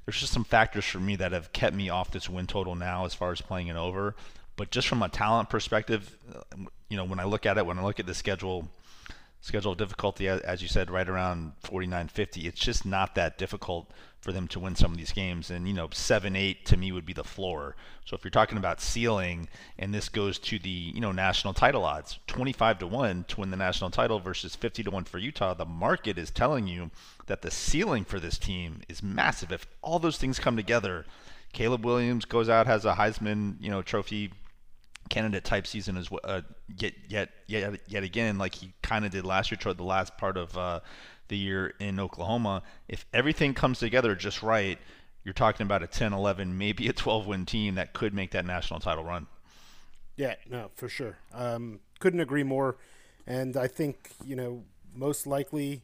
There's 0.04 0.18
just 0.18 0.32
some 0.32 0.44
factors 0.44 0.84
for 0.84 0.98
me 0.98 1.16
that 1.16 1.32
have 1.32 1.52
kept 1.52 1.74
me 1.74 1.88
off 1.88 2.10
this 2.10 2.28
win 2.28 2.46
total 2.46 2.74
now 2.74 3.04
as 3.04 3.14
far 3.14 3.32
as 3.32 3.40
playing 3.40 3.68
it 3.68 3.76
over. 3.76 4.16
But 4.56 4.70
just 4.70 4.88
from 4.88 5.02
a 5.02 5.08
talent 5.08 5.50
perspective, 5.50 6.16
uh, 6.34 6.56
you 6.88 6.96
know, 6.96 7.04
when 7.04 7.20
I 7.20 7.24
look 7.24 7.46
at 7.46 7.58
it, 7.58 7.66
when 7.66 7.78
I 7.78 7.84
look 7.84 8.00
at 8.00 8.06
the 8.06 8.14
schedule, 8.14 8.68
schedule 9.40 9.72
of 9.72 9.78
difficulty, 9.78 10.28
as 10.28 10.62
you 10.62 10.68
said, 10.68 10.90
right 10.90 11.08
around 11.08 11.52
49 11.60 12.08
50. 12.08 12.46
It's 12.46 12.60
just 12.60 12.84
not 12.84 13.14
that 13.14 13.38
difficult 13.38 13.90
for 14.20 14.32
them 14.32 14.48
to 14.48 14.58
win 14.58 14.74
some 14.74 14.90
of 14.90 14.98
these 14.98 15.12
games. 15.12 15.50
And, 15.50 15.68
you 15.68 15.74
know, 15.74 15.88
7 15.92 16.34
8 16.34 16.66
to 16.66 16.76
me 16.76 16.90
would 16.90 17.06
be 17.06 17.12
the 17.12 17.22
floor. 17.22 17.76
So 18.04 18.16
if 18.16 18.24
you're 18.24 18.30
talking 18.30 18.58
about 18.58 18.80
ceiling, 18.80 19.48
and 19.78 19.94
this 19.94 20.08
goes 20.08 20.38
to 20.40 20.58
the, 20.58 20.68
you 20.68 21.00
know, 21.00 21.12
national 21.12 21.54
title 21.54 21.84
odds 21.84 22.18
25 22.26 22.80
to 22.80 22.86
1 22.86 23.24
to 23.28 23.40
win 23.40 23.50
the 23.50 23.56
national 23.56 23.90
title 23.90 24.18
versus 24.18 24.56
50 24.56 24.82
to 24.82 24.90
1 24.90 25.04
for 25.04 25.18
Utah, 25.18 25.54
the 25.54 25.64
market 25.64 26.18
is 26.18 26.30
telling 26.30 26.66
you 26.66 26.90
that 27.26 27.42
the 27.42 27.50
ceiling 27.50 28.04
for 28.04 28.18
this 28.18 28.38
team 28.38 28.82
is 28.88 29.02
massive. 29.02 29.52
If 29.52 29.66
all 29.80 29.98
those 29.98 30.18
things 30.18 30.40
come 30.40 30.56
together, 30.56 31.06
Caleb 31.52 31.84
Williams 31.84 32.24
goes 32.24 32.48
out, 32.48 32.66
has 32.66 32.84
a 32.84 32.94
Heisman, 32.94 33.56
you 33.60 33.70
know, 33.70 33.82
trophy 33.82 34.32
candidate 35.08 35.44
type 35.44 35.66
season 35.66 35.96
as 35.96 36.10
well. 36.10 36.20
Uh, 36.24 36.42
yet, 36.78 36.94
yet, 37.08 37.30
yet, 37.46 37.80
yet 37.86 38.02
again, 38.02 38.38
like 38.38 38.54
he 38.54 38.72
kind 38.82 39.04
of 39.04 39.10
did 39.10 39.24
last 39.24 39.50
year 39.50 39.58
toward 39.58 39.78
the 39.78 39.84
last 39.84 40.16
part 40.18 40.36
of 40.36 40.56
uh, 40.56 40.80
the 41.28 41.36
year 41.36 41.74
in 41.80 41.98
Oklahoma. 42.00 42.62
If 42.88 43.06
everything 43.12 43.54
comes 43.54 43.78
together 43.78 44.14
just 44.14 44.42
right, 44.42 44.78
you're 45.24 45.34
talking 45.34 45.64
about 45.64 45.82
a 45.82 45.86
10, 45.86 46.12
11, 46.12 46.56
maybe 46.56 46.88
a 46.88 46.92
12 46.92 47.26
win 47.26 47.46
team 47.46 47.74
that 47.74 47.92
could 47.92 48.14
make 48.14 48.30
that 48.30 48.44
national 48.44 48.80
title 48.80 49.04
run. 49.04 49.26
Yeah, 50.16 50.34
no, 50.48 50.70
for 50.74 50.88
sure. 50.88 51.18
Um, 51.34 51.80
couldn't 51.98 52.20
agree 52.20 52.44
more. 52.44 52.76
And 53.26 53.56
I 53.56 53.66
think, 53.66 54.12
you 54.24 54.36
know, 54.36 54.64
most 54.94 55.26
likely, 55.26 55.82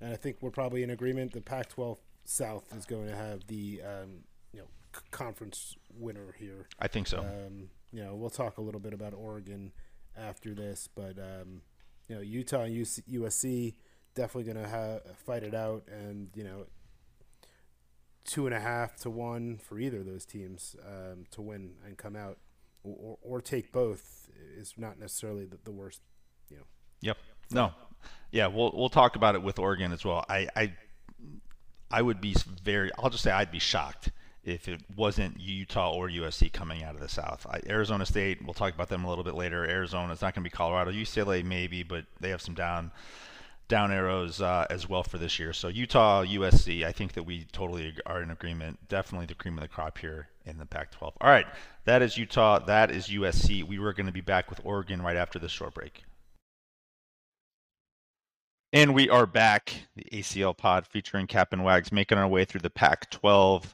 and 0.00 0.12
I 0.12 0.16
think 0.16 0.36
we're 0.40 0.50
probably 0.50 0.82
in 0.82 0.90
agreement, 0.90 1.32
the 1.32 1.40
Pac 1.40 1.70
12 1.70 1.98
South 2.24 2.64
is 2.76 2.86
going 2.86 3.08
to 3.08 3.16
have 3.16 3.46
the, 3.48 3.82
um, 3.82 4.24
you 4.52 4.60
know, 4.60 4.66
c- 4.94 5.02
conference 5.10 5.76
winner 5.98 6.34
here. 6.38 6.68
I 6.78 6.88
think 6.88 7.06
so. 7.06 7.18
Um, 7.18 7.70
you 7.94 8.02
know, 8.02 8.16
we'll 8.16 8.28
talk 8.28 8.58
a 8.58 8.60
little 8.60 8.80
bit 8.80 8.92
about 8.92 9.14
Oregon 9.14 9.72
after 10.16 10.52
this, 10.52 10.88
but 10.92 11.16
um, 11.18 11.62
you 12.08 12.16
know, 12.16 12.20
Utah 12.20 12.62
and 12.62 12.74
USC 12.76 13.74
definitely 14.16 14.52
going 14.52 14.64
to 14.64 14.68
ha- 14.68 15.12
fight 15.24 15.44
it 15.44 15.54
out, 15.54 15.84
and 15.86 16.28
you 16.34 16.42
know, 16.42 16.66
two 18.24 18.46
and 18.46 18.54
a 18.54 18.58
half 18.58 18.96
to 18.96 19.10
one 19.10 19.58
for 19.58 19.78
either 19.78 19.98
of 19.98 20.06
those 20.06 20.26
teams 20.26 20.74
um, 20.84 21.24
to 21.30 21.40
win 21.40 21.74
and 21.86 21.96
come 21.96 22.16
out, 22.16 22.38
or, 22.82 23.16
or 23.22 23.40
take 23.40 23.70
both 23.70 24.28
is 24.58 24.74
not 24.76 24.98
necessarily 24.98 25.44
the, 25.44 25.58
the 25.62 25.72
worst. 25.72 26.00
You 26.50 26.56
know. 26.56 26.64
Yep. 27.00 27.18
No. 27.52 27.70
Yeah, 28.32 28.48
we'll 28.48 28.72
we'll 28.74 28.88
talk 28.88 29.14
about 29.14 29.36
it 29.36 29.42
with 29.42 29.60
Oregon 29.60 29.92
as 29.92 30.04
well. 30.04 30.24
I 30.28 30.48
I 30.56 30.72
I 31.92 32.02
would 32.02 32.20
be 32.20 32.34
very. 32.64 32.90
I'll 32.98 33.10
just 33.10 33.22
say 33.22 33.30
I'd 33.30 33.52
be 33.52 33.60
shocked 33.60 34.10
if 34.44 34.68
it 34.68 34.80
wasn't 34.96 35.40
Utah 35.40 35.92
or 35.92 36.08
USC 36.08 36.52
coming 36.52 36.82
out 36.82 36.94
of 36.94 37.00
the 37.00 37.08
South. 37.08 37.46
I, 37.48 37.60
Arizona 37.68 38.04
State, 38.06 38.44
we'll 38.44 38.54
talk 38.54 38.74
about 38.74 38.88
them 38.88 39.04
a 39.04 39.08
little 39.08 39.24
bit 39.24 39.34
later. 39.34 39.64
Arizona, 39.64 40.12
it's 40.12 40.22
not 40.22 40.34
going 40.34 40.44
to 40.44 40.50
be 40.50 40.54
Colorado. 40.54 40.92
UCLA 40.92 41.44
maybe, 41.44 41.82
but 41.82 42.04
they 42.20 42.30
have 42.30 42.42
some 42.42 42.54
down 42.54 42.90
down 43.66 43.90
arrows 43.90 44.42
uh, 44.42 44.66
as 44.68 44.88
well 44.88 45.02
for 45.02 45.16
this 45.16 45.38
year. 45.38 45.52
So 45.52 45.68
Utah, 45.68 46.22
USC, 46.22 46.84
I 46.84 46.92
think 46.92 47.14
that 47.14 47.22
we 47.22 47.44
totally 47.52 47.94
are 48.04 48.22
in 48.22 48.30
agreement. 48.30 48.78
Definitely 48.88 49.26
the 49.26 49.34
cream 49.34 49.56
of 49.56 49.62
the 49.62 49.68
crop 49.68 49.96
here 49.96 50.28
in 50.44 50.58
the 50.58 50.66
Pac-12. 50.66 51.00
All 51.02 51.30
right, 51.30 51.46
that 51.86 52.02
is 52.02 52.18
Utah. 52.18 52.58
That 52.58 52.90
is 52.90 53.08
USC. 53.08 53.64
We 53.64 53.78
were 53.78 53.94
going 53.94 54.06
to 54.06 54.12
be 54.12 54.20
back 54.20 54.50
with 54.50 54.60
Oregon 54.64 55.00
right 55.00 55.16
after 55.16 55.38
this 55.38 55.50
short 55.50 55.74
break. 55.74 56.04
And 58.74 58.92
we 58.92 59.08
are 59.08 59.24
back, 59.24 59.72
the 59.94 60.04
ACL 60.12 60.56
pod 60.56 60.84
featuring 60.84 61.28
Captain 61.28 61.62
Wags, 61.62 61.92
making 61.92 62.18
our 62.18 62.26
way 62.26 62.44
through 62.44 62.62
the 62.62 62.70
Pac 62.70 63.08
12. 63.10 63.72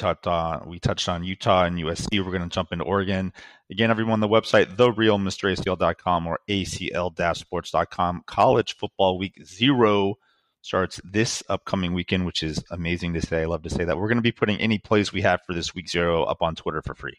We 0.00 0.06
touched 0.06 0.26
on 0.26 0.66
we 0.66 0.78
touched 0.78 1.08
on 1.10 1.24
Utah 1.24 1.64
and 1.64 1.76
USC. 1.76 2.24
We're 2.24 2.30
going 2.30 2.42
to 2.42 2.48
jump 2.48 2.72
into 2.72 2.86
Oregon. 2.86 3.34
Again, 3.70 3.90
everyone, 3.90 4.20
the 4.20 4.28
website 4.28 4.76
therealmracl.com 4.76 6.26
or 6.26 6.38
acl-sports.com. 6.48 8.22
College 8.26 8.76
football 8.76 9.18
week 9.18 9.38
zero 9.44 10.14
starts 10.62 11.02
this 11.04 11.42
upcoming 11.50 11.92
weekend, 11.92 12.24
which 12.24 12.42
is 12.42 12.64
amazing 12.70 13.12
to 13.12 13.20
say. 13.20 13.42
I 13.42 13.44
love 13.44 13.62
to 13.64 13.68
say 13.68 13.84
that. 13.84 13.98
We're 13.98 14.08
going 14.08 14.16
to 14.16 14.22
be 14.22 14.32
putting 14.32 14.56
any 14.58 14.78
plays 14.78 15.12
we 15.12 15.20
have 15.20 15.40
for 15.46 15.52
this 15.52 15.74
week 15.74 15.90
zero 15.90 16.24
up 16.24 16.40
on 16.40 16.54
Twitter 16.54 16.80
for 16.80 16.94
free. 16.94 17.18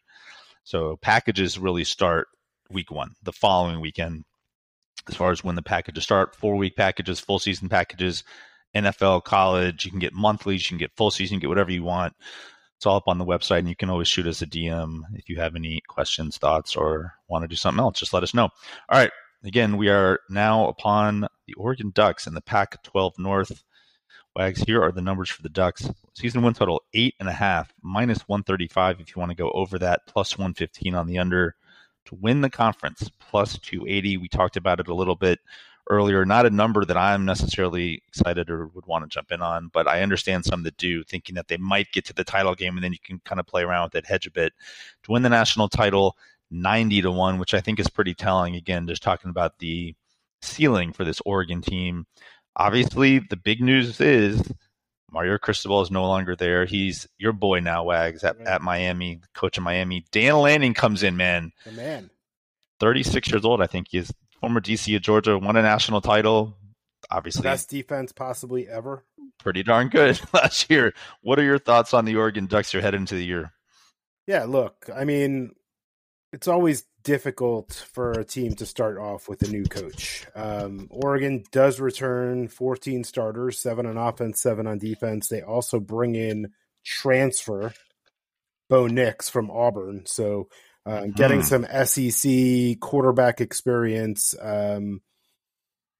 So 0.63 0.97
packages 1.03 1.59
really 1.59 1.83
start 1.83 2.29
week 2.71 2.89
one, 2.89 3.11
the 3.21 3.31
following 3.31 3.79
weekend, 3.79 4.23
as 5.07 5.13
far 5.13 5.29
as 5.29 5.43
when 5.43 5.53
the 5.53 5.61
packages 5.61 6.03
start. 6.03 6.35
Four 6.35 6.55
week 6.55 6.75
packages, 6.75 7.19
full 7.19 7.37
season 7.37 7.69
packages, 7.69 8.23
NFL, 8.75 9.23
college. 9.23 9.85
You 9.85 9.91
can 9.91 9.99
get 9.99 10.13
monthlies, 10.13 10.63
you 10.63 10.69
can 10.69 10.79
get 10.79 10.95
full 10.97 11.11
season, 11.11 11.35
you 11.35 11.39
can 11.39 11.41
get 11.41 11.49
whatever 11.49 11.71
you 11.71 11.83
want. 11.83 12.15
It's 12.81 12.87
all 12.87 12.95
up 12.97 13.07
on 13.07 13.19
the 13.19 13.25
website, 13.25 13.59
and 13.59 13.69
you 13.69 13.75
can 13.75 13.91
always 13.91 14.07
shoot 14.07 14.25
us 14.25 14.41
a 14.41 14.47
DM 14.47 15.03
if 15.13 15.29
you 15.29 15.35
have 15.35 15.55
any 15.55 15.81
questions, 15.87 16.39
thoughts, 16.39 16.75
or 16.75 17.13
want 17.27 17.43
to 17.43 17.47
do 17.47 17.55
something 17.55 17.79
else. 17.79 17.99
Just 17.99 18.11
let 18.11 18.23
us 18.23 18.33
know. 18.33 18.45
All 18.89 18.99
right. 18.99 19.11
Again, 19.43 19.77
we 19.77 19.89
are 19.89 20.19
now 20.31 20.67
upon 20.67 21.27
the 21.45 21.53
Oregon 21.53 21.91
Ducks 21.93 22.25
in 22.25 22.33
the 22.33 22.41
Pac 22.41 22.81
12 22.81 23.19
North. 23.19 23.63
Wags, 24.35 24.63
here 24.63 24.81
are 24.81 24.91
the 24.91 24.99
numbers 24.99 25.29
for 25.29 25.43
the 25.43 25.49
Ducks. 25.49 25.91
Season 26.15 26.41
win 26.41 26.55
total 26.55 26.81
eight 26.95 27.13
and 27.19 27.29
a 27.29 27.33
half, 27.33 27.71
minus 27.83 28.27
135 28.27 28.99
if 28.99 29.15
you 29.15 29.19
want 29.19 29.29
to 29.29 29.37
go 29.37 29.51
over 29.51 29.77
that, 29.77 30.01
plus 30.07 30.39
115 30.39 30.95
on 30.95 31.05
the 31.05 31.19
under 31.19 31.53
to 32.05 32.15
win 32.15 32.41
the 32.41 32.49
conference, 32.49 33.11
plus 33.19 33.59
280. 33.59 34.17
We 34.17 34.27
talked 34.27 34.57
about 34.57 34.79
it 34.79 34.87
a 34.87 34.95
little 34.95 35.15
bit 35.15 35.37
earlier. 35.91 36.25
Not 36.25 36.45
a 36.45 36.49
number 36.49 36.85
that 36.85 36.97
I'm 36.97 37.25
necessarily 37.25 38.01
excited 38.07 38.49
or 38.49 38.67
would 38.67 38.87
want 38.87 39.03
to 39.03 39.13
jump 39.13 39.31
in 39.31 39.41
on, 39.41 39.69
but 39.71 39.87
I 39.87 40.01
understand 40.01 40.45
some 40.45 40.63
that 40.63 40.77
do, 40.77 41.03
thinking 41.03 41.35
that 41.35 41.49
they 41.49 41.57
might 41.57 41.91
get 41.91 42.05
to 42.05 42.13
the 42.13 42.23
title 42.23 42.55
game 42.55 42.75
and 42.77 42.83
then 42.83 42.93
you 42.93 42.99
can 43.03 43.21
kind 43.25 43.39
of 43.39 43.45
play 43.45 43.61
around 43.61 43.83
with 43.83 43.93
that 43.93 44.07
hedge 44.07 44.25
a 44.25 44.31
bit. 44.31 44.53
To 45.03 45.11
win 45.11 45.21
the 45.21 45.29
national 45.29 45.67
title, 45.67 46.17
90 46.49 47.01
to 47.03 47.11
1, 47.11 47.37
which 47.37 47.53
I 47.53 47.61
think 47.61 47.79
is 47.79 47.89
pretty 47.89 48.13
telling. 48.13 48.55
Again, 48.55 48.87
just 48.87 49.03
talking 49.03 49.29
about 49.29 49.59
the 49.59 49.93
ceiling 50.41 50.93
for 50.93 51.03
this 51.03 51.21
Oregon 51.25 51.61
team. 51.61 52.07
Obviously, 52.55 53.19
the 53.19 53.37
big 53.37 53.61
news 53.61 53.99
is 53.99 54.51
Mario 55.11 55.37
Cristobal 55.37 55.81
is 55.81 55.91
no 55.91 56.05
longer 56.07 56.35
there. 56.35 56.65
He's 56.65 57.07
your 57.17 57.33
boy 57.33 57.59
now, 57.59 57.83
Wags, 57.83 58.23
at, 58.23 58.39
at 58.41 58.61
Miami, 58.61 59.19
coach 59.33 59.57
of 59.57 59.63
Miami. 59.63 60.05
Dan 60.11 60.35
Lanning 60.37 60.73
comes 60.73 61.03
in, 61.03 61.17
man. 61.17 61.51
The 61.65 61.71
man. 61.73 62.09
36 62.79 63.29
years 63.29 63.45
old, 63.45 63.61
I 63.61 63.67
think 63.67 63.87
he 63.89 63.99
is 63.99 64.11
former 64.41 64.59
DC 64.59 64.95
of 64.95 65.01
Georgia, 65.01 65.37
won 65.37 65.55
a 65.55 65.61
national 65.61 66.01
title. 66.01 66.57
Obviously, 67.09 67.43
best 67.43 67.69
defense 67.69 68.11
possibly 68.11 68.67
ever. 68.67 69.05
Pretty 69.39 69.63
darn 69.63 69.87
good 69.89 70.19
last 70.33 70.69
year. 70.69 70.93
What 71.21 71.39
are 71.39 71.43
your 71.43 71.59
thoughts 71.59 71.93
on 71.93 72.05
the 72.05 72.15
Oregon 72.17 72.47
Ducks 72.47 72.71
here 72.71 72.81
heading 72.81 73.01
into 73.01 73.15
the 73.15 73.25
year? 73.25 73.53
Yeah, 74.27 74.45
look, 74.45 74.89
I 74.93 75.03
mean, 75.03 75.53
it's 76.33 76.47
always 76.47 76.83
difficult 77.03 77.85
for 77.93 78.11
a 78.11 78.23
team 78.23 78.53
to 78.55 78.65
start 78.65 78.97
off 78.97 79.27
with 79.27 79.41
a 79.41 79.51
new 79.51 79.63
coach. 79.63 80.27
Um, 80.35 80.87
Oregon 80.91 81.43
does 81.51 81.79
return 81.79 82.47
14 82.47 83.03
starters, 83.03 83.59
seven 83.59 83.85
on 83.85 83.97
offense, 83.97 84.41
seven 84.41 84.67
on 84.67 84.77
defense. 84.77 85.27
They 85.27 85.41
also 85.41 85.79
bring 85.79 86.15
in 86.15 86.51
transfer 86.83 87.73
Bo 88.69 88.87
Nix 88.87 89.29
from 89.29 89.51
Auburn. 89.51 90.05
So 90.05 90.47
uh, 90.85 91.07
getting 91.15 91.41
hmm. 91.41 91.45
some 91.45 91.85
SEC 91.85 92.79
quarterback 92.79 93.41
experience, 93.41 94.33
um, 94.41 95.01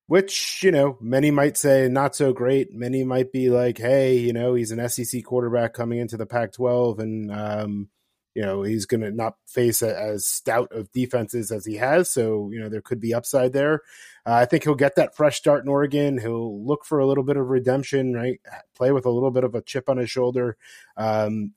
which 0.07 0.61
you 0.63 0.71
know 0.71 0.97
many 0.99 1.31
might 1.31 1.57
say 1.57 1.87
not 1.87 2.15
so 2.15 2.33
great. 2.33 2.73
Many 2.73 3.03
might 3.03 3.31
be 3.31 3.49
like, 3.49 3.77
hey, 3.77 4.17
you 4.17 4.33
know, 4.33 4.55
he's 4.55 4.71
an 4.71 4.87
SEC 4.89 5.23
quarterback 5.23 5.73
coming 5.73 5.99
into 5.99 6.17
the 6.17 6.25
Pac-12, 6.25 6.99
and 6.99 7.31
um, 7.31 7.89
you 8.33 8.41
know 8.41 8.63
he's 8.63 8.85
going 8.85 9.01
to 9.01 9.11
not 9.11 9.35
face 9.45 9.83
a, 9.83 9.97
as 9.97 10.25
stout 10.25 10.71
of 10.71 10.91
defenses 10.93 11.51
as 11.51 11.65
he 11.65 11.75
has. 11.75 12.09
So 12.09 12.49
you 12.51 12.59
know 12.59 12.69
there 12.69 12.81
could 12.81 12.99
be 12.99 13.13
upside 13.13 13.53
there. 13.53 13.81
Uh, 14.25 14.33
I 14.33 14.45
think 14.45 14.63
he'll 14.63 14.75
get 14.75 14.95
that 14.95 15.15
fresh 15.15 15.37
start 15.37 15.63
in 15.63 15.69
Oregon. 15.69 16.17
He'll 16.17 16.65
look 16.65 16.85
for 16.85 16.99
a 16.99 17.07
little 17.07 17.23
bit 17.23 17.37
of 17.37 17.49
redemption, 17.49 18.13
right? 18.13 18.39
Play 18.75 18.91
with 18.91 19.05
a 19.05 19.11
little 19.11 19.31
bit 19.31 19.43
of 19.43 19.53
a 19.53 19.61
chip 19.61 19.89
on 19.89 19.97
his 19.97 20.09
shoulder. 20.09 20.57
Um, 20.97 21.53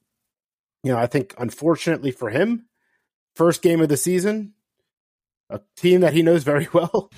you 0.82 0.92
know, 0.92 0.98
I 0.98 1.06
think 1.06 1.34
unfortunately 1.38 2.10
for 2.10 2.28
him, 2.28 2.66
first 3.34 3.62
game 3.62 3.80
of 3.80 3.88
the 3.88 3.96
season, 3.96 4.54
a 5.50 5.60
team 5.76 6.00
that 6.00 6.12
he 6.12 6.22
knows 6.22 6.44
very 6.44 6.68
well. 6.72 7.10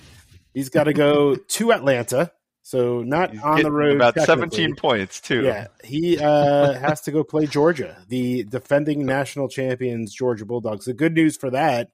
He's 0.54 0.68
got 0.68 0.84
to 0.84 0.92
go 0.92 1.36
to 1.36 1.72
Atlanta, 1.72 2.32
so 2.62 3.02
not 3.02 3.32
He's 3.32 3.42
on 3.42 3.62
the 3.62 3.70
road. 3.70 3.96
About 3.96 4.18
seventeen 4.20 4.74
points 4.74 5.20
too. 5.20 5.42
Yeah, 5.42 5.66
he 5.84 6.18
uh, 6.18 6.72
has 6.78 7.02
to 7.02 7.12
go 7.12 7.24
play 7.24 7.46
Georgia, 7.46 8.02
the 8.08 8.44
defending 8.44 9.04
national 9.04 9.48
champions, 9.48 10.14
Georgia 10.14 10.46
Bulldogs. 10.46 10.86
The 10.86 10.94
good 10.94 11.12
news 11.12 11.36
for 11.36 11.50
that 11.50 11.90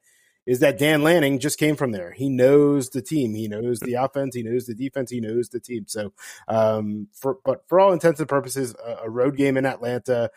is 0.46 0.60
that 0.60 0.78
Dan 0.78 1.02
Lanning 1.02 1.38
just 1.38 1.58
came 1.58 1.76
from 1.76 1.92
there. 1.92 2.12
He 2.12 2.28
knows 2.28 2.90
the 2.90 3.02
team. 3.02 3.34
He 3.34 3.48
knows 3.48 3.80
the 3.80 3.94
offense. 3.94 4.34
He 4.34 4.42
knows 4.42 4.66
the 4.66 4.74
defense. 4.74 5.10
He 5.10 5.20
knows 5.20 5.48
the 5.48 5.60
team. 5.60 5.84
So, 5.86 6.12
um, 6.48 7.08
for 7.12 7.38
but 7.44 7.68
for 7.68 7.80
all 7.80 7.92
intents 7.92 8.20
and 8.20 8.28
purposes, 8.28 8.74
a, 8.84 9.04
a 9.04 9.10
road 9.10 9.36
game 9.36 9.56
in 9.56 9.66
Atlanta. 9.66 10.30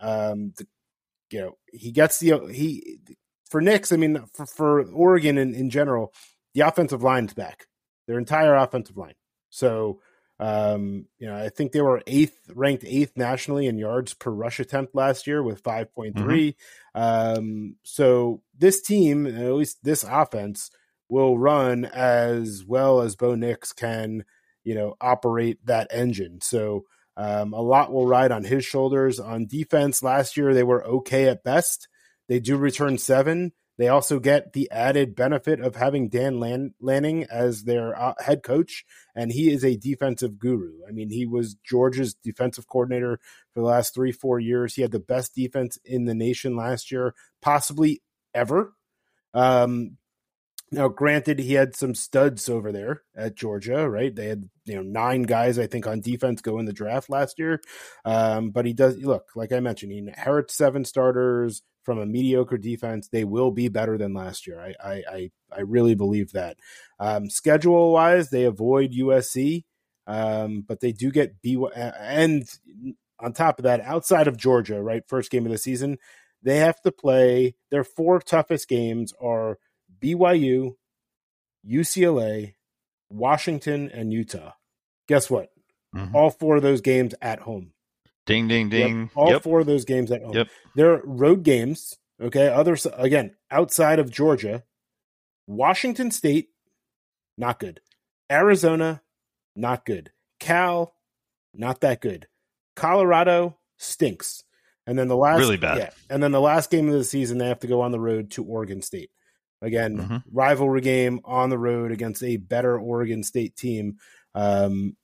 Um, 0.00 0.52
the 0.56 0.66
you 1.30 1.40
know 1.40 1.56
he 1.72 1.90
gets 1.90 2.18
the 2.18 2.38
he 2.52 2.98
for 3.52 3.60
Nix. 3.60 3.92
I 3.92 3.96
mean, 3.96 4.24
for, 4.34 4.46
for 4.46 4.82
Oregon 4.90 5.38
in, 5.38 5.54
in 5.54 5.70
general, 5.70 6.12
the 6.54 6.62
offensive 6.62 7.02
line's 7.02 7.34
back, 7.34 7.66
their 8.08 8.18
entire 8.18 8.56
offensive 8.56 8.96
line. 8.96 9.14
So 9.50 10.00
um, 10.42 11.06
you 11.20 11.28
know, 11.28 11.36
I 11.36 11.50
think 11.50 11.70
they 11.70 11.82
were 11.82 12.02
eighth, 12.04 12.36
ranked 12.52 12.84
eighth 12.84 13.12
nationally 13.16 13.68
in 13.68 13.78
yards 13.78 14.12
per 14.12 14.32
rush 14.32 14.58
attempt 14.58 14.92
last 14.92 15.28
year 15.28 15.40
with 15.40 15.62
5.3. 15.62 16.14
Mm-hmm. 16.14 17.00
Um, 17.00 17.76
so 17.84 18.42
this 18.58 18.82
team, 18.82 19.24
at 19.26 19.52
least 19.52 19.84
this 19.84 20.02
offense, 20.02 20.72
will 21.08 21.38
run 21.38 21.84
as 21.84 22.64
well 22.66 23.02
as 23.02 23.14
Bo 23.14 23.36
Nix 23.36 23.72
can, 23.72 24.24
you 24.64 24.74
know, 24.74 24.96
operate 25.00 25.64
that 25.66 25.86
engine. 25.92 26.40
So 26.40 26.86
um, 27.16 27.52
a 27.52 27.60
lot 27.60 27.92
will 27.92 28.08
ride 28.08 28.32
on 28.32 28.42
his 28.42 28.64
shoulders. 28.64 29.20
On 29.20 29.46
defense, 29.46 30.02
last 30.02 30.36
year 30.36 30.54
they 30.54 30.64
were 30.64 30.84
okay 30.84 31.28
at 31.28 31.44
best. 31.44 31.86
They 32.32 32.40
do 32.40 32.56
return 32.56 32.96
seven. 32.96 33.52
They 33.76 33.88
also 33.88 34.18
get 34.18 34.54
the 34.54 34.70
added 34.70 35.14
benefit 35.14 35.60
of 35.60 35.76
having 35.76 36.08
Dan 36.08 36.40
Lanning 36.80 37.26
as 37.30 37.64
their 37.64 37.94
uh, 37.94 38.14
head 38.24 38.42
coach, 38.42 38.86
and 39.14 39.30
he 39.30 39.50
is 39.50 39.62
a 39.62 39.76
defensive 39.76 40.38
guru. 40.38 40.78
I 40.88 40.92
mean, 40.92 41.10
he 41.10 41.26
was 41.26 41.56
Georgia's 41.56 42.14
defensive 42.14 42.66
coordinator 42.66 43.20
for 43.52 43.60
the 43.60 43.66
last 43.66 43.94
three, 43.94 44.12
four 44.12 44.40
years. 44.40 44.74
He 44.74 44.80
had 44.80 44.92
the 44.92 44.98
best 44.98 45.34
defense 45.34 45.78
in 45.84 46.06
the 46.06 46.14
nation 46.14 46.56
last 46.56 46.90
year, 46.90 47.14
possibly 47.42 48.00
ever. 48.32 48.72
Um, 49.34 49.98
now, 50.70 50.88
granted, 50.88 51.38
he 51.38 51.52
had 51.52 51.76
some 51.76 51.94
studs 51.94 52.48
over 52.48 52.72
there 52.72 53.02
at 53.14 53.36
Georgia, 53.36 53.90
right? 53.90 54.16
They 54.16 54.28
had 54.28 54.48
you 54.64 54.76
know 54.76 54.82
nine 54.82 55.24
guys, 55.24 55.58
I 55.58 55.66
think, 55.66 55.86
on 55.86 56.00
defense 56.00 56.40
go 56.40 56.58
in 56.58 56.64
the 56.64 56.72
draft 56.72 57.10
last 57.10 57.38
year. 57.38 57.60
Um, 58.06 58.52
but 58.52 58.64
he 58.64 58.72
does 58.72 58.96
look 58.96 59.28
like 59.36 59.52
I 59.52 59.60
mentioned, 59.60 59.92
he 59.92 59.98
inherits 59.98 60.54
seven 60.54 60.86
starters 60.86 61.60
from 61.84 61.98
a 61.98 62.06
mediocre 62.06 62.58
defense. 62.58 63.08
They 63.08 63.24
will 63.24 63.50
be 63.50 63.68
better 63.68 63.98
than 63.98 64.14
last 64.14 64.46
year. 64.46 64.60
I 64.60 64.74
I 64.82 65.02
I, 65.10 65.30
I 65.56 65.60
really 65.60 65.94
believe 65.94 66.32
that. 66.32 66.56
Um, 66.98 67.30
schedule 67.30 67.92
wise, 67.92 68.30
they 68.30 68.44
avoid 68.44 68.92
USC, 68.92 69.64
um, 70.06 70.64
but 70.66 70.80
they 70.80 70.92
do 70.92 71.10
get 71.10 71.40
B 71.42 71.62
and 71.74 72.48
on 73.22 73.32
top 73.32 73.58
of 73.58 73.62
that, 73.62 73.80
outside 73.80 74.26
of 74.26 74.36
Georgia, 74.36 74.82
right, 74.82 75.04
first 75.06 75.30
game 75.30 75.46
of 75.46 75.52
the 75.52 75.58
season, 75.58 75.98
they 76.42 76.56
have 76.58 76.80
to 76.82 76.90
play. 76.90 77.54
Their 77.70 77.84
four 77.84 78.20
toughest 78.20 78.68
games 78.68 79.14
are 79.20 79.58
BYU, 80.00 80.74
UCLA, 81.66 82.54
Washington, 83.08 83.88
and 83.88 84.12
Utah. 84.12 84.52
Guess 85.06 85.30
what? 85.30 85.50
Mm-hmm. 85.94 86.16
All 86.16 86.30
four 86.30 86.56
of 86.56 86.62
those 86.62 86.80
games 86.80 87.14
at 87.22 87.40
home. 87.40 87.71
Ding, 88.26 88.48
ding, 88.48 88.68
ding. 88.68 89.00
Yep. 89.00 89.10
All 89.14 89.30
yep. 89.30 89.42
four 89.42 89.60
of 89.60 89.66
those 89.66 89.84
games 89.84 90.10
at 90.10 90.22
home. 90.22 90.34
Yep. 90.34 90.48
They're 90.76 91.02
road 91.04 91.42
games. 91.42 91.98
Okay. 92.20 92.48
Others, 92.48 92.86
again, 92.94 93.34
outside 93.50 93.98
of 93.98 94.10
Georgia, 94.10 94.62
Washington 95.46 96.10
State, 96.10 96.50
not 97.36 97.58
good. 97.58 97.80
Arizona, 98.30 99.02
not 99.56 99.84
good. 99.84 100.12
Cal, 100.38 100.94
not 101.54 101.80
that 101.80 102.00
good. 102.00 102.26
Colorado 102.76 103.58
stinks. 103.76 104.44
And 104.86 104.98
then 104.98 105.08
the 105.08 105.16
last 105.16 105.38
really 105.38 105.56
bad. 105.56 105.78
Yeah, 105.78 105.90
and 106.10 106.22
then 106.22 106.32
the 106.32 106.40
last 106.40 106.70
game 106.70 106.88
of 106.88 106.94
the 106.94 107.04
season, 107.04 107.38
they 107.38 107.46
have 107.46 107.60
to 107.60 107.68
go 107.68 107.82
on 107.82 107.92
the 107.92 108.00
road 108.00 108.32
to 108.32 108.44
Oregon 108.44 108.82
State. 108.82 109.10
Again, 109.60 109.96
mm-hmm. 109.96 110.16
rivalry 110.32 110.80
game 110.80 111.20
on 111.24 111.50
the 111.50 111.58
road 111.58 111.92
against 111.92 112.22
a 112.24 112.36
better 112.36 112.76
Oregon 112.76 113.22
State 113.22 113.54
team. 113.54 113.98
Um, 114.34 114.96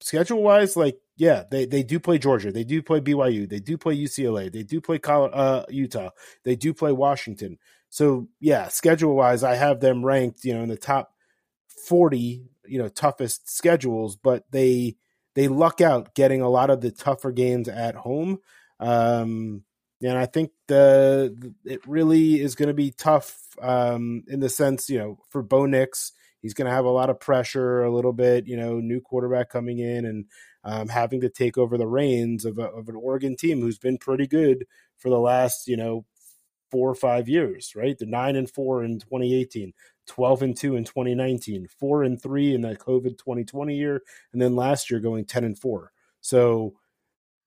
schedule 0.00 0.42
wise, 0.42 0.76
like 0.76 0.98
yeah, 1.16 1.44
they 1.50 1.66
they 1.66 1.82
do 1.82 1.98
play 1.98 2.18
Georgia, 2.18 2.52
they 2.52 2.64
do 2.64 2.82
play 2.82 3.00
BYU, 3.00 3.48
they 3.48 3.60
do 3.60 3.76
play 3.76 3.96
UCLA, 3.96 4.52
they 4.52 4.62
do 4.62 4.80
play 4.80 5.00
uh, 5.04 5.64
Utah, 5.68 6.10
they 6.44 6.56
do 6.56 6.72
play 6.72 6.92
Washington. 6.92 7.58
So 7.90 8.28
yeah, 8.40 8.68
schedule 8.68 9.14
wise, 9.14 9.42
I 9.42 9.54
have 9.54 9.80
them 9.80 10.04
ranked, 10.04 10.44
you 10.44 10.54
know, 10.54 10.62
in 10.62 10.68
the 10.68 10.76
top 10.76 11.12
forty, 11.86 12.44
you 12.66 12.78
know, 12.78 12.88
toughest 12.88 13.50
schedules, 13.50 14.16
but 14.16 14.44
they 14.50 14.96
they 15.34 15.48
luck 15.48 15.80
out 15.80 16.14
getting 16.14 16.40
a 16.40 16.48
lot 16.48 16.70
of 16.70 16.80
the 16.80 16.90
tougher 16.90 17.32
games 17.32 17.68
at 17.68 17.94
home. 17.94 18.38
Um, 18.80 19.64
and 20.02 20.16
I 20.16 20.26
think 20.26 20.50
the 20.68 21.54
it 21.64 21.80
really 21.86 22.40
is 22.40 22.54
going 22.54 22.68
to 22.68 22.74
be 22.74 22.92
tough 22.92 23.36
um, 23.60 24.22
in 24.28 24.40
the 24.40 24.48
sense, 24.48 24.88
you 24.88 24.98
know, 24.98 25.18
for 25.30 25.42
Bo 25.42 25.66
Nix, 25.66 26.12
he's 26.42 26.54
going 26.54 26.66
to 26.66 26.74
have 26.74 26.84
a 26.84 26.90
lot 26.90 27.10
of 27.10 27.20
pressure, 27.20 27.82
a 27.82 27.94
little 27.94 28.12
bit, 28.12 28.46
you 28.46 28.56
know, 28.56 28.80
new 28.80 29.00
quarterback 29.00 29.50
coming 29.50 29.78
in 29.78 30.04
and 30.04 30.26
um, 30.64 30.88
having 30.88 31.20
to 31.20 31.28
take 31.28 31.56
over 31.56 31.78
the 31.78 31.86
reins 31.86 32.44
of, 32.44 32.58
a, 32.58 32.64
of 32.64 32.88
an 32.88 32.96
Oregon 32.96 33.36
team 33.36 33.60
who's 33.60 33.78
been 33.78 33.98
pretty 33.98 34.26
good 34.26 34.66
for 34.96 35.08
the 35.08 35.18
last, 35.18 35.66
you 35.66 35.76
know, 35.76 36.04
four 36.70 36.90
or 36.90 36.94
five 36.94 37.28
years, 37.28 37.72
right? 37.74 37.96
The 37.98 38.06
nine 38.06 38.36
and 38.36 38.50
four 38.50 38.84
in 38.84 38.98
2018, 38.98 39.72
12 40.06 40.42
and 40.42 40.56
two 40.56 40.76
in 40.76 40.84
2019, 40.84 41.68
four 41.78 42.02
and 42.02 42.20
three 42.20 42.54
in 42.54 42.62
the 42.62 42.76
COVID 42.76 43.18
2020 43.18 43.74
year, 43.74 44.02
and 44.32 44.42
then 44.42 44.56
last 44.56 44.90
year 44.90 45.00
going 45.00 45.24
10 45.24 45.44
and 45.44 45.58
four. 45.58 45.92
So 46.20 46.74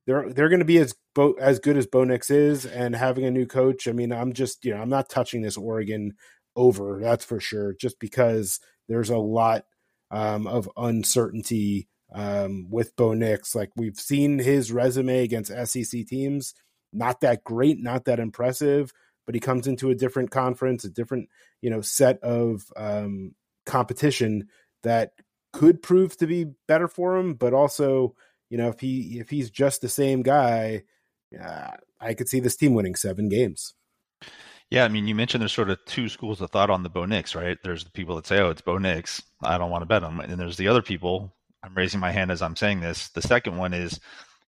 they're 0.07 0.31
they're 0.33 0.49
going 0.49 0.59
to 0.59 0.65
be 0.65 0.79
as 0.79 0.95
bo- 1.13 1.35
as 1.39 1.59
good 1.59 1.77
as 1.77 1.85
Bo 1.85 2.03
Nix 2.03 2.29
is, 2.29 2.65
and 2.65 2.95
having 2.95 3.25
a 3.25 3.31
new 3.31 3.45
coach. 3.45 3.87
I 3.87 3.91
mean, 3.91 4.11
I'm 4.11 4.33
just 4.33 4.65
you 4.65 4.73
know 4.73 4.81
I'm 4.81 4.89
not 4.89 5.09
touching 5.09 5.41
this 5.41 5.57
Oregon 5.57 6.15
over 6.55 6.99
that's 7.01 7.25
for 7.25 7.39
sure, 7.39 7.73
just 7.73 7.99
because 7.99 8.59
there's 8.87 9.09
a 9.09 9.17
lot 9.17 9.65
um, 10.09 10.47
of 10.47 10.69
uncertainty 10.77 11.87
um, 12.13 12.69
with 12.69 12.95
Bo 12.95 13.13
Nix. 13.13 13.55
Like 13.55 13.71
we've 13.75 13.99
seen 13.99 14.39
his 14.39 14.71
resume 14.71 15.23
against 15.23 15.51
SEC 15.65 16.05
teams, 16.05 16.53
not 16.91 17.21
that 17.21 17.43
great, 17.43 17.79
not 17.79 18.05
that 18.05 18.19
impressive, 18.19 18.91
but 19.25 19.35
he 19.35 19.41
comes 19.41 19.67
into 19.67 19.89
a 19.89 19.95
different 19.95 20.31
conference, 20.31 20.83
a 20.83 20.89
different 20.89 21.29
you 21.61 21.69
know 21.69 21.81
set 21.81 22.21
of 22.23 22.65
um, 22.75 23.35
competition 23.65 24.47
that 24.83 25.11
could 25.53 25.81
prove 25.81 26.17
to 26.17 26.27
be 26.27 26.47
better 26.67 26.87
for 26.87 27.17
him, 27.17 27.33
but 27.33 27.53
also 27.53 28.15
you 28.51 28.57
know, 28.57 28.67
if 28.67 28.81
he 28.81 29.19
if 29.19 29.29
he's 29.29 29.49
just 29.49 29.81
the 29.81 29.89
same 29.89 30.21
guy, 30.21 30.83
uh, 31.41 31.71
I 32.01 32.13
could 32.13 32.27
see 32.27 32.41
this 32.41 32.57
team 32.57 32.73
winning 32.73 32.95
seven 32.95 33.29
games. 33.29 33.73
Yeah, 34.71 34.85
I 34.85 34.87
mean, 34.87 35.05
you 35.05 35.13
mentioned 35.13 35.41
there's 35.41 35.51
sort 35.51 35.69
of 35.69 35.83
two 35.85 36.07
schools 36.07 36.39
of 36.39 36.49
thought 36.49 36.69
on 36.69 36.81
the 36.81 36.89
Bo 36.89 37.05
Nix, 37.05 37.35
right? 37.35 37.57
There's 37.61 37.83
the 37.83 37.91
people 37.91 38.15
that 38.15 38.25
say, 38.25 38.39
"Oh, 38.39 38.49
it's 38.49 38.61
Bo 38.61 38.77
Nix. 38.77 39.21
I 39.43 39.57
don't 39.57 39.69
want 39.69 39.81
to 39.81 39.85
bet 39.85 40.03
on 40.03 40.13
him," 40.13 40.19
and 40.21 40.39
there's 40.39 40.57
the 40.57 40.69
other 40.69 40.81
people. 40.81 41.35
I'm 41.61 41.75
raising 41.75 41.99
my 41.99 42.11
hand 42.11 42.31
as 42.31 42.41
I'm 42.41 42.55
saying 42.55 42.79
this. 42.79 43.09
The 43.09 43.21
second 43.21 43.57
one 43.57 43.73
is 43.73 43.99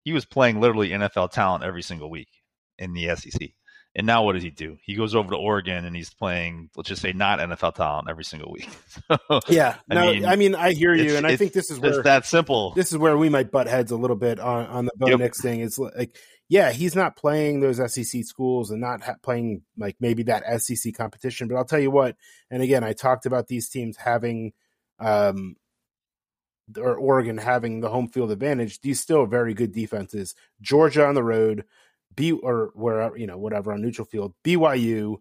he 0.04 0.14
was 0.14 0.26
playing 0.26 0.62
literally 0.62 0.90
NFL 0.90 1.32
talent 1.32 1.64
every 1.64 1.84
single 1.84 2.10
week 2.10 2.30
in 2.80 2.94
the 2.94 3.16
SEC. 3.16 3.52
And 3.96 4.08
now 4.08 4.24
what 4.24 4.34
does 4.34 4.42
he 4.42 4.50
do? 4.50 4.78
He 4.84 4.96
goes 4.96 5.14
over 5.14 5.30
to 5.30 5.38
Oregon 5.38 5.86
and 5.86 5.96
he's 5.96 6.12
playing, 6.12 6.72
let's 6.76 6.90
just 6.90 7.02
say, 7.02 7.14
not 7.14 7.38
NFL 7.38 7.76
talent 7.76 8.10
every 8.10 8.24
single 8.24 8.52
week. 8.52 8.68
so, 9.30 9.40
yeah, 9.48 9.76
no, 9.88 10.02
I 10.02 10.12
mean, 10.12 10.26
I 10.26 10.36
mean, 10.36 10.56
I 10.56 10.72
hear 10.72 10.96
you, 10.96 11.16
and 11.16 11.28
I 11.28 11.36
think 11.36 11.54
this 11.54 11.70
is 11.70 11.80
where 11.80 12.02
that 12.02 12.26
simple. 12.26 12.72
This 12.74 12.92
is 12.92 12.98
where 12.98 13.18
we 13.18 13.30
might 13.30 13.52
butt 13.52 13.68
heads 13.68 13.92
a 13.92 13.96
little 13.96 14.16
bit 14.16 14.40
on 14.40 14.66
on 14.66 14.86
the 14.86 14.92
Bo 14.96 15.10
yep. 15.10 15.20
Nix 15.20 15.42
thing. 15.42 15.60
It's 15.60 15.78
like, 15.78 16.18
yeah, 16.50 16.72
he's 16.72 16.96
not 16.96 17.16
playing 17.16 17.60
those 17.60 17.78
SEC 17.94 18.24
schools 18.24 18.72
and 18.72 18.82
not 18.82 19.02
ha- 19.02 19.16
playing 19.22 19.64
like 19.78 19.96
maybe 20.00 20.24
that 20.24 20.62
SEC 20.62 20.94
competition. 20.94 21.48
But 21.48 21.56
I'll 21.56 21.66
tell 21.66 21.80
you 21.80 21.92
what, 21.92 22.16
and 22.52 22.62
again, 22.62 22.84
I 22.84 22.94
talked 22.94 23.26
about 23.26 23.48
these 23.48 23.70
teams 23.70 23.98
having, 23.98 24.54
um, 25.00 25.56
or 26.78 26.96
Oregon 26.96 27.38
having 27.38 27.82
the 27.82 27.90
home 27.90 28.08
field 28.08 28.32
advantage. 28.32 28.82
These 28.82 29.00
still 29.00 29.26
very 29.26 29.54
good 29.54 29.72
defenses. 29.72 30.36
Georgia 30.62 31.06
on 31.06 31.16
the 31.16 31.24
road. 31.24 31.66
B 32.16 32.32
or 32.32 32.72
wherever 32.76 33.18
you 33.18 33.28
know 33.28 33.38
whatever 33.38 33.74
on 33.74 33.82
neutral 33.82 34.06
field, 34.06 34.34
BYU, 34.44 35.18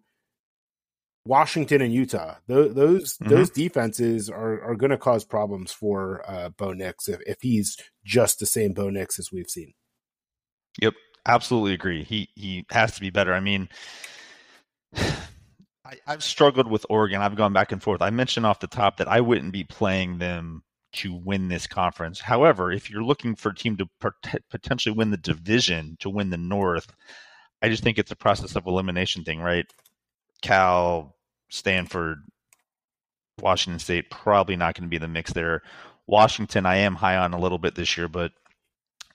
Washington, 1.25 1.81
and 1.83 1.93
Utah. 1.93 2.37
Those 2.47 2.75
those, 2.75 3.17
mm-hmm. 3.17 3.31
those 3.31 3.51
defenses 3.51 4.31
are 4.31 4.63
are 4.63 4.75
going 4.75 4.91
to 4.91 4.99
cause 4.99 5.25
problems 5.25 5.73
for 5.73 6.23
uh, 6.29 6.51
Bo 6.51 6.73
Nix 6.73 7.09
if 7.09 7.21
if 7.27 7.39
he's 7.41 7.77
just 8.05 8.39
the 8.39 8.47
same 8.47 8.73
Bo 8.73 8.91
Nix 8.91 9.19
as 9.19 9.31
we've 9.33 9.49
seen. 9.51 9.75
Yep, 10.81 10.95
absolutely 11.27 11.75
agree. 11.75 12.05
He 12.05 12.29
he 12.35 12.67
has 12.71 12.95
to 12.95 13.01
be 13.01 13.11
better. 13.11 13.35
I 13.35 13.41
mean. 13.41 13.69
I, 15.85 15.97
I've 16.07 16.23
struggled 16.23 16.71
with 16.71 16.87
Oregon. 16.89 17.21
I've 17.21 17.37
gone 17.37 17.53
back 17.53 17.73
and 17.73 17.83
forth. 17.83 18.01
I 18.01 18.11
mentioned 18.11 18.47
off 18.47 18.61
the 18.61 18.67
top 18.67 18.99
that 18.99 19.09
I 19.09 19.21
wouldn't 19.21 19.53
be 19.53 19.65
playing 19.65 20.19
them 20.19 20.63
to 20.93 21.13
win 21.13 21.49
this 21.49 21.67
conference. 21.67 22.21
However, 22.21 22.71
if 22.71 22.91
you're 22.91 23.03
looking 23.03 23.35
for 23.35 23.51
a 23.51 23.55
team 23.55 23.77
to 23.79 23.89
potentially 24.51 24.95
win 24.95 25.11
the 25.11 25.17
division, 25.17 25.97
to 26.01 26.11
win 26.11 26.31
the 26.31 26.37
North, 26.37 26.93
I 27.63 27.69
just 27.69 27.83
think 27.83 27.99
it's 27.99 28.11
a 28.11 28.17
process 28.17 28.57
of 28.57 28.67
elimination 28.67 29.25
thing, 29.25 29.41
right? 29.41 29.67
Cal, 30.43 31.17
Stanford, 31.49 32.19
Washington 33.41 33.79
State, 33.79 34.11
probably 34.11 34.57
not 34.57 34.75
going 34.75 34.85
to 34.85 34.91
be 34.91 34.99
the 34.99 35.09
mix 35.09 35.33
there. 35.33 35.63
Washington, 36.07 36.67
I 36.67 36.77
am 36.77 36.97
high 36.97 37.17
on 37.17 37.33
a 37.33 37.39
little 37.39 37.59
bit 37.59 37.75
this 37.75 37.97
year, 37.97 38.09
but 38.09 38.33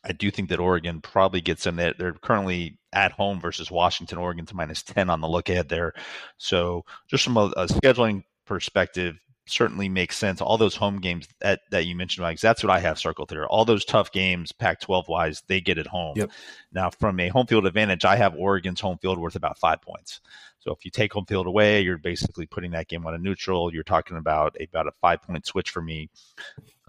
I 0.07 0.13
do 0.13 0.31
think 0.31 0.49
that 0.49 0.59
Oregon 0.59 1.01
probably 1.01 1.41
gets 1.41 1.67
in 1.67 1.75
there. 1.75 1.93
They're 1.97 2.13
currently 2.13 2.79
at 2.93 3.11
home 3.11 3.41
versus 3.41 3.69
Washington. 3.69 4.17
Oregon's 4.17 4.53
minus 4.53 4.83
10 4.83 5.09
on 5.09 5.21
the 5.21 5.27
look 5.27 5.49
ahead 5.49 5.69
there. 5.69 5.93
So, 6.37 6.85
just 7.07 7.23
from 7.23 7.37
a, 7.37 7.51
a 7.57 7.67
scheduling 7.67 8.23
perspective, 8.45 9.17
certainly 9.47 9.89
makes 9.89 10.17
sense. 10.17 10.41
All 10.41 10.57
those 10.57 10.75
home 10.75 10.99
games 10.99 11.27
that, 11.41 11.61
that 11.71 11.85
you 11.85 11.95
mentioned, 11.95 12.23
Mike, 12.23 12.39
that's 12.39 12.63
what 12.63 12.71
I 12.71 12.79
have 12.79 12.99
circled 12.99 13.31
here. 13.31 13.45
All 13.45 13.65
those 13.65 13.85
tough 13.85 14.11
games, 14.11 14.51
Pac 14.51 14.81
12 14.81 15.07
wise, 15.07 15.43
they 15.47 15.61
get 15.61 15.77
at 15.77 15.87
home. 15.87 16.13
Yep. 16.17 16.31
Now, 16.71 16.89
from 16.89 17.19
a 17.19 17.29
home 17.29 17.47
field 17.47 17.65
advantage, 17.65 18.05
I 18.05 18.15
have 18.15 18.35
Oregon's 18.35 18.81
home 18.81 18.97
field 18.97 19.17
worth 19.17 19.35
about 19.35 19.59
five 19.59 19.81
points. 19.81 20.21
So 20.67 20.73
if 20.73 20.83
you 20.83 20.91
take 20.91 21.13
home 21.13 21.25
field 21.25 21.47
away, 21.47 21.79
you're 21.79 21.97
basically 21.97 22.45
putting 22.45 22.71
that 22.71 22.89
game 22.89 23.07
on 23.07 23.13
a 23.13 23.17
neutral. 23.17 23.73
You're 23.73 23.83
talking 23.83 24.17
about 24.17 24.57
a, 24.59 24.65
about 24.65 24.85
a 24.85 24.91
five 24.91 25.23
point 25.23 25.45
switch 25.45 25.69
for 25.69 25.81
me. 25.81 26.09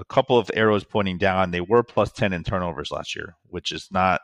A 0.00 0.04
couple 0.04 0.36
of 0.36 0.50
arrows 0.52 0.82
pointing 0.82 1.16
down. 1.16 1.52
They 1.52 1.60
were 1.60 1.84
plus 1.84 2.10
10 2.10 2.32
in 2.32 2.42
turnovers 2.42 2.90
last 2.90 3.14
year, 3.14 3.36
which 3.46 3.70
is 3.70 3.88
not 3.92 4.22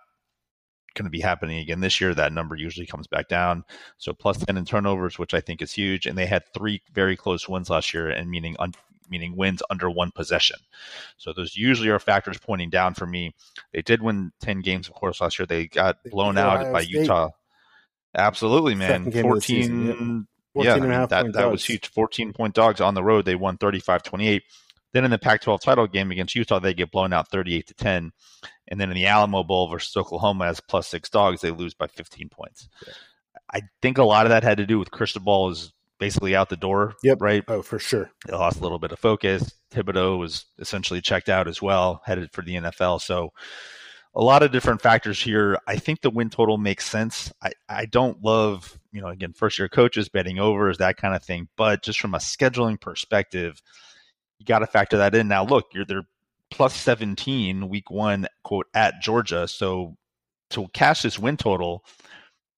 going 0.96 1.04
to 1.04 1.10
be 1.10 1.20
happening 1.20 1.60
again 1.60 1.78
this 1.78 2.00
year. 2.00 2.14
That 2.14 2.32
number 2.32 2.56
usually 2.56 2.84
comes 2.84 3.06
back 3.06 3.28
down. 3.28 3.62
So 3.96 4.12
plus 4.12 4.38
10 4.38 4.56
in 4.56 4.64
turnovers, 4.64 5.20
which 5.20 5.34
I 5.34 5.40
think 5.40 5.62
is 5.62 5.70
huge. 5.70 6.06
And 6.06 6.18
they 6.18 6.26
had 6.26 6.42
three 6.52 6.82
very 6.92 7.16
close 7.16 7.48
wins 7.48 7.70
last 7.70 7.94
year, 7.94 8.08
and 8.08 8.28
meaning 8.28 8.56
un- 8.58 8.74
meaning 9.08 9.36
wins 9.36 9.62
under 9.70 9.88
one 9.88 10.10
possession. 10.10 10.58
So 11.16 11.32
those 11.32 11.54
usually 11.54 11.90
are 11.90 12.00
factors 12.00 12.38
pointing 12.38 12.70
down 12.70 12.94
for 12.94 13.06
me. 13.06 13.36
They 13.72 13.82
did 13.82 14.02
win 14.02 14.32
10 14.40 14.62
games, 14.62 14.88
of 14.88 14.94
course, 14.94 15.20
last 15.20 15.38
year. 15.38 15.46
They 15.46 15.68
got 15.68 15.98
blown 16.10 16.38
out 16.38 16.72
by 16.72 16.82
State. 16.82 17.02
Utah. 17.02 17.30
Absolutely, 18.14 18.74
man. 18.77 19.11
14. 19.11 19.40
Season, 19.40 20.27
yeah, 20.55 20.77
that, 20.77 21.09
that 21.09 21.33
dogs. 21.33 21.53
was 21.53 21.64
huge. 21.64 21.88
14 21.88 22.33
point 22.33 22.55
dogs 22.55 22.81
on 22.81 22.94
the 22.94 23.03
road. 23.03 23.24
They 23.24 23.35
won 23.35 23.57
35 23.57 24.03
28. 24.03 24.42
Then 24.92 25.05
in 25.05 25.11
the 25.11 25.18
Pac 25.18 25.40
12 25.40 25.61
title 25.61 25.88
game 25.88 26.12
against 26.12 26.37
Utah, 26.37 26.61
they 26.61 26.72
get 26.72 26.92
blown 26.92 27.12
out 27.12 27.29
38 27.29 27.66
to 27.66 27.74
10. 27.74 28.12
And 28.68 28.81
then 28.81 28.90
in 28.90 28.94
the 28.94 29.07
Alamo 29.07 29.42
Bowl 29.42 29.68
versus 29.68 29.96
Oklahoma 29.96 30.46
as 30.46 30.61
plus 30.61 30.87
six 30.87 31.11
dogs, 31.11 31.40
they 31.40 31.50
lose 31.50 31.74
by 31.74 31.88
15 31.88 32.29
points. 32.29 32.68
Yeah. 32.87 32.92
I 33.53 33.62
think 33.83 33.98
a 33.98 34.05
lot 34.05 34.27
of 34.27 34.31
that 34.31 34.44
had 34.44 34.59
to 34.59 34.66
do 34.66 34.79
with 34.79 34.92
Cristobal 34.92 35.50
is 35.50 35.72
basically 35.98 36.37
out 36.37 36.48
the 36.48 36.57
door. 36.57 36.94
Yep. 37.03 37.18
Right. 37.20 37.44
Oh, 37.48 37.62
for 37.62 37.81
sure. 37.81 38.11
They 38.27 38.35
lost 38.35 38.61
a 38.61 38.62
little 38.62 38.79
bit 38.79 38.92
of 38.92 39.00
focus. 39.00 39.53
Thibodeaux 39.72 40.18
was 40.18 40.46
essentially 40.59 41.00
checked 41.00 41.29
out 41.29 41.48
as 41.48 41.61
well, 41.61 42.00
headed 42.05 42.31
for 42.33 42.42
the 42.42 42.55
NFL. 42.55 43.00
So 43.00 43.33
a 44.14 44.22
lot 44.22 44.42
of 44.42 44.53
different 44.53 44.81
factors 44.81 45.20
here. 45.20 45.59
I 45.66 45.77
think 45.77 46.00
the 46.00 46.11
win 46.11 46.31
total 46.31 46.57
makes 46.57 46.88
sense. 46.88 47.33
I, 47.42 47.53
I 47.68 47.87
don't 47.87 48.22
love, 48.22 48.79
you 48.92 49.00
know, 49.00 49.09
again, 49.09 49.33
first 49.33 49.59
year 49.59 49.68
coaches 49.68 50.09
betting 50.09 50.38
overs, 50.38 50.79
that 50.79 50.96
kind 50.96 51.14
of 51.16 51.24
thing. 51.24 51.48
But 51.57 51.83
just 51.83 52.00
from 52.00 52.14
a 52.14 52.18
scheduling 52.18 52.81
perspective, 52.81 53.61
you 54.38 54.46
got 54.46 54.61
to 54.61 54.66
factor 54.66 54.98
that 54.98 55.14
in. 55.14 55.29
Now, 55.29 55.44
look, 55.44 55.66
you're 55.72 55.85
they're 55.85 56.07
plus 56.50 56.74
17 56.77 57.68
week 57.68 57.90
one, 57.90 58.29
quote, 58.44 58.66
at 58.74 59.03
Georgia. 59.03 59.48
So 59.48 59.96
to 60.50 60.68
cash 60.72 61.03
this 61.03 61.18
win 61.18 61.37
total, 61.37 61.85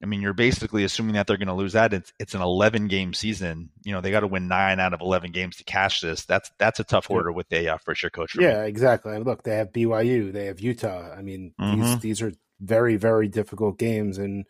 I 0.07 0.09
mean, 0.09 0.23
you're 0.23 0.35
basically 0.35 0.85
assuming 0.85 1.15
that 1.15 1.27
they're 1.27 1.37
going 1.37 1.49
to 1.49 1.55
lose 1.55 1.73
that. 1.73 1.93
It's, 1.93 2.13
it's 2.21 2.35
an 2.35 2.41
11 2.41 2.87
game 2.87 3.13
season. 3.13 3.71
You 3.83 3.93
know, 3.93 4.01
they 4.01 4.13
got 4.13 4.21
to 4.21 4.29
win 4.29 4.47
nine 4.47 4.79
out 4.79 4.95
of 4.95 5.01
11 5.01 5.33
games 5.33 5.57
to 5.57 5.65
cash 5.65 6.01
this. 6.01 6.25
That's 6.27 6.49
that's 6.61 6.79
a 6.79 6.85
tough 6.85 7.11
order 7.11 7.33
with 7.33 7.53
a 7.53 7.67
uh, 7.67 7.79
first 7.79 8.05
year 8.05 8.11
coach. 8.11 8.37
yeah, 8.39 8.63
me. 8.63 8.69
exactly. 8.69 9.17
And 9.17 9.27
look, 9.27 9.43
they 9.43 9.57
have 9.57 9.73
BYU, 9.73 10.33
they 10.33 10.47
have 10.47 10.61
Utah. 10.61 11.13
I 11.13 11.23
mean, 11.23 11.55
mm-hmm. 11.61 11.83
these 11.83 11.99
these 11.99 12.23
are 12.23 12.33
very 12.61 12.95
very 12.95 13.27
difficult 13.27 13.81
games, 13.81 14.19
and 14.19 14.45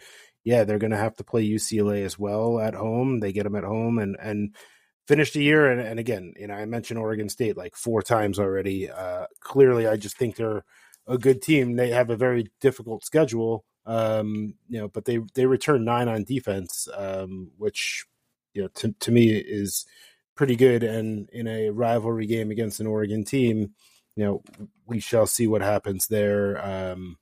yeah, 0.45 0.65
they're 0.65 0.79
going 0.79 0.91
to 0.91 0.99
have 0.99 1.17
to 1.17 1.25
play 1.25 1.49
UCLA 1.49 2.05
as 2.05 2.19
well 2.19 2.61
at 2.61 2.75
home. 2.75 3.21
They 3.21 3.33
get 3.33 3.45
them 3.45 3.57
at 3.57 3.65
home, 3.65 3.99
and 3.99 4.15
and 4.21 4.55
finish 5.09 5.33
the 5.33 5.43
year. 5.43 5.71
And, 5.71 5.81
and 5.81 5.99
again, 5.99 6.35
you 6.39 6.49
know, 6.49 6.55
I 6.55 6.67
mentioned 6.67 6.99
Oregon 6.99 7.31
State 7.31 7.57
like 7.57 7.77
four 7.77 8.03
times 8.03 8.39
already. 8.39 8.91
Uh, 8.91 9.25
clearly, 9.41 9.87
I 9.87 9.97
just 9.97 10.19
think 10.19 10.37
they're 10.37 10.67
a 11.07 11.17
good 11.17 11.41
team. 11.41 11.77
They 11.77 11.91
have 11.91 12.11
a 12.11 12.17
very 12.17 12.51
difficult 12.61 13.07
schedule, 13.07 13.65
um, 13.87 14.55
you 14.69 14.81
know, 14.81 14.89
but 14.89 15.05
they 15.05 15.21
they 15.35 15.47
return 15.47 15.85
nine 15.85 16.09
on 16.09 16.25
defense, 16.25 16.89
um, 16.95 17.51
which 17.57 18.05
you 18.53 18.63
know 18.63 18.69
to 18.75 18.93
to 19.01 19.11
me 19.13 19.31
is 19.31 19.87
pretty 20.35 20.57
good. 20.57 20.83
And 20.83 21.31
in 21.33 21.47
a 21.47 21.71
rivalry 21.71 22.27
game 22.27 22.51
against 22.51 22.81
an 22.81 22.87
Oregon 22.87 23.25
team, 23.25 23.75
you 24.17 24.25
know, 24.25 24.43
we 24.87 25.01
shall 25.01 25.27
see 25.27 25.47
what 25.47 25.63
happens 25.63 26.09
there. 26.09 26.65
Um, 26.65 27.17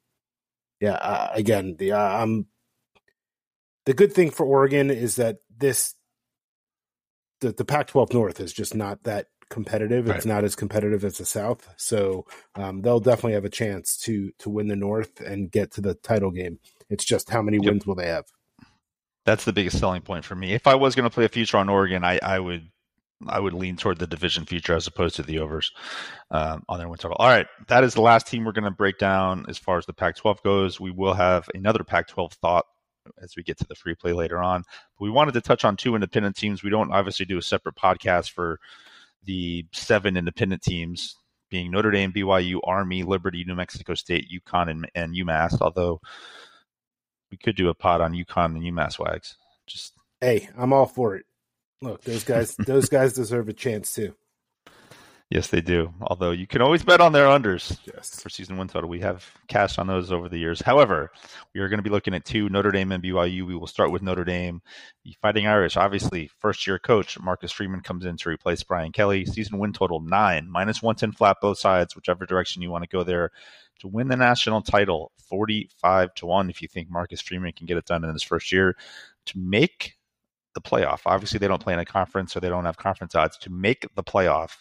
yeah, 0.81 0.95
uh, 0.95 1.31
again, 1.35 1.77
the 1.79 1.93
uh, 1.93 2.23
I'm 2.23 2.47
the 3.87 3.95
good 3.95 4.13
thing 4.13 4.31
for 4.31 4.47
Oregon 4.47 4.91
is 4.91 5.17
that 5.17 5.39
this 5.57 5.95
the, 7.41 7.53
the 7.53 7.65
Pac-12 7.65 8.15
North 8.15 8.41
is 8.41 8.53
just 8.53 8.75
not 8.75 9.03
that 9.05 9.27
competitive. 9.49 10.09
Right. 10.09 10.17
It's 10.17 10.27
not 10.27 10.45
as 10.45 10.57
competitive 10.57 11.05
as 11.05 11.19
the 11.19 11.27
South, 11.27 11.69
so 11.77 12.27
um, 12.55 12.83
they'll 12.83 13.01
definitely 13.01 13.35
have 13.35 13.45
a 13.45 13.51
chance 13.51 13.97
to 13.99 14.33
to 14.39 14.51
win 14.51 14.69
the 14.69 14.77
North 14.77 15.21
and 15.21 15.51
get 15.51 15.73
to 15.73 15.81
the 15.81 15.95
title 15.95 16.31
game. 16.31 16.59
It's 16.91 17.05
just 17.05 17.31
how 17.31 17.43
many 17.43 17.59
yep. 17.59 17.67
wins 17.67 17.87
will 17.87 17.95
they 17.95 18.09
have? 18.09 18.27
That's 19.25 19.45
the 19.45 19.53
biggest 19.53 19.79
selling 19.79 20.03
point 20.03 20.25
for 20.25 20.35
me. 20.35 20.53
If 20.53 20.67
I 20.67 20.75
was 20.75 20.95
going 20.95 21.09
to 21.09 21.15
play 21.15 21.25
a 21.25 21.31
future 21.31 21.57
on 21.57 21.71
Oregon, 21.71 22.05
I, 22.05 22.19
I 22.23 22.39
would 22.39 22.71
I 23.27 23.41
would 23.41 23.55
lean 23.55 23.77
toward 23.77 23.99
the 23.99 24.07
division 24.07 24.45
future 24.45 24.75
as 24.75 24.87
opposed 24.87 25.17
to 25.17 25.23
the 25.23 25.39
overs 25.39 25.73
um, 26.31 26.63
on 26.69 26.79
their 26.79 26.89
win 26.89 26.99
total. 26.99 27.17
All 27.19 27.29
right, 27.29 27.47
that 27.69 27.85
is 27.85 27.95
the 27.95 28.03
last 28.03 28.27
team 28.27 28.45
we're 28.45 28.53
going 28.53 28.65
to 28.65 28.71
break 28.71 28.99
down 28.99 29.47
as 29.49 29.59
far 29.59 29.79
as 29.79 29.87
the 29.87 29.93
Pac-12 29.93 30.43
goes. 30.43 30.81
We 30.81 30.91
will 30.91 31.15
have 31.15 31.49
another 31.55 31.85
Pac-12 31.85 32.33
thought 32.35 32.67
as 33.23 33.37
we 33.37 33.43
get 33.43 33.59
to 33.59 33.67
the 33.67 33.75
free 33.75 33.95
play 33.95 34.13
later 34.13 34.43
on. 34.43 34.63
But 34.99 35.05
we 35.05 35.11
wanted 35.11 35.35
to 35.35 35.41
touch 35.41 35.65
on 35.65 35.77
two 35.77 35.95
independent 35.95 36.37
teams. 36.37 36.63
We 36.63 36.71
don't 36.71 36.93
obviously 36.93 37.27
do 37.27 37.39
a 37.39 37.43
separate 37.43 37.77
podcast 37.77 38.31
for 38.31 38.61
the 39.25 39.67
seven 39.73 40.17
independent 40.17 40.63
teams 40.63 41.17
being 41.51 41.71
Notre 41.71 41.91
Dame, 41.91 42.13
BYU, 42.13 42.59
Army, 42.65 43.03
Liberty, 43.03 43.45
New 43.47 43.55
Mexico 43.55 43.95
State, 43.95 44.27
UConn, 44.33 44.71
and, 44.71 44.91
and 44.95 45.15
UMass. 45.15 45.61
Although 45.61 46.01
we 47.31 47.37
could 47.37 47.57
do 47.57 47.69
a 47.69 47.75
pod 47.75 48.01
on 48.01 48.13
UConn 48.13 48.57
and 48.57 48.63
UMass 48.63 48.99
wags. 48.99 49.37
Just 49.67 49.93
hey, 50.21 50.49
I'm 50.57 50.73
all 50.73 50.87
for 50.87 51.17
it. 51.17 51.27
Look, 51.83 52.03
those 52.03 52.25
guys, 52.25 52.55
those 52.67 52.89
guys 52.89 53.13
deserve 53.13 53.49
a 53.49 53.53
chance 53.53 53.93
too. 53.93 54.15
Yes, 55.31 55.49
they 55.49 55.63
do. 55.63 55.93
Although 56.03 56.33
you 56.33 56.47
can 56.47 56.61
always 56.61 56.85
bet 56.85 57.01
on 57.01 57.13
their 57.13 57.27
unders 57.27 57.79
yes. 57.87 58.21
for 58.21 58.29
season 58.29 58.57
one 58.57 58.69
total. 58.69 58.91
We 58.91 59.01
have 59.01 59.27
cashed 59.49 59.79
on 59.79 59.87
those 59.87 60.13
over 60.13 60.29
the 60.29 60.39
years. 60.39 60.61
However, 60.61 61.11
we 61.55 61.61
are 61.61 61.69
going 61.69 61.79
to 61.79 61.83
be 61.83 61.91
looking 61.91 62.15
at 62.15 62.27
two 62.27 62.49
Notre 62.51 62.71
Dame 62.71 62.93
and 62.93 63.03
BYU. 63.03 63.47
We 63.47 63.57
will 63.57 63.67
start 63.67 63.91
with 63.91 64.03
Notre 64.03 64.25
Dame. 64.25 64.61
The 65.03 65.17
Fighting 65.23 65.47
Irish, 65.47 65.77
obviously, 65.77 66.31
first 66.39 66.67
year 66.67 66.79
coach 66.79 67.19
Marcus 67.19 67.53
Freeman 67.53 67.81
comes 67.81 68.05
in 68.05 68.17
to 68.19 68.29
replace 68.29 68.63
Brian 68.63 68.93
Kelly. 68.93 69.25
Season 69.25 69.59
win 69.59 69.73
total 69.73 70.01
nine, 70.01 70.49
minus 70.49 70.83
110 70.83 71.13
flat 71.13 71.39
both 71.41 71.59
sides, 71.59 71.97
whichever 71.97 72.27
direction 72.27 72.61
you 72.63 72.71
want 72.71 72.85
to 72.85 72.97
go 72.97 73.03
there. 73.03 73.31
To 73.81 73.89
win 73.89 74.09
the 74.09 74.17
national 74.17 74.63
title, 74.63 75.11
45 75.29 76.15
to 76.15 76.27
1 76.27 76.51
if 76.51 76.61
you 76.61 76.69
think 76.69 76.91
Marcus 76.91 77.21
Freeman 77.21 77.53
can 77.53 77.67
get 77.67 77.79
it 77.79 77.87
done 77.87 78.05
in 78.05 78.13
his 78.13 78.23
first 78.23 78.53
year. 78.53 78.77
To 79.27 79.39
make 79.39 79.97
the 80.55 80.61
playoff, 80.61 81.01
obviously, 81.07 81.39
they 81.39 81.49
don't 81.49 81.63
play 81.63 81.73
in 81.73 81.81
a 81.81 81.85
conference, 81.85 82.33
so 82.33 82.39
they 82.39 82.51
don't 82.51 82.67
have 82.67 82.77
conference 82.77 83.15
odds. 83.15 83.37
To 83.39 83.51
make 83.51 83.87
the 83.97 84.05
playoff, 84.05 84.59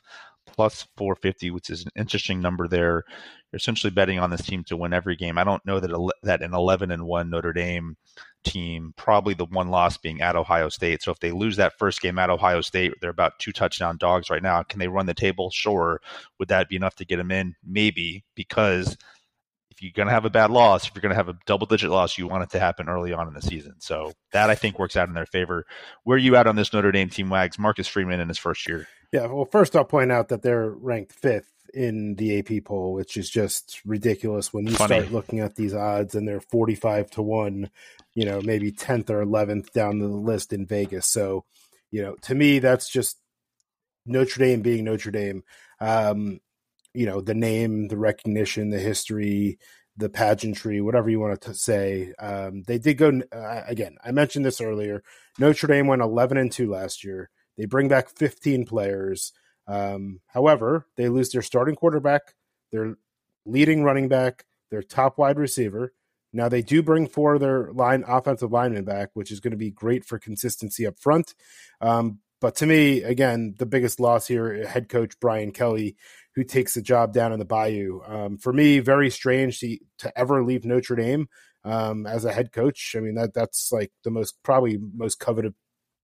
plus 0.54 0.88
450, 0.98 1.52
which 1.52 1.70
is 1.70 1.84
an 1.84 1.92
interesting 1.96 2.40
number 2.40 2.68
there. 2.68 3.04
You're 3.52 3.58
essentially 3.58 3.92
betting 3.92 4.20
on 4.20 4.30
this 4.30 4.46
team 4.46 4.64
to 4.66 4.78
win 4.78 4.94
every 4.94 5.16
game. 5.16 5.38
I 5.38 5.44
don't 5.44 5.66
know 5.66 5.80
that 5.80 6.14
that 6.24 6.42
an 6.42 6.54
11 6.54 6.92
and 6.92 7.06
1 7.06 7.30
Notre 7.30 7.54
Dame 7.54 7.98
team, 8.44 8.94
probably 8.98 9.34
the 9.34 9.46
one 9.46 9.70
loss 9.70 9.98
being 9.98 10.22
at 10.22 10.36
Ohio 10.36 10.70
State. 10.70 11.02
So 11.02 11.12
if 11.12 11.20
they 11.20 11.32
lose 11.32 11.58
that 11.58 11.78
first 11.78 12.02
game 12.02 12.20
at 12.20 12.30
Ohio 12.30 12.62
State, 12.62 12.94
they're 13.02 13.10
about 13.10 13.40
two 13.40 13.52
touchdown 13.52 13.98
dogs 13.98 14.30
right 14.30 14.44
now. 14.44 14.64
Can 14.64 14.80
they 14.80 14.88
run 14.88 15.06
the 15.06 15.14
table? 15.14 15.50
Sure. 15.52 16.02
Would 16.40 16.50
that 16.50 16.70
be 16.70 16.76
enough 16.76 16.96
to 16.96 17.06
get 17.06 17.18
them 17.18 17.32
in? 17.32 17.56
Maybe, 17.66 18.24
because 18.36 18.98
you're 19.84 19.92
going 19.94 20.08
to 20.08 20.14
have 20.14 20.24
a 20.24 20.30
bad 20.30 20.50
loss, 20.50 20.88
if 20.88 20.96
you're 20.96 21.02
going 21.02 21.12
to 21.12 21.16
have 21.16 21.28
a 21.28 21.38
double 21.46 21.68
digit 21.68 21.92
loss, 21.92 22.18
you 22.18 22.28
want 22.28 22.44
it 22.44 22.52
to 22.52 22.60
happen 22.60 22.88
early 22.88 23.12
on 23.12 23.28
in 23.28 23.34
the 23.34 23.42
season. 23.42 23.76
So 23.80 24.14
that 24.32 24.50
I 24.50 24.56
think 24.56 24.80
works 24.80 24.96
out 24.96 25.10
in 25.10 25.14
their 25.14 25.26
favor. 25.26 25.66
Where 26.04 26.16
are 26.16 26.20
you 26.20 26.38
at 26.38 26.48
on 26.48 26.56
this 26.56 26.72
Notre 26.72 26.92
Dame 26.92 27.10
team, 27.10 27.30
Wags? 27.30 27.60
Marcus 27.60 27.88
Freeman 27.88 28.22
in 28.22 28.30
his 28.30 28.38
first 28.38 28.68
year. 28.68 28.88
Yeah, 29.12 29.28
well, 29.28 29.46
first 29.46 29.76
I'll 29.76 29.84
point 29.84 30.12
out 30.12 30.30
that 30.30 30.42
they're 30.42 30.70
ranked 30.70 31.12
fifth 31.12 31.52
in 31.74 32.16
the 32.16 32.40
AP 32.40 32.64
poll, 32.66 32.94
which 32.94 33.18
is 33.18 33.30
just 33.30 33.82
ridiculous 33.86 34.54
when 34.54 34.66
you 34.66 34.74
Funny. 34.74 35.02
start 35.02 35.12
looking 35.12 35.40
at 35.40 35.56
these 35.56 35.74
odds 35.74 36.16
and 36.16 36.28
they're 36.28 36.40
45 36.40 37.12
to 37.12 37.22
1, 37.22 37.70
you 38.14 38.26
know, 38.26 38.42
maybe 38.42 38.72
10th 38.72 39.10
or 39.10 39.26
11th 39.26 39.72
down 39.72 40.00
the 40.00 40.08
list 40.08 40.54
in 40.54 40.66
Vegas. 40.66 41.08
So, 41.08 41.46
you 41.92 42.02
know, 42.02 42.16
to 42.22 42.36
me, 42.36 42.60
that's 42.60 42.90
just 42.90 43.18
Notre 44.06 44.40
Dame 44.40 44.62
being 44.62 44.86
Notre 44.86 45.12
Dame. 45.12 45.44
Um, 45.80 46.40
you 46.94 47.06
know, 47.06 47.22
the 47.22 47.34
name, 47.34 47.88
the 47.88 47.98
recognition, 47.98 48.70
the 48.70 48.80
history, 48.80 49.60
the 49.98 50.10
pageantry, 50.10 50.82
whatever 50.82 51.10
you 51.10 51.20
want 51.20 51.40
to 51.42 51.54
say. 51.54 52.14
Um, 52.20 52.64
they 52.64 52.78
did 52.78 52.96
go, 52.96 53.22
uh, 53.32 53.62
again, 53.68 53.98
I 54.04 54.12
mentioned 54.12 54.46
this 54.46 54.62
earlier. 54.62 55.04
Notre 55.40 55.68
Dame 55.68 55.88
went 55.88 56.02
11 56.02 56.38
and 56.38 56.52
2 56.52 56.70
last 56.70 57.04
year. 57.04 57.30
They 57.58 57.66
bring 57.66 57.88
back 57.88 58.10
15 58.10 58.66
players. 58.66 59.34
Um, 59.68 60.20
however, 60.28 60.88
they 60.98 61.10
lose 61.10 61.32
their 61.32 61.42
starting 61.42 61.76
quarterback, 61.76 62.34
their 62.72 62.96
leading 63.46 63.84
running 63.84 64.08
back, 64.08 64.46
their 64.72 64.82
top 64.82 65.18
wide 65.18 65.38
receiver. 65.38 65.94
Now 66.34 66.50
they 66.50 66.64
do 66.64 66.82
bring 66.82 67.08
four 67.08 67.36
of 67.36 67.42
their 67.42 67.72
line 67.72 68.04
offensive 68.08 68.52
linemen 68.52 68.86
back, 68.86 69.12
which 69.14 69.32
is 69.32 69.40
going 69.40 69.52
to 69.52 69.58
be 69.58 69.70
great 69.70 70.04
for 70.04 70.18
consistency 70.18 70.88
up 70.88 70.98
front. 70.98 71.36
Um, 71.80 72.20
but 72.44 72.56
to 72.56 72.66
me, 72.66 73.02
again, 73.04 73.56
the 73.58 73.66
biggest 73.66 74.02
loss 74.02 74.28
here, 74.28 74.68
head 74.68 74.90
coach 74.90 75.18
Brian 75.22 75.54
Kelly, 75.54 75.96
who 76.36 76.44
takes 76.44 76.74
the 76.74 76.82
job 76.82 77.14
down 77.14 77.32
in 77.32 77.40
the 77.40 77.46
Bayou. 77.46 78.02
Um, 78.06 78.38
for 78.38 78.52
me, 78.52 78.80
very 78.80 79.10
strange 79.10 79.62
to, 79.62 79.78
to 80.00 80.20
ever 80.20 80.44
leave 80.44 80.66
Notre 80.66 80.98
Dame 80.98 81.30
um, 81.64 82.06
as 82.06 82.26
a 82.26 82.34
head 82.34 82.52
coach. 82.52 82.96
I 82.98 83.00
mean, 83.00 83.16
that 83.16 83.34
that's 83.34 83.72
like 83.72 83.94
the 84.04 84.12
most 84.12 84.44
probably 84.44 84.78
most 84.94 85.22
coveted 85.22 85.54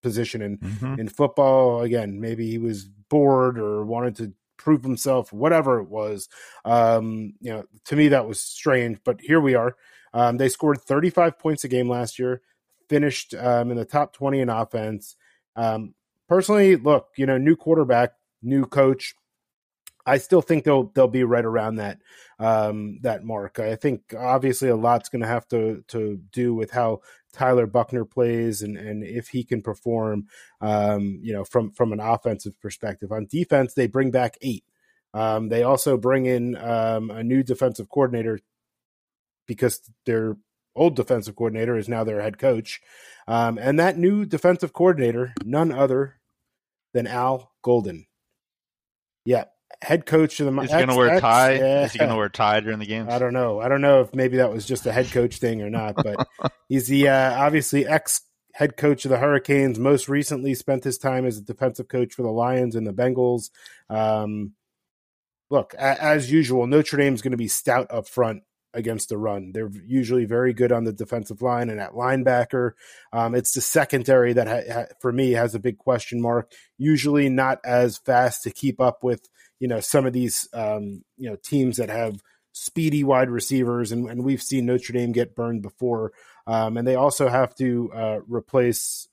position 0.02 0.42
in 0.42 0.60
mm-hmm. 0.60 0.98
in 0.98 1.10
football. 1.10 1.82
Again, 1.82 2.22
maybe 2.22 2.50
he 2.50 2.58
was 2.58 2.86
bored 3.10 3.60
or 3.60 3.84
wanted 3.84 4.16
to 4.16 4.34
prove 4.56 4.82
himself, 4.82 5.34
whatever 5.34 5.82
it 5.82 5.90
was. 5.90 6.30
Um, 6.64 7.34
you 7.42 7.52
know, 7.52 7.66
to 7.88 7.98
me 7.98 8.08
that 8.08 8.30
was 8.30 8.40
strange, 8.40 9.00
but 9.04 9.20
here 9.20 9.42
we 9.42 9.56
are. 9.56 9.76
Um, 10.14 10.38
they 10.38 10.48
scored 10.48 10.80
35 10.80 11.38
points 11.38 11.66
a 11.66 11.68
game 11.68 11.90
last 11.90 12.18
year, 12.18 12.42
finished 12.88 13.34
um, 13.34 13.72
in 13.72 13.76
the 13.76 13.84
top 13.84 14.14
20 14.14 14.40
in 14.40 14.48
offense. 14.48 15.18
Um, 15.58 15.96
personally, 16.30 16.78
look, 16.78 17.10
you 17.18 17.26
know, 17.26 17.38
new 17.38 17.58
quarterback, 17.58 18.14
new 18.42 18.66
coach. 18.66 19.16
I 20.06 20.18
still 20.18 20.42
think 20.42 20.64
they'll 20.64 20.92
they'll 20.96 21.08
be 21.08 21.24
right 21.24 21.46
around 21.46 21.76
that 21.76 22.00
um, 22.40 23.00
that 23.02 23.26
mark. 23.26 23.60
I 23.60 23.76
think 23.76 24.14
obviously 24.18 24.70
a 24.70 24.76
lot's 24.76 25.10
going 25.10 25.22
to 25.22 25.28
have 25.28 25.48
to 25.50 25.84
to 25.90 26.20
do 26.32 26.56
with 26.56 26.72
how 26.72 27.02
Tyler 27.34 27.68
Buchner 27.68 28.06
plays 28.06 28.62
and 28.62 28.78
and 28.78 29.04
if 29.04 29.28
he 29.28 29.44
can 29.44 29.62
perform. 29.62 30.28
Um, 30.62 31.20
you 31.22 31.34
know, 31.34 31.44
from 31.44 31.72
from 31.72 31.92
an 31.92 32.00
offensive 32.00 32.60
perspective. 32.62 33.12
On 33.12 33.28
defense, 33.30 33.74
they 33.74 33.88
bring 33.88 34.10
back 34.10 34.38
eight. 34.42 34.64
Um, 35.14 35.50
they 35.50 35.64
also 35.64 35.98
bring 35.98 36.26
in 36.26 36.56
um, 36.56 37.10
a 37.12 37.24
new 37.24 37.44
defensive 37.44 37.90
coordinator 37.90 38.40
because 39.48 39.82
their 40.06 40.38
old 40.76 40.96
defensive 40.96 41.36
coordinator 41.36 41.76
is 41.78 41.90
now 41.90 42.04
their 42.04 42.22
head 42.22 42.38
coach, 42.38 42.80
um, 43.28 43.58
and 43.58 43.80
that 43.80 43.98
new 43.98 44.26
defensive 44.26 44.72
coordinator, 44.72 45.34
none 45.44 45.72
other 45.72 46.18
than 46.94 47.08
Al 47.08 47.52
Golden. 47.62 48.06
Yeah, 49.26 49.46
head 49.82 50.06
coach 50.06 50.40
of 50.40 50.54
the. 50.54 50.62
Is 50.62 50.72
he 50.72 50.76
going 50.78 50.90
to 50.90 50.96
wear 50.96 51.16
a 51.16 51.22
tie? 51.22 51.54
Yeah. 51.54 51.86
Is 51.86 51.92
he 51.92 52.00
going 52.00 52.10
to 52.10 52.16
wear 52.16 52.26
a 52.26 52.32
tie 52.32 52.60
during 52.60 52.80
the 52.80 52.86
games? 52.86 53.10
I 53.12 53.20
don't 53.20 53.34
know. 53.34 53.60
I 53.60 53.68
don't 53.68 53.82
know 53.82 54.02
if 54.02 54.14
maybe 54.14 54.38
that 54.38 54.52
was 54.52 54.66
just 54.66 54.86
a 54.86 54.92
head 54.92 55.12
coach 55.12 55.38
thing 55.38 55.62
or 55.62 55.70
not, 55.70 55.96
but 55.96 56.28
he's 56.70 56.88
the 56.88 57.10
uh, 57.10 57.34
obviously 57.46 57.86
ex 57.88 58.22
head 58.54 58.78
coach 58.78 59.06
of 59.06 59.12
the 59.12 59.18
Hurricanes. 59.20 59.80
Most 59.80 60.10
recently, 60.10 60.54
spent 60.56 60.84
his 60.84 60.98
time 60.98 61.26
as 61.26 61.38
a 61.38 61.42
defensive 61.42 61.88
coach 61.88 62.14
for 62.14 62.24
the 62.24 62.32
Lions 62.32 62.76
and 62.76 62.86
the 62.88 62.94
Bengals. 62.94 63.50
Um, 63.90 64.54
look, 65.50 65.74
a- 65.76 66.02
as 66.04 66.32
usual, 66.32 66.68
Notre 66.68 66.98
Dame's 66.98 67.22
going 67.22 67.32
to 67.32 67.38
be 67.38 67.48
stout 67.48 67.88
up 67.90 68.08
front 68.08 68.44
against 68.74 69.09
the 69.09 69.17
run. 69.17 69.51
They're 69.51 69.72
usually 69.88 70.26
very 70.26 70.53
good 70.53 70.72
on 70.72 70.84
the 70.84 70.93
defensive 70.93 71.41
line 71.41 71.70
and 71.70 71.80
at 71.80 71.93
linebacker. 71.93 72.72
Um, 73.11 73.36
it's 73.36 73.53
the 73.53 73.61
secondary 73.61 74.34
that, 74.34 74.47
ha- 74.47 74.74
ha- 74.74 74.93
for 75.01 75.11
me, 75.11 75.32
has 75.32 75.55
a 75.55 75.59
big 75.59 75.78
question 75.78 76.22
mark. 76.22 76.51
Usually 76.78 77.30
not 77.30 77.59
as 77.63 77.97
fast 77.97 78.43
to 78.43 78.51
keep 78.51 78.80
up 78.80 79.03
with, 79.03 79.28
you 79.59 79.67
know, 79.67 79.80
some 79.80 80.05
of 80.05 80.13
these, 80.13 80.47
um, 80.53 81.03
you 81.17 81.30
know, 81.30 81.38
teams 81.43 81.78
that 81.78 81.89
have 81.89 82.22
speedy 82.51 83.03
wide 83.03 83.30
receivers, 83.30 83.91
and, 83.91 84.09
and 84.09 84.24
we've 84.24 84.41
seen 84.41 84.65
Notre 84.65 84.93
Dame 84.93 85.11
get 85.11 85.36
burned 85.36 85.61
before. 85.61 86.11
Um, 86.45 86.78
and 86.78 86.88
they 86.88 86.95
also 86.95 87.30
have 87.30 87.55
to 87.55 87.91
uh, 87.93 88.20
replace 88.28 89.07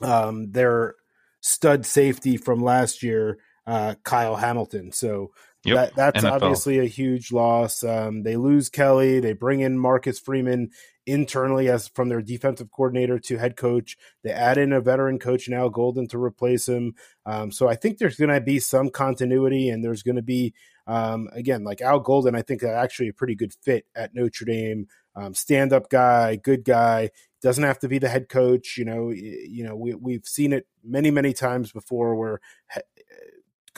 um, 0.00 0.50
their 0.50 0.94
stud 1.40 1.86
safety 1.86 2.36
from 2.36 2.62
last 2.62 3.02
year, 3.02 3.38
uh, 3.66 3.94
Kyle 4.02 4.36
Hamilton. 4.36 4.92
So 4.92 5.32
Yep. 5.64 5.76
That, 5.76 5.96
that's 5.96 6.24
NFL. 6.24 6.30
obviously 6.32 6.78
a 6.78 6.84
huge 6.84 7.32
loss. 7.32 7.82
Um, 7.82 8.22
they 8.22 8.36
lose 8.36 8.68
Kelly. 8.68 9.20
They 9.20 9.32
bring 9.32 9.60
in 9.60 9.78
Marcus 9.78 10.18
Freeman 10.18 10.70
internally 11.08 11.68
as 11.68 11.88
from 11.88 12.10
their 12.10 12.20
defensive 12.20 12.70
coordinator 12.70 13.18
to 13.18 13.38
head 13.38 13.56
coach. 13.56 13.96
They 14.22 14.30
add 14.30 14.58
in 14.58 14.72
a 14.72 14.80
veteran 14.80 15.18
coach 15.18 15.48
now, 15.48 15.68
Golden, 15.68 16.06
to 16.08 16.22
replace 16.22 16.68
him. 16.68 16.94
Um, 17.26 17.50
so 17.50 17.66
I 17.68 17.74
think 17.74 17.98
there's 17.98 18.16
going 18.16 18.32
to 18.32 18.40
be 18.40 18.60
some 18.60 18.90
continuity, 18.90 19.70
and 19.70 19.82
there's 19.82 20.02
going 20.02 20.16
to 20.16 20.22
be 20.22 20.54
um, 20.86 21.28
again 21.32 21.64
like 21.64 21.80
Al 21.80 22.00
Golden. 22.00 22.34
I 22.34 22.42
think 22.42 22.62
actually 22.62 23.08
a 23.08 23.14
pretty 23.14 23.34
good 23.34 23.52
fit 23.62 23.86
at 23.96 24.14
Notre 24.14 24.44
Dame. 24.44 24.86
Um, 25.16 25.34
stand 25.34 25.72
up 25.72 25.90
guy, 25.90 26.36
good 26.36 26.64
guy. 26.64 27.10
Doesn't 27.42 27.64
have 27.64 27.78
to 27.80 27.88
be 27.88 27.98
the 27.98 28.08
head 28.08 28.28
coach. 28.28 28.76
You 28.76 28.84
know, 28.84 29.10
you 29.10 29.64
know 29.64 29.76
we 29.76 29.94
we've 29.94 30.26
seen 30.26 30.52
it 30.52 30.66
many 30.84 31.10
many 31.10 31.32
times 31.32 31.72
before 31.72 32.14
where 32.14 32.40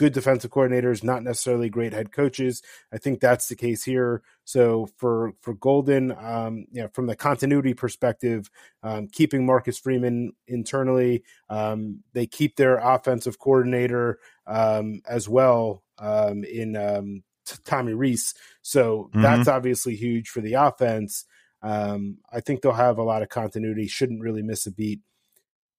good 0.00 0.14
defensive 0.14 0.50
coordinators, 0.50 1.04
not 1.04 1.22
necessarily 1.22 1.68
great 1.68 1.92
head 1.92 2.10
coaches. 2.10 2.62
I 2.90 2.96
think 2.96 3.20
that's 3.20 3.48
the 3.48 3.54
case 3.54 3.84
here. 3.84 4.22
So 4.44 4.88
for 4.96 5.32
for 5.42 5.52
Golden, 5.52 6.12
um, 6.12 6.64
you 6.72 6.80
know, 6.80 6.88
from 6.94 7.06
the 7.06 7.14
continuity 7.14 7.74
perspective, 7.74 8.50
um, 8.82 9.08
keeping 9.08 9.44
Marcus 9.44 9.78
Freeman 9.78 10.32
internally, 10.48 11.22
um, 11.50 12.02
they 12.14 12.26
keep 12.26 12.56
their 12.56 12.78
offensive 12.78 13.38
coordinator 13.38 14.18
um, 14.46 15.02
as 15.06 15.28
well 15.28 15.82
um, 15.98 16.44
in 16.44 16.76
um, 16.76 17.22
Tommy 17.66 17.92
Rees. 17.92 18.32
So 18.62 19.10
mm-hmm. 19.10 19.20
that's 19.20 19.48
obviously 19.48 19.96
huge 19.96 20.30
for 20.30 20.40
the 20.40 20.54
offense. 20.54 21.26
I 21.62 22.40
think 22.40 22.62
they'll 22.62 22.72
have 22.72 22.96
a 22.96 23.02
lot 23.02 23.20
of 23.20 23.28
continuity. 23.28 23.86
Shouldn't 23.86 24.22
really 24.22 24.42
miss 24.42 24.66
a 24.66 24.72
beat. 24.72 25.00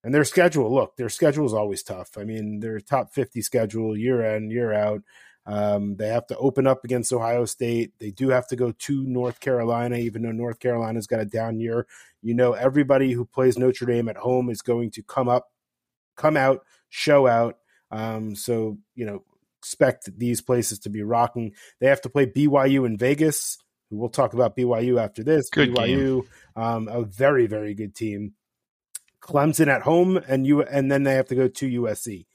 And 0.03 0.13
their 0.13 0.23
schedule, 0.23 0.73
look, 0.73 0.95
their 0.97 1.09
schedule 1.09 1.45
is 1.45 1.53
always 1.53 1.83
tough. 1.83 2.17
I 2.17 2.23
mean, 2.23 2.59
their 2.59 2.79
top 2.79 3.13
50 3.13 3.41
schedule 3.41 3.95
year 3.95 4.23
in, 4.35 4.49
year 4.49 4.73
out. 4.73 5.01
Um, 5.45 5.95
they 5.95 6.07
have 6.07 6.27
to 6.27 6.37
open 6.37 6.67
up 6.67 6.83
against 6.83 7.13
Ohio 7.13 7.45
State. 7.45 7.93
They 7.99 8.11
do 8.11 8.29
have 8.29 8.47
to 8.47 8.55
go 8.55 8.71
to 8.71 9.03
North 9.03 9.39
Carolina, 9.39 9.97
even 9.97 10.21
though 10.21 10.31
North 10.31 10.59
Carolina's 10.59 11.07
got 11.07 11.19
a 11.19 11.25
down 11.25 11.59
year. 11.59 11.87
You 12.21 12.33
know, 12.33 12.53
everybody 12.53 13.11
who 13.11 13.25
plays 13.25 13.57
Notre 13.57 13.85
Dame 13.85 14.09
at 14.09 14.17
home 14.17 14.49
is 14.49 14.61
going 14.61 14.91
to 14.91 15.03
come 15.03 15.27
up, 15.27 15.51
come 16.15 16.37
out, 16.37 16.63
show 16.89 17.27
out. 17.27 17.57
Um, 17.89 18.35
so, 18.35 18.77
you 18.95 19.05
know, 19.05 19.23
expect 19.59 20.09
these 20.17 20.41
places 20.41 20.79
to 20.79 20.89
be 20.89 21.03
rocking. 21.03 21.53
They 21.79 21.87
have 21.87 22.01
to 22.01 22.09
play 22.09 22.25
BYU 22.25 22.85
in 22.85 22.97
Vegas. 22.97 23.57
We'll 23.89 24.09
talk 24.09 24.33
about 24.33 24.55
BYU 24.55 25.03
after 25.03 25.23
this. 25.23 25.49
Good 25.49 25.71
BYU, 25.71 26.23
um, 26.55 26.87
a 26.87 27.03
very, 27.03 27.47
very 27.47 27.73
good 27.73 27.93
team. 27.93 28.33
Clemson 29.21 29.67
at 29.67 29.83
home, 29.83 30.17
and 30.27 30.45
you 30.45 30.61
and 30.63 30.91
then 30.91 31.03
they 31.03 31.15
have 31.15 31.27
to 31.27 31.35
go 31.35 31.47
to 31.47 31.81
USC. 31.81 32.25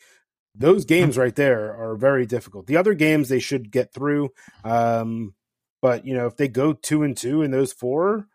Those 0.54 0.84
games 0.84 1.18
right 1.18 1.34
there 1.34 1.74
are 1.76 1.96
very 1.96 2.24
difficult. 2.24 2.66
The 2.66 2.78
other 2.78 2.94
games 2.94 3.28
they 3.28 3.40
should 3.40 3.70
get 3.70 3.92
through, 3.92 4.30
um, 4.64 5.34
but 5.82 6.06
you 6.06 6.14
know 6.14 6.26
if 6.26 6.36
they 6.36 6.48
go 6.48 6.72
two 6.72 7.02
and 7.02 7.16
two 7.16 7.42
in 7.42 7.50
those 7.50 7.72
four, 7.72 8.26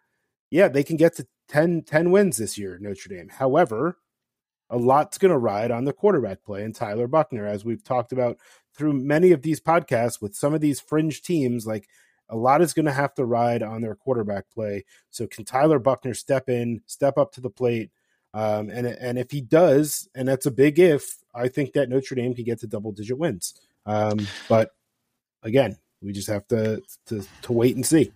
yeah, 0.51 0.67
they 0.67 0.83
can 0.83 0.97
get 0.97 1.15
to 1.15 1.27
10, 1.51 1.83
10 1.83 2.11
wins 2.11 2.37
this 2.37 2.57
year. 2.57 2.77
Notre 2.79 3.09
Dame. 3.09 3.29
However, 3.29 3.97
a 4.69 4.77
lot's 4.77 5.17
going 5.17 5.31
to 5.31 5.37
ride 5.37 5.69
on 5.69 5.83
the 5.83 5.93
quarterback 5.93 6.43
play 6.43 6.63
and 6.63 6.73
Tyler 6.73 7.07
Buchner, 7.07 7.45
as 7.45 7.65
we've 7.65 7.83
talked 7.83 8.13
about 8.13 8.37
through 8.73 8.93
many 8.93 9.31
of 9.31 9.41
these 9.41 9.59
podcasts 9.59 10.21
with 10.21 10.33
some 10.33 10.53
of 10.53 10.61
these 10.61 10.79
fringe 10.79 11.21
teams. 11.21 11.67
Like 11.67 11.89
a 12.29 12.37
lot 12.37 12.61
is 12.61 12.73
going 12.73 12.85
to 12.85 12.93
have 12.93 13.13
to 13.15 13.25
ride 13.25 13.63
on 13.63 13.81
their 13.81 13.95
quarterback 13.95 14.49
play. 14.49 14.85
So 15.09 15.27
can 15.27 15.43
Tyler 15.43 15.77
Buchner 15.77 16.13
step 16.13 16.47
in, 16.49 16.81
step 16.85 17.17
up 17.17 17.33
to 17.33 17.41
the 17.41 17.49
plate? 17.49 17.91
Um, 18.33 18.69
and 18.69 18.87
and 18.87 19.19
if 19.19 19.31
he 19.31 19.41
does, 19.41 20.07
and 20.15 20.27
that's 20.27 20.45
a 20.45 20.51
big 20.51 20.79
if, 20.79 21.17
I 21.35 21.47
think 21.47 21.73
that 21.73 21.89
Notre 21.89 22.15
Dame 22.15 22.33
can 22.33 22.45
get 22.45 22.59
to 22.61 22.67
double 22.67 22.91
digit 22.91 23.17
wins. 23.17 23.59
Um, 23.85 24.25
but 24.47 24.71
again, 25.43 25.77
we 26.01 26.13
just 26.13 26.29
have 26.29 26.47
to, 26.47 26.81
to 27.07 27.23
to 27.41 27.53
wait 27.53 27.75
and 27.75 27.85
see. 27.85 28.11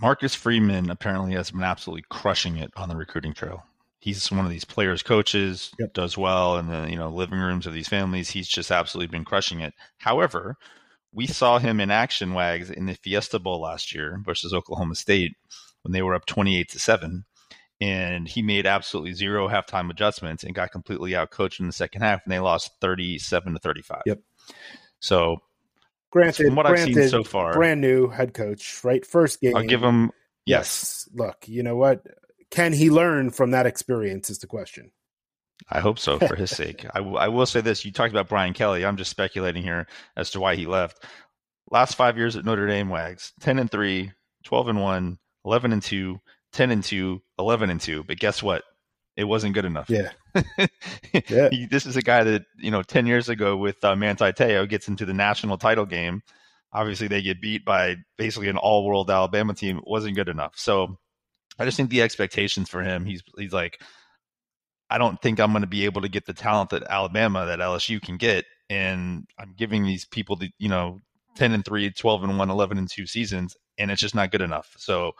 Marcus 0.00 0.34
Freeman 0.34 0.90
apparently 0.90 1.34
has 1.34 1.50
been 1.50 1.62
absolutely 1.62 2.04
crushing 2.08 2.56
it 2.58 2.72
on 2.76 2.88
the 2.88 2.96
recruiting 2.96 3.34
trail. 3.34 3.64
He's 4.00 4.30
one 4.30 4.44
of 4.44 4.50
these 4.50 4.64
players, 4.64 5.02
coaches, 5.02 5.72
yep. 5.78 5.94
does 5.94 6.18
well 6.18 6.58
in 6.58 6.66
the 6.66 6.88
you 6.90 6.96
know 6.96 7.08
living 7.08 7.38
rooms 7.38 7.66
of 7.66 7.72
these 7.72 7.88
families. 7.88 8.30
He's 8.30 8.48
just 8.48 8.70
absolutely 8.70 9.16
been 9.16 9.24
crushing 9.24 9.60
it. 9.60 9.74
However, 9.98 10.56
we 11.12 11.26
saw 11.26 11.58
him 11.58 11.80
in 11.80 11.90
action, 11.92 12.34
Wags, 12.34 12.70
in 12.70 12.86
the 12.86 12.94
Fiesta 12.94 13.38
Bowl 13.38 13.60
last 13.60 13.94
year 13.94 14.20
versus 14.24 14.52
Oklahoma 14.52 14.96
State 14.96 15.36
when 15.82 15.92
they 15.92 16.02
were 16.02 16.14
up 16.14 16.26
twenty-eight 16.26 16.70
to 16.70 16.78
seven 16.80 17.24
and 17.80 18.28
he 18.28 18.42
made 18.42 18.66
absolutely 18.66 19.12
zero 19.12 19.48
halftime 19.48 19.90
adjustments 19.90 20.44
and 20.44 20.54
got 20.54 20.70
completely 20.70 21.16
out 21.16 21.30
coached 21.30 21.60
in 21.60 21.66
the 21.66 21.72
second 21.72 22.02
half, 22.02 22.22
and 22.24 22.32
they 22.32 22.38
lost 22.38 22.70
thirty-seven 22.80 23.52
to 23.52 23.58
thirty-five. 23.58 24.02
Yep. 24.06 24.20
So, 25.00 25.38
granted, 26.10 26.46
from 26.46 26.56
what 26.56 26.66
granted, 26.66 26.88
I've 26.90 26.94
seen 26.94 27.08
so 27.08 27.24
far, 27.24 27.54
brand 27.54 27.80
new 27.80 28.08
head 28.08 28.34
coach, 28.34 28.82
right? 28.84 29.04
First 29.04 29.40
game, 29.40 29.56
I'll 29.56 29.64
give 29.64 29.82
him 29.82 30.10
yes. 30.46 31.06
yes. 31.06 31.08
Look, 31.14 31.48
you 31.48 31.62
know 31.62 31.76
what? 31.76 32.02
Can 32.50 32.72
he 32.72 32.90
learn 32.90 33.30
from 33.30 33.50
that 33.50 33.66
experience? 33.66 34.30
Is 34.30 34.38
the 34.38 34.46
question. 34.46 34.92
I 35.70 35.80
hope 35.80 35.98
so 35.98 36.18
for 36.18 36.36
his 36.36 36.50
sake. 36.56 36.84
I, 36.94 36.98
w- 36.98 37.16
I 37.16 37.28
will 37.28 37.46
say 37.46 37.60
this: 37.60 37.84
you 37.84 37.92
talked 37.92 38.12
about 38.12 38.28
Brian 38.28 38.54
Kelly. 38.54 38.84
I'm 38.84 38.96
just 38.96 39.10
speculating 39.10 39.62
here 39.62 39.86
as 40.16 40.30
to 40.30 40.40
why 40.40 40.56
he 40.56 40.66
left. 40.66 41.04
Last 41.70 41.94
five 41.94 42.16
years 42.16 42.36
at 42.36 42.44
Notre 42.44 42.66
Dame, 42.66 42.88
Wags 42.90 43.32
10 43.40 43.58
and 43.58 43.70
3, 43.70 44.12
12 44.44 44.68
and 44.68 44.80
1, 44.80 45.18
11 45.44 45.72
and 45.72 45.82
2, 45.82 46.20
10 46.54 46.70
and 46.70 46.82
2, 46.82 47.20
11 47.38 47.70
and 47.70 47.80
2. 47.80 48.04
But 48.04 48.18
guess 48.18 48.42
what? 48.42 48.62
It 49.16 49.24
wasn't 49.24 49.54
good 49.54 49.64
enough. 49.64 49.90
Yeah. 49.90 50.10
yeah. 51.28 51.48
This 51.70 51.86
is 51.86 51.96
a 51.96 52.02
guy 52.02 52.24
that, 52.24 52.42
you 52.58 52.70
know, 52.70 52.82
10 52.82 53.06
years 53.06 53.28
ago 53.28 53.56
with 53.56 53.84
uh, 53.84 53.94
Manti 53.94 54.32
Te'o 54.32 54.68
gets 54.68 54.88
into 54.88 55.04
the 55.04 55.14
national 55.14 55.58
title 55.58 55.86
game. 55.86 56.22
Obviously, 56.72 57.06
they 57.06 57.22
get 57.22 57.40
beat 57.40 57.64
by 57.64 57.96
basically 58.18 58.48
an 58.48 58.56
all 58.56 58.84
world 58.84 59.10
Alabama 59.10 59.54
team. 59.54 59.78
It 59.78 59.86
wasn't 59.86 60.16
good 60.16 60.28
enough. 60.28 60.54
So 60.56 60.96
I 61.58 61.64
just 61.64 61.76
think 61.76 61.90
the 61.90 62.02
expectations 62.02 62.68
for 62.68 62.82
him, 62.82 63.04
he's, 63.04 63.22
he's 63.38 63.52
like, 63.52 63.80
I 64.90 64.98
don't 64.98 65.20
think 65.22 65.38
I'm 65.38 65.52
going 65.52 65.62
to 65.62 65.68
be 65.68 65.84
able 65.84 66.02
to 66.02 66.08
get 66.08 66.26
the 66.26 66.34
talent 66.34 66.70
that 66.70 66.82
Alabama, 66.84 67.46
that 67.46 67.60
LSU 67.60 68.02
can 68.02 68.16
get. 68.16 68.44
And 68.68 69.26
I'm 69.38 69.54
giving 69.56 69.84
these 69.84 70.04
people 70.04 70.34
the, 70.34 70.50
you 70.58 70.68
know, 70.68 71.02
10 71.36 71.52
and 71.52 71.64
3, 71.64 71.90
12 71.90 72.24
and 72.24 72.38
1, 72.38 72.50
11 72.50 72.78
and 72.78 72.90
2 72.90 73.06
seasons, 73.06 73.56
and 73.78 73.90
it's 73.90 74.00
just 74.00 74.14
not 74.14 74.32
good 74.32 74.40
enough. 74.40 74.74
So 74.76 75.12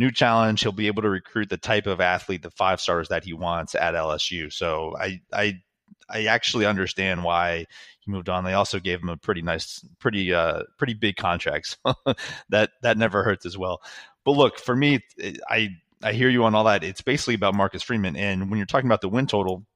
new 0.00 0.10
challenge. 0.10 0.62
He'll 0.62 0.72
be 0.72 0.86
able 0.86 1.02
to 1.02 1.10
recruit 1.10 1.50
the 1.50 1.58
type 1.58 1.86
of 1.86 2.00
athlete, 2.00 2.42
the 2.42 2.50
five 2.50 2.80
stars 2.80 3.08
that 3.08 3.22
he 3.22 3.34
wants 3.34 3.74
at 3.74 3.94
LSU. 3.94 4.52
So 4.52 4.96
I 4.98 5.20
I 5.32 5.60
I 6.08 6.24
actually 6.24 6.66
understand 6.66 7.22
why 7.22 7.66
he 8.00 8.10
moved 8.10 8.30
on. 8.30 8.44
They 8.44 8.54
also 8.54 8.80
gave 8.80 9.00
him 9.00 9.10
a 9.10 9.16
pretty 9.18 9.42
nice, 9.42 9.84
pretty 10.00 10.32
uh, 10.34 10.62
pretty 10.78 10.94
big 10.94 11.16
contract. 11.16 11.76
So 11.86 12.14
that 12.48 12.70
that 12.82 12.98
never 12.98 13.22
hurts 13.22 13.46
as 13.46 13.56
well. 13.56 13.82
But 14.24 14.32
look, 14.32 14.58
for 14.58 14.74
me, 14.74 15.00
I 15.48 15.68
I 16.02 16.12
hear 16.14 16.30
you 16.30 16.44
on 16.44 16.54
all 16.54 16.64
that. 16.64 16.82
It's 16.82 17.02
basically 17.02 17.34
about 17.34 17.54
Marcus 17.54 17.82
Freeman, 17.82 18.16
and 18.16 18.50
when 18.50 18.56
you're 18.56 18.66
talking 18.66 18.88
about 18.88 19.02
the 19.02 19.08
win 19.08 19.26
total, 19.26 19.66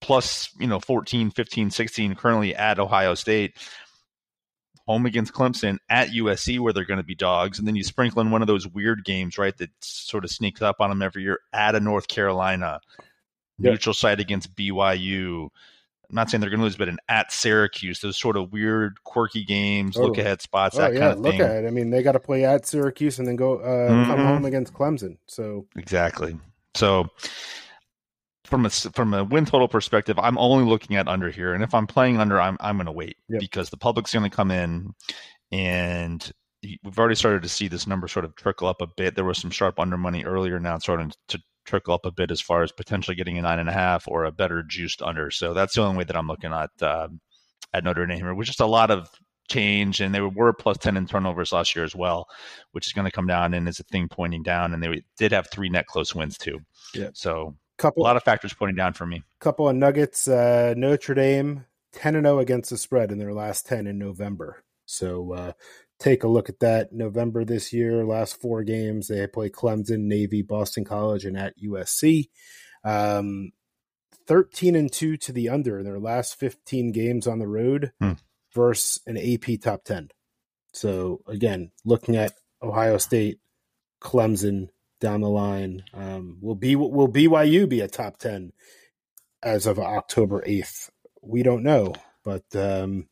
plus 0.00 0.48
you 0.58 0.66
know 0.66 0.80
14, 0.80 1.30
15, 1.30 1.70
16 1.70 2.14
currently 2.14 2.54
at 2.54 2.78
Ohio 2.78 3.14
State 3.14 3.58
home 4.86 5.06
against 5.06 5.32
Clemson, 5.32 5.78
at 5.88 6.08
USC 6.08 6.58
where 6.60 6.72
they're 6.72 6.84
going 6.84 6.98
to 6.98 7.04
be 7.04 7.14
dogs, 7.14 7.58
and 7.58 7.66
then 7.66 7.76
you 7.76 7.84
sprinkle 7.84 8.20
in 8.20 8.30
one 8.30 8.42
of 8.42 8.48
those 8.48 8.68
weird 8.68 9.04
games, 9.04 9.38
right, 9.38 9.56
that 9.56 9.70
sort 9.80 10.24
of 10.24 10.30
sneaks 10.30 10.62
up 10.62 10.76
on 10.80 10.90
them 10.90 11.02
every 11.02 11.22
year 11.22 11.40
at 11.52 11.74
a 11.74 11.80
North 11.80 12.08
Carolina, 12.08 12.80
yep. 13.58 13.72
neutral 13.72 13.94
site 13.94 14.20
against 14.20 14.54
BYU. 14.54 15.48
I'm 16.10 16.14
not 16.14 16.28
saying 16.28 16.42
they're 16.42 16.50
going 16.50 16.60
to 16.60 16.64
lose, 16.64 16.76
but 16.76 16.90
an 16.90 16.98
at 17.08 17.32
Syracuse, 17.32 18.00
those 18.00 18.18
sort 18.18 18.36
of 18.36 18.52
weird, 18.52 19.02
quirky 19.04 19.42
games, 19.42 19.96
oh. 19.96 20.02
look 20.02 20.18
ahead 20.18 20.42
spots, 20.42 20.76
oh, 20.76 20.82
that 20.82 20.92
yeah, 20.92 21.00
kind 21.00 21.12
of 21.12 21.20
look 21.20 21.32
thing. 21.32 21.40
At 21.40 21.64
it. 21.64 21.66
I 21.66 21.70
mean, 21.70 21.88
they 21.88 22.02
got 22.02 22.12
to 22.12 22.20
play 22.20 22.44
at 22.44 22.66
Syracuse 22.66 23.18
and 23.18 23.26
then 23.26 23.36
go 23.36 23.58
uh, 23.58 23.90
mm-hmm. 23.90 24.10
come 24.10 24.18
home 24.20 24.44
against 24.44 24.74
Clemson. 24.74 25.16
So 25.26 25.66
exactly. 25.76 26.36
So 26.74 27.08
from 28.54 28.66
a 28.66 28.70
from 28.70 29.14
a 29.14 29.24
win 29.24 29.44
total 29.44 29.66
perspective, 29.66 30.16
I'm 30.16 30.38
only 30.38 30.64
looking 30.64 30.96
at 30.96 31.08
under 31.08 31.28
here, 31.28 31.54
and 31.54 31.64
if 31.64 31.74
I'm 31.74 31.88
playing 31.88 32.18
under, 32.18 32.40
I'm 32.40 32.56
I'm 32.60 32.76
going 32.76 32.86
to 32.86 32.92
wait 32.92 33.16
yep. 33.28 33.40
because 33.40 33.68
the 33.68 33.76
public's 33.76 34.12
going 34.12 34.30
to 34.30 34.34
come 34.34 34.52
in, 34.52 34.92
and 35.50 36.32
we've 36.62 36.96
already 36.96 37.16
started 37.16 37.42
to 37.42 37.48
see 37.48 37.66
this 37.66 37.88
number 37.88 38.06
sort 38.06 38.24
of 38.24 38.36
trickle 38.36 38.68
up 38.68 38.80
a 38.80 38.86
bit. 38.86 39.16
There 39.16 39.24
was 39.24 39.38
some 39.38 39.50
sharp 39.50 39.80
under 39.80 39.98
money 39.98 40.24
earlier, 40.24 40.60
now 40.60 40.76
it's 40.76 40.84
starting 40.84 41.10
to 41.28 41.42
trickle 41.66 41.94
up 41.94 42.06
a 42.06 42.12
bit 42.12 42.30
as 42.30 42.40
far 42.40 42.62
as 42.62 42.70
potentially 42.70 43.16
getting 43.16 43.38
a 43.38 43.42
nine 43.42 43.58
and 43.58 43.68
a 43.68 43.72
half 43.72 44.06
or 44.06 44.24
a 44.24 44.30
better 44.30 44.62
juiced 44.62 45.02
under. 45.02 45.32
So 45.32 45.52
that's 45.52 45.74
the 45.74 45.82
only 45.82 45.98
way 45.98 46.04
that 46.04 46.16
I'm 46.16 46.28
looking 46.28 46.52
at 46.52 46.70
uh, 46.80 47.08
at 47.72 47.82
Notre 47.82 48.06
Dame 48.06 48.18
here, 48.18 48.34
which 48.34 48.50
is 48.50 48.60
a 48.60 48.66
lot 48.66 48.92
of 48.92 49.08
change, 49.50 50.00
and 50.00 50.14
they 50.14 50.20
were 50.20 50.52
plus 50.52 50.78
ten 50.78 50.96
in 50.96 51.08
turnovers 51.08 51.52
last 51.52 51.74
year 51.74 51.84
as 51.84 51.96
well, 51.96 52.28
which 52.70 52.86
is 52.86 52.92
going 52.92 53.04
to 53.04 53.10
come 53.10 53.26
down 53.26 53.52
and 53.52 53.68
is 53.68 53.80
a 53.80 53.84
thing 53.84 54.06
pointing 54.08 54.44
down, 54.44 54.72
and 54.72 54.80
they 54.80 55.02
did 55.18 55.32
have 55.32 55.50
three 55.50 55.68
net 55.68 55.86
close 55.86 56.14
wins 56.14 56.38
too. 56.38 56.60
Yeah. 56.94 57.10
So 57.14 57.56
couple 57.78 58.02
a 58.02 58.04
lot 58.04 58.16
of 58.16 58.22
factors 58.22 58.52
pointing 58.54 58.76
down 58.76 58.92
for 58.92 59.06
me. 59.06 59.22
Couple 59.40 59.68
of 59.68 59.76
nuggets. 59.76 60.28
Uh, 60.28 60.74
Notre 60.76 61.14
Dame 61.14 61.66
ten 61.92 62.16
and 62.16 62.26
zero 62.26 62.36
oh 62.36 62.40
against 62.40 62.70
the 62.70 62.76
spread 62.76 63.12
in 63.12 63.18
their 63.18 63.32
last 63.32 63.66
ten 63.66 63.86
in 63.86 63.98
November. 63.98 64.62
So 64.86 65.32
uh, 65.32 65.52
take 65.98 66.24
a 66.24 66.28
look 66.28 66.48
at 66.48 66.60
that. 66.60 66.92
November 66.92 67.44
this 67.44 67.72
year, 67.72 68.04
last 68.04 68.40
four 68.40 68.62
games 68.62 69.08
they 69.08 69.26
play 69.26 69.48
Clemson, 69.48 70.00
Navy, 70.00 70.42
Boston 70.42 70.84
College, 70.84 71.24
and 71.24 71.36
at 71.36 71.54
USC. 71.58 72.28
Um, 72.84 73.52
Thirteen 74.26 74.74
and 74.74 74.90
two 74.90 75.18
to 75.18 75.32
the 75.32 75.50
under 75.50 75.78
in 75.78 75.84
their 75.84 75.98
last 75.98 76.38
fifteen 76.38 76.92
games 76.92 77.26
on 77.26 77.38
the 77.38 77.46
road 77.46 77.92
hmm. 78.00 78.12
versus 78.54 79.00
an 79.06 79.18
AP 79.18 79.60
top 79.60 79.84
ten. 79.84 80.08
So 80.72 81.20
again, 81.26 81.72
looking 81.84 82.16
at 82.16 82.32
Ohio 82.62 82.96
State, 82.96 83.40
Clemson, 84.00 84.68
down 85.04 85.20
the 85.20 85.28
line. 85.28 85.84
Um, 85.92 86.38
will 86.40 86.54
be 86.54 86.74
will 86.74 87.12
BYU 87.12 87.68
be 87.68 87.80
a 87.80 87.88
top 87.88 88.16
ten 88.16 88.52
as 89.42 89.66
of 89.66 89.78
October 89.78 90.42
eighth? 90.46 90.90
We 91.22 91.42
don't 91.42 91.62
know, 91.62 91.94
but 92.24 92.44
um, 92.56 93.06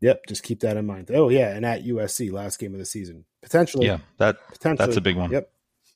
yep, 0.00 0.22
just 0.28 0.44
keep 0.44 0.60
that 0.60 0.76
in 0.76 0.86
mind. 0.86 1.10
Oh 1.12 1.28
yeah, 1.28 1.48
and 1.54 1.66
at 1.66 1.84
USC, 1.84 2.30
last 2.30 2.60
game 2.60 2.72
of 2.72 2.78
the 2.78 2.86
season, 2.86 3.24
potentially. 3.42 3.86
Yeah, 3.86 3.98
that 4.18 4.36
potentially 4.48 4.86
that's 4.86 4.96
a 4.96 5.00
big 5.00 5.16
one. 5.16 5.32
Yep, 5.32 5.50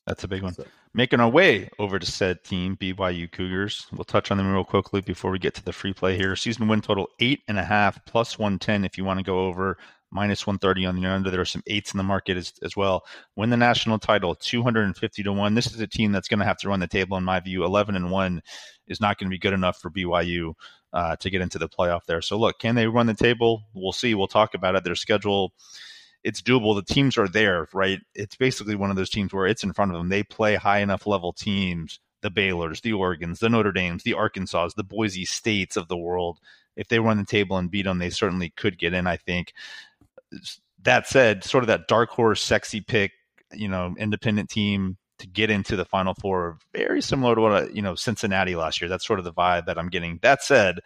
that's 0.09 0.24
a 0.24 0.28
big 0.28 0.43
one. 0.43 0.55
So. 0.55 0.64
Making 0.93 1.20
our 1.20 1.30
way 1.30 1.70
over 1.78 1.99
to 1.99 2.05
said 2.05 2.45
team, 2.45 2.76
BYU 2.76 3.30
Cougars. 3.30 3.86
We'll 3.93 4.05
touch 4.05 4.30
on 4.30 4.36
them 4.36 4.53
real 4.53 4.64
quickly 4.64 5.01
before 5.01 5.30
we 5.30 5.38
get 5.38 5.55
to 5.55 5.64
the 5.64 5.72
free 5.72 5.95
play 5.95 6.16
here. 6.16 6.36
Season 6.36 6.68
win 6.68 6.82
total 6.82 7.09
eight 7.20 7.40
and 7.49 7.59
a 7.59 7.64
half 7.64 8.05
plus 8.05 8.38
one 8.38 8.59
ten 8.59 8.84
if 8.84 8.99
you 8.99 9.05
want 9.05 9.20
to 9.20 9.24
go 9.24 9.47
over 9.47 9.78
minus 10.12 10.46
130 10.46 10.86
on 10.86 10.96
the 10.96 11.06
under. 11.06 11.30
There 11.30 11.40
are 11.40 11.44
some 11.44 11.62
eights 11.66 11.92
in 11.92 11.98
the 11.98 12.04
market 12.04 12.36
as, 12.36 12.52
as 12.62 12.76
well. 12.76 13.04
Win 13.34 13.50
the 13.50 13.56
national 13.56 13.98
title, 13.98 14.34
250 14.34 15.22
to 15.22 15.32
1. 15.32 15.54
This 15.54 15.72
is 15.72 15.80
a 15.80 15.86
team 15.86 16.12
that's 16.12 16.28
going 16.28 16.40
to 16.40 16.46
have 16.46 16.58
to 16.58 16.68
run 16.68 16.80
the 16.80 16.86
table, 16.86 17.16
in 17.16 17.24
my 17.24 17.40
view. 17.40 17.64
11 17.64 17.96
and 17.96 18.10
1 18.10 18.42
is 18.88 19.00
not 19.00 19.18
going 19.18 19.28
to 19.28 19.34
be 19.34 19.38
good 19.38 19.54
enough 19.54 19.78
for 19.80 19.90
BYU 19.90 20.54
uh, 20.92 21.16
to 21.16 21.30
get 21.30 21.40
into 21.40 21.58
the 21.58 21.68
playoff 21.68 22.04
there. 22.06 22.20
So, 22.20 22.38
look, 22.38 22.58
can 22.58 22.74
they 22.74 22.86
run 22.86 23.06
the 23.06 23.14
table? 23.14 23.62
We'll 23.74 23.92
see. 23.92 24.14
We'll 24.14 24.28
talk 24.28 24.54
about 24.54 24.76
it. 24.76 24.84
Their 24.84 24.94
schedule. 24.94 25.52
It's 26.22 26.42
doable. 26.42 26.76
The 26.76 26.94
teams 26.94 27.18
are 27.18 27.26
there, 27.26 27.68
right? 27.72 27.98
It's 28.14 28.36
basically 28.36 28.76
one 28.76 28.90
of 28.90 28.96
those 28.96 29.10
teams 29.10 29.32
where 29.32 29.46
it's 29.46 29.64
in 29.64 29.72
front 29.72 29.90
of 29.90 29.98
them. 29.98 30.08
They 30.08 30.22
play 30.22 30.54
high 30.54 30.78
enough 30.78 31.06
level 31.06 31.32
teams 31.32 31.98
the 32.22 32.30
Baylors, 32.30 32.80
the 32.80 32.92
Oregons, 32.92 33.40
the 33.40 33.48
Notre 33.48 33.72
Dames, 33.72 34.04
the 34.04 34.14
Arkansas, 34.14 34.70
the 34.76 34.84
Boise 34.84 35.24
States 35.24 35.76
of 35.76 35.88
the 35.88 35.96
world. 35.96 36.38
If 36.76 36.88
they 36.88 37.00
run 37.00 37.18
the 37.18 37.24
table 37.24 37.58
and 37.58 37.70
beat 37.70 37.82
them, 37.82 37.98
they 37.98 38.10
certainly 38.10 38.50
could 38.56 38.78
get 38.78 38.94
in, 38.94 39.06
I 39.06 39.16
think 39.16 39.52
that 40.83 41.07
said, 41.07 41.45
sort 41.45 41.64
of 41.64 41.68
that 41.68 41.89
dark 41.89 42.11
horse, 42.11 42.43
sexy 42.43 42.80
pick, 42.80 43.12
you 43.53 43.68
know, 43.68 43.95
independent 43.99 44.51
team 44.51 44.97
to 45.18 45.28
get 45.28 45.51
into 45.51 45.76
the 45.76 45.85
Final 45.85 46.14
Four, 46.20 46.59
very 46.74 47.01
similar 47.01 47.35
to 47.35 47.41
what 47.41 47.74
you 47.76 47.83
know 47.83 47.95
Cincinnati 47.95 48.57
last 48.57 48.80
year. 48.80 48.89
That's 48.89 49.07
sort 49.07 49.18
of 49.18 49.24
the 49.24 49.33
vibe 49.33 49.66
that 49.66 49.78
I'm 49.78 49.89
getting. 49.89 50.18
That 50.22 50.43
said, 50.43 50.80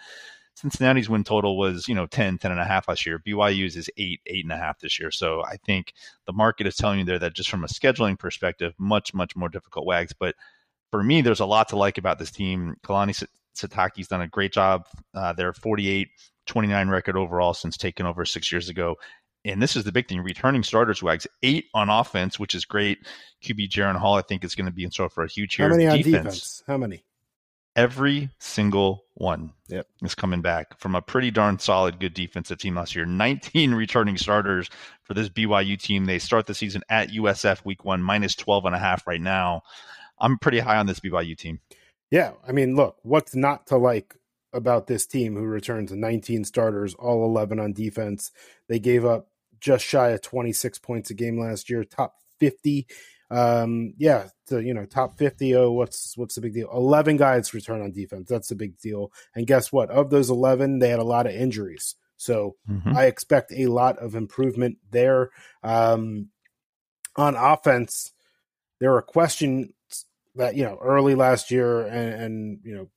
Cincinnati's 0.54 1.08
win 1.08 1.24
total 1.24 1.56
was 1.56 1.88
you 1.88 1.94
know 1.94 2.06
10, 2.06 2.38
10 2.38 2.50
and 2.50 2.60
a 2.60 2.64
half 2.64 2.86
last 2.88 3.06
year. 3.06 3.20
BYU's 3.26 3.76
is 3.76 3.90
eight, 3.96 4.20
eight 4.26 4.44
and 4.44 4.52
a 4.52 4.56
half 4.56 4.78
this 4.78 4.98
year. 5.00 5.10
So 5.10 5.42
I 5.44 5.56
think 5.64 5.94
the 6.26 6.32
market 6.32 6.66
is 6.66 6.76
telling 6.76 6.98
you 6.98 7.04
there 7.04 7.18
that 7.18 7.34
just 7.34 7.48
from 7.48 7.64
a 7.64 7.68
scheduling 7.68 8.18
perspective, 8.18 8.74
much 8.78 9.14
much 9.14 9.34
more 9.34 9.48
difficult 9.48 9.86
wags. 9.86 10.12
But 10.18 10.34
for 10.90 11.02
me, 11.02 11.22
there's 11.22 11.40
a 11.40 11.46
lot 11.46 11.68
to 11.70 11.76
like 11.76 11.98
about 11.98 12.18
this 12.18 12.30
team. 12.30 12.76
Kalani 12.84 13.26
Sitake's 13.56 14.08
done 14.08 14.20
a 14.20 14.28
great 14.28 14.52
job. 14.52 14.86
Uh, 15.14 15.32
they're 15.32 15.54
48 15.54 16.08
29 16.46 16.88
record 16.88 17.16
overall 17.16 17.54
since 17.54 17.76
taking 17.76 18.06
over 18.06 18.24
six 18.24 18.52
years 18.52 18.68
ago 18.68 18.96
and 19.46 19.62
this 19.62 19.76
is 19.76 19.84
the 19.84 19.92
big 19.92 20.08
thing 20.08 20.20
returning 20.20 20.62
starters 20.62 21.02
wags 21.02 21.26
eight 21.42 21.66
on 21.74 21.88
offense 21.88 22.38
which 22.38 22.54
is 22.54 22.64
great. 22.64 22.98
Qb 23.44 23.68
Jaren 23.68 23.96
hall 23.96 24.14
i 24.14 24.22
think 24.22 24.44
is 24.44 24.54
going 24.54 24.66
to 24.66 24.72
be 24.72 24.84
in 24.84 24.90
store 24.90 25.08
for 25.08 25.24
a 25.24 25.28
huge 25.28 25.58
year 25.58 25.68
how 25.68 25.74
many 25.74 25.86
on 25.86 25.96
defense, 25.98 26.24
defense? 26.24 26.62
how 26.66 26.76
many? 26.76 27.02
Every 27.74 28.30
single 28.38 29.04
one 29.14 29.52
yep. 29.68 29.86
is 30.02 30.14
coming 30.14 30.40
back 30.40 30.78
from 30.80 30.94
a 30.94 31.02
pretty 31.02 31.30
darn 31.30 31.58
solid 31.58 32.00
good 32.00 32.14
defensive 32.14 32.56
team 32.56 32.76
last 32.76 32.96
year. 32.96 33.04
19 33.04 33.74
returning 33.74 34.16
starters 34.16 34.70
for 35.02 35.12
this 35.12 35.28
byu 35.28 35.78
team. 35.78 36.06
They 36.06 36.18
start 36.18 36.46
the 36.46 36.54
season 36.54 36.82
at 36.88 37.10
usf 37.10 37.64
week 37.64 37.84
one 37.84 38.02
minus 38.02 38.34
12 38.34 38.64
and 38.64 38.74
a 38.74 38.78
half 38.78 39.06
right 39.06 39.20
now. 39.20 39.62
I'm 40.18 40.38
pretty 40.38 40.58
high 40.58 40.78
on 40.78 40.86
this 40.86 41.00
byu 41.00 41.36
team. 41.36 41.60
Yeah 42.10 42.32
i 42.46 42.52
mean 42.52 42.76
look 42.76 42.96
what's 43.02 43.34
not 43.34 43.66
to 43.66 43.76
like 43.76 44.14
about 44.56 44.86
this 44.86 45.06
team 45.06 45.36
who 45.36 45.42
returns 45.42 45.92
19 45.92 46.44
starters 46.44 46.94
all 46.94 47.24
11 47.26 47.60
on 47.60 47.72
defense? 47.72 48.32
They 48.68 48.78
gave 48.78 49.04
up 49.04 49.28
just 49.60 49.84
shy 49.84 50.10
of 50.10 50.22
26 50.22 50.78
points 50.80 51.10
a 51.10 51.14
game 51.14 51.38
last 51.38 51.70
year, 51.70 51.84
top 51.84 52.16
50. 52.38 52.86
Um, 53.30 53.94
yeah, 53.98 54.28
so, 54.46 54.58
you 54.58 54.74
know, 54.74 54.86
top 54.86 55.18
50. 55.18 55.54
Oh, 55.56 55.72
what's 55.72 56.16
what's 56.16 56.36
the 56.36 56.40
big 56.40 56.54
deal? 56.54 56.70
11 56.72 57.16
guys 57.16 57.52
return 57.54 57.82
on 57.82 57.92
defense. 57.92 58.28
That's 58.28 58.50
a 58.50 58.56
big 58.56 58.78
deal. 58.78 59.12
And 59.34 59.46
guess 59.46 59.72
what? 59.72 59.90
Of 59.90 60.10
those 60.10 60.30
11, 60.30 60.78
they 60.78 60.90
had 60.90 61.00
a 61.00 61.04
lot 61.04 61.26
of 61.26 61.34
injuries. 61.34 61.96
So 62.16 62.56
mm-hmm. 62.70 62.96
I 62.96 63.06
expect 63.06 63.52
a 63.52 63.66
lot 63.66 63.98
of 63.98 64.14
improvement 64.14 64.78
there. 64.90 65.30
Um, 65.62 66.28
on 67.16 67.34
offense, 67.34 68.12
there 68.80 68.92
were 68.92 69.02
questions 69.02 69.72
that 70.34 70.54
you 70.54 70.64
know 70.64 70.78
early 70.82 71.14
last 71.14 71.50
year 71.50 71.86
and, 71.86 72.22
and 72.22 72.58
you 72.62 72.74
know 72.74 72.88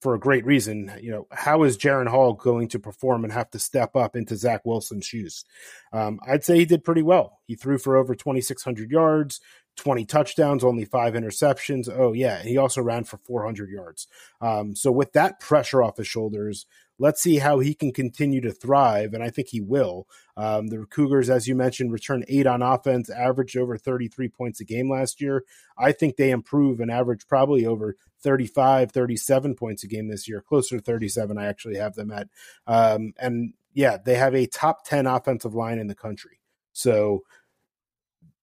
for 0.00 0.14
a 0.14 0.20
great 0.20 0.44
reason. 0.46 0.92
You 1.00 1.10
know, 1.10 1.26
how 1.32 1.62
is 1.64 1.78
Jaren 1.78 2.08
Hall 2.08 2.32
going 2.32 2.68
to 2.68 2.78
perform 2.78 3.24
and 3.24 3.32
have 3.32 3.50
to 3.50 3.58
step 3.58 3.96
up 3.96 4.16
into 4.16 4.36
Zach 4.36 4.64
Wilson's 4.64 5.06
shoes? 5.06 5.44
Um, 5.92 6.20
I'd 6.26 6.44
say 6.44 6.58
he 6.58 6.64
did 6.64 6.84
pretty 6.84 7.02
well. 7.02 7.40
He 7.46 7.56
threw 7.56 7.78
for 7.78 7.96
over 7.96 8.14
2,600 8.14 8.90
yards, 8.90 9.40
20 9.76 10.04
touchdowns, 10.04 10.64
only 10.64 10.84
five 10.84 11.14
interceptions. 11.14 11.88
Oh, 11.88 12.12
yeah. 12.12 12.42
He 12.42 12.58
also 12.58 12.82
ran 12.82 13.04
for 13.04 13.18
400 13.18 13.70
yards. 13.70 14.06
Um, 14.40 14.76
so, 14.76 14.92
with 14.92 15.12
that 15.12 15.40
pressure 15.40 15.82
off 15.82 15.96
his 15.96 16.08
shoulders, 16.08 16.66
let's 16.98 17.22
see 17.22 17.38
how 17.38 17.60
he 17.60 17.74
can 17.74 17.92
continue 17.92 18.40
to 18.40 18.52
thrive, 18.52 19.14
and 19.14 19.22
I 19.22 19.30
think 19.30 19.48
he 19.48 19.60
will. 19.60 20.06
Um, 20.36 20.68
the 20.68 20.84
Cougars, 20.90 21.30
as 21.30 21.46
you 21.46 21.54
mentioned, 21.54 21.92
return 21.92 22.24
eight 22.28 22.46
on 22.46 22.62
offense, 22.62 23.08
averaged 23.10 23.56
over 23.56 23.76
33 23.76 24.28
points 24.28 24.60
a 24.60 24.64
game 24.64 24.90
last 24.90 25.20
year. 25.20 25.44
I 25.76 25.92
think 25.92 26.16
they 26.16 26.30
improve 26.30 26.80
and 26.80 26.90
average 26.90 27.26
probably 27.26 27.66
over 27.66 27.96
35, 28.22 28.90
37 28.90 29.54
points 29.54 29.84
a 29.84 29.86
game 29.86 30.08
this 30.08 30.28
year, 30.28 30.42
closer 30.42 30.76
to 30.76 30.82
37. 30.82 31.38
I 31.38 31.46
actually 31.46 31.76
have 31.76 31.94
them 31.94 32.10
at. 32.10 32.28
Um, 32.66 33.12
and 33.18 33.52
yeah, 33.74 33.98
they 34.04 34.16
have 34.16 34.34
a 34.34 34.46
top 34.46 34.84
10 34.84 35.06
offensive 35.06 35.54
line 35.54 35.78
in 35.78 35.86
the 35.86 35.94
country. 35.94 36.40
So 36.72 37.22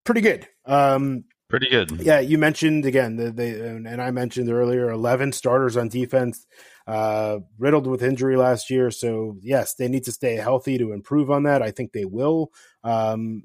pretty 0.05 0.21
good. 0.21 0.47
Um, 0.65 1.25
Pretty 1.47 1.69
good. 1.69 1.91
Yeah, 2.01 2.19
you 2.19 2.39
mentioned 2.39 2.85
again, 2.85 3.17
the, 3.17 3.83
and 3.85 4.01
I 4.01 4.09
mentioned 4.09 4.49
earlier, 4.49 4.89
11 4.89 5.31
starters 5.31 5.77
on 5.77 5.89
defense 5.89 6.47
uh, 6.87 7.39
riddled 7.59 7.85
with 7.85 8.01
injury 8.01 8.35
last 8.35 8.69
year. 8.71 8.89
So 8.89 9.37
yes, 9.41 9.75
they 9.75 9.87
need 9.87 10.05
to 10.05 10.11
stay 10.11 10.35
healthy 10.35 10.77
to 10.79 10.91
improve 10.91 11.29
on 11.29 11.43
that. 11.43 11.61
I 11.61 11.69
think 11.69 11.91
they 11.91 12.05
will. 12.05 12.51
Um, 12.83 13.43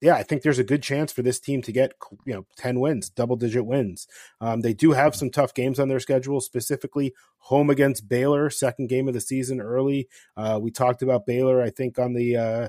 yeah, 0.00 0.14
I 0.14 0.22
think 0.22 0.42
there's 0.42 0.60
a 0.60 0.64
good 0.64 0.82
chance 0.82 1.10
for 1.10 1.22
this 1.22 1.40
team 1.40 1.60
to 1.62 1.72
get 1.72 1.92
you 2.24 2.34
know 2.34 2.46
ten 2.56 2.78
wins, 2.78 3.10
double 3.10 3.34
digit 3.34 3.66
wins. 3.66 4.06
Um, 4.40 4.60
they 4.60 4.72
do 4.72 4.92
have 4.92 5.16
some 5.16 5.30
tough 5.30 5.54
games 5.54 5.80
on 5.80 5.88
their 5.88 5.98
schedule, 5.98 6.40
specifically 6.40 7.14
home 7.38 7.68
against 7.68 8.08
Baylor, 8.08 8.48
second 8.48 8.88
game 8.88 9.08
of 9.08 9.14
the 9.14 9.20
season 9.20 9.60
early. 9.60 10.08
Uh, 10.36 10.60
we 10.62 10.70
talked 10.70 11.02
about 11.02 11.26
Baylor, 11.26 11.60
I 11.60 11.70
think, 11.70 11.98
on 11.98 12.12
the 12.14 12.36
uh, 12.36 12.68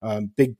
um, 0.00 0.30
Big 0.34 0.56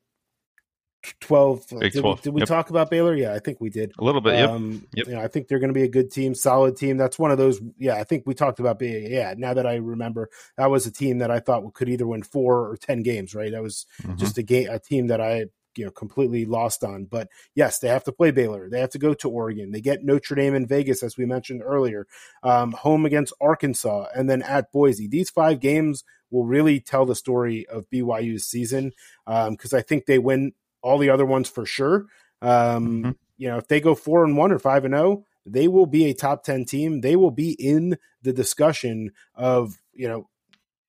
12. 1.21 1.67
Big 1.81 1.93
did 1.93 2.01
12. 2.01 2.19
we, 2.19 2.23
did 2.23 2.35
we 2.35 2.41
Yep. 2.43 2.49
talk 2.49 2.71
about 2.71 2.91
Baylor? 2.91 3.15
Yeah, 3.15 3.35
I 3.35 3.39
think 3.39 3.61
we 3.61 3.71
did. 3.71 3.93
A 3.99 4.05
little 4.05 4.21
bit. 4.21 4.35
Yep. 4.35 4.51
Um, 4.51 4.87
Yep. 4.95 5.07
You 5.07 5.15
know, 5.15 5.21
I 5.21 5.29
think 5.29 5.49
they're 5.49 5.59
going 5.59 5.73
to 5.73 5.79
be 5.79 5.83
a 5.85 5.89
good 5.89 6.11
team, 6.11 6.35
solid 6.35 6.77
team. 6.77 6.97
That's 6.97 7.19
one 7.19 7.31
of 7.31 7.39
those. 7.39 7.61
Yeah, 7.79 7.95
I 7.97 8.05
think 8.05 8.25
we 8.27 8.35
talked 8.35 8.61
about 8.61 8.79
Baylor. 8.79 9.09
Yeah, 9.09 9.35
now 9.37 9.55
that 9.55 9.67
I 9.67 9.77
remember, 9.77 10.31
that 10.57 10.71
was 10.71 10.87
a 10.87 10.93
team 10.93 11.19
that 11.19 11.31
I 11.31 11.41
thought 11.41 11.73
could 11.75 11.89
either 11.89 12.07
win 12.07 12.23
four 12.23 12.69
or 12.71 12.77
ten 12.77 13.03
games. 13.03 13.35
Right, 13.35 13.53
that 13.53 13.63
was 13.63 13.87
Mhm. 14.03 14.19
just 14.19 14.39
a 14.39 14.43
game, 14.43 14.69
a 14.71 14.79
team 14.79 15.09
that 15.09 15.21
I 15.21 15.47
you 15.75 15.87
know 15.87 15.91
completely 15.91 16.45
lost 16.45 16.85
on. 16.85 17.07
But 17.07 17.29
yes, 17.55 17.79
they 17.79 17.89
have 17.89 18.05
to 18.05 18.13
play 18.13 18.31
Baylor. 18.31 18.69
They 18.69 18.79
have 18.81 18.91
to 18.91 18.99
go 18.99 19.15
to 19.15 19.31
Oregon. 19.31 19.73
They 19.73 19.81
get 19.81 20.05
Notre 20.05 20.35
Dame 20.35 20.55
and 20.55 20.69
Vegas, 20.69 21.03
as 21.03 21.17
we 21.17 21.25
mentioned 21.25 21.63
earlier. 21.65 22.07
Um, 22.43 22.73
home 22.73 23.07
against 23.07 23.33
Arkansas, 23.41 24.07
and 24.15 24.29
then 24.29 24.43
at 24.43 24.71
Boise. 24.71 25.09
These 25.09 25.31
five 25.31 25.61
games 25.61 26.05
will 26.31 26.45
really 26.45 26.79
tell 26.81 27.05
the 27.07 27.15
story 27.15 27.67
of 27.69 27.89
BYU's 27.91 28.45
season 28.47 28.93
because 29.27 29.73
I 29.75 29.81
think 29.83 30.05
they 30.07 30.19
win 30.19 30.53
all 30.83 30.99
the 30.99 31.11
other 31.11 31.27
ones 31.27 31.49
for 31.49 31.65
sure. 31.67 32.07
Um, 32.43 33.03
Mhm. 33.05 33.17
You 33.39 33.49
know, 33.49 33.57
if 33.59 33.69
they 33.69 33.81
go 33.81 33.95
four 33.95 34.25
and 34.25 34.37
one 34.37 34.53
or 34.53 34.59
five 34.59 34.85
and 34.85 34.95
zero, 34.95 35.25
they 35.47 35.67
will 35.69 35.87
be 35.87 36.05
a 36.07 36.15
top 36.15 36.45
ten 36.45 36.65
team. 36.65 37.01
They 37.01 37.17
will 37.17 37.31
be 37.33 37.53
in 37.53 37.99
the 38.23 38.33
discussion 38.33 39.13
of 39.35 39.83
you 39.93 40.09
know 40.09 40.29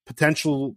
potential 0.06 0.76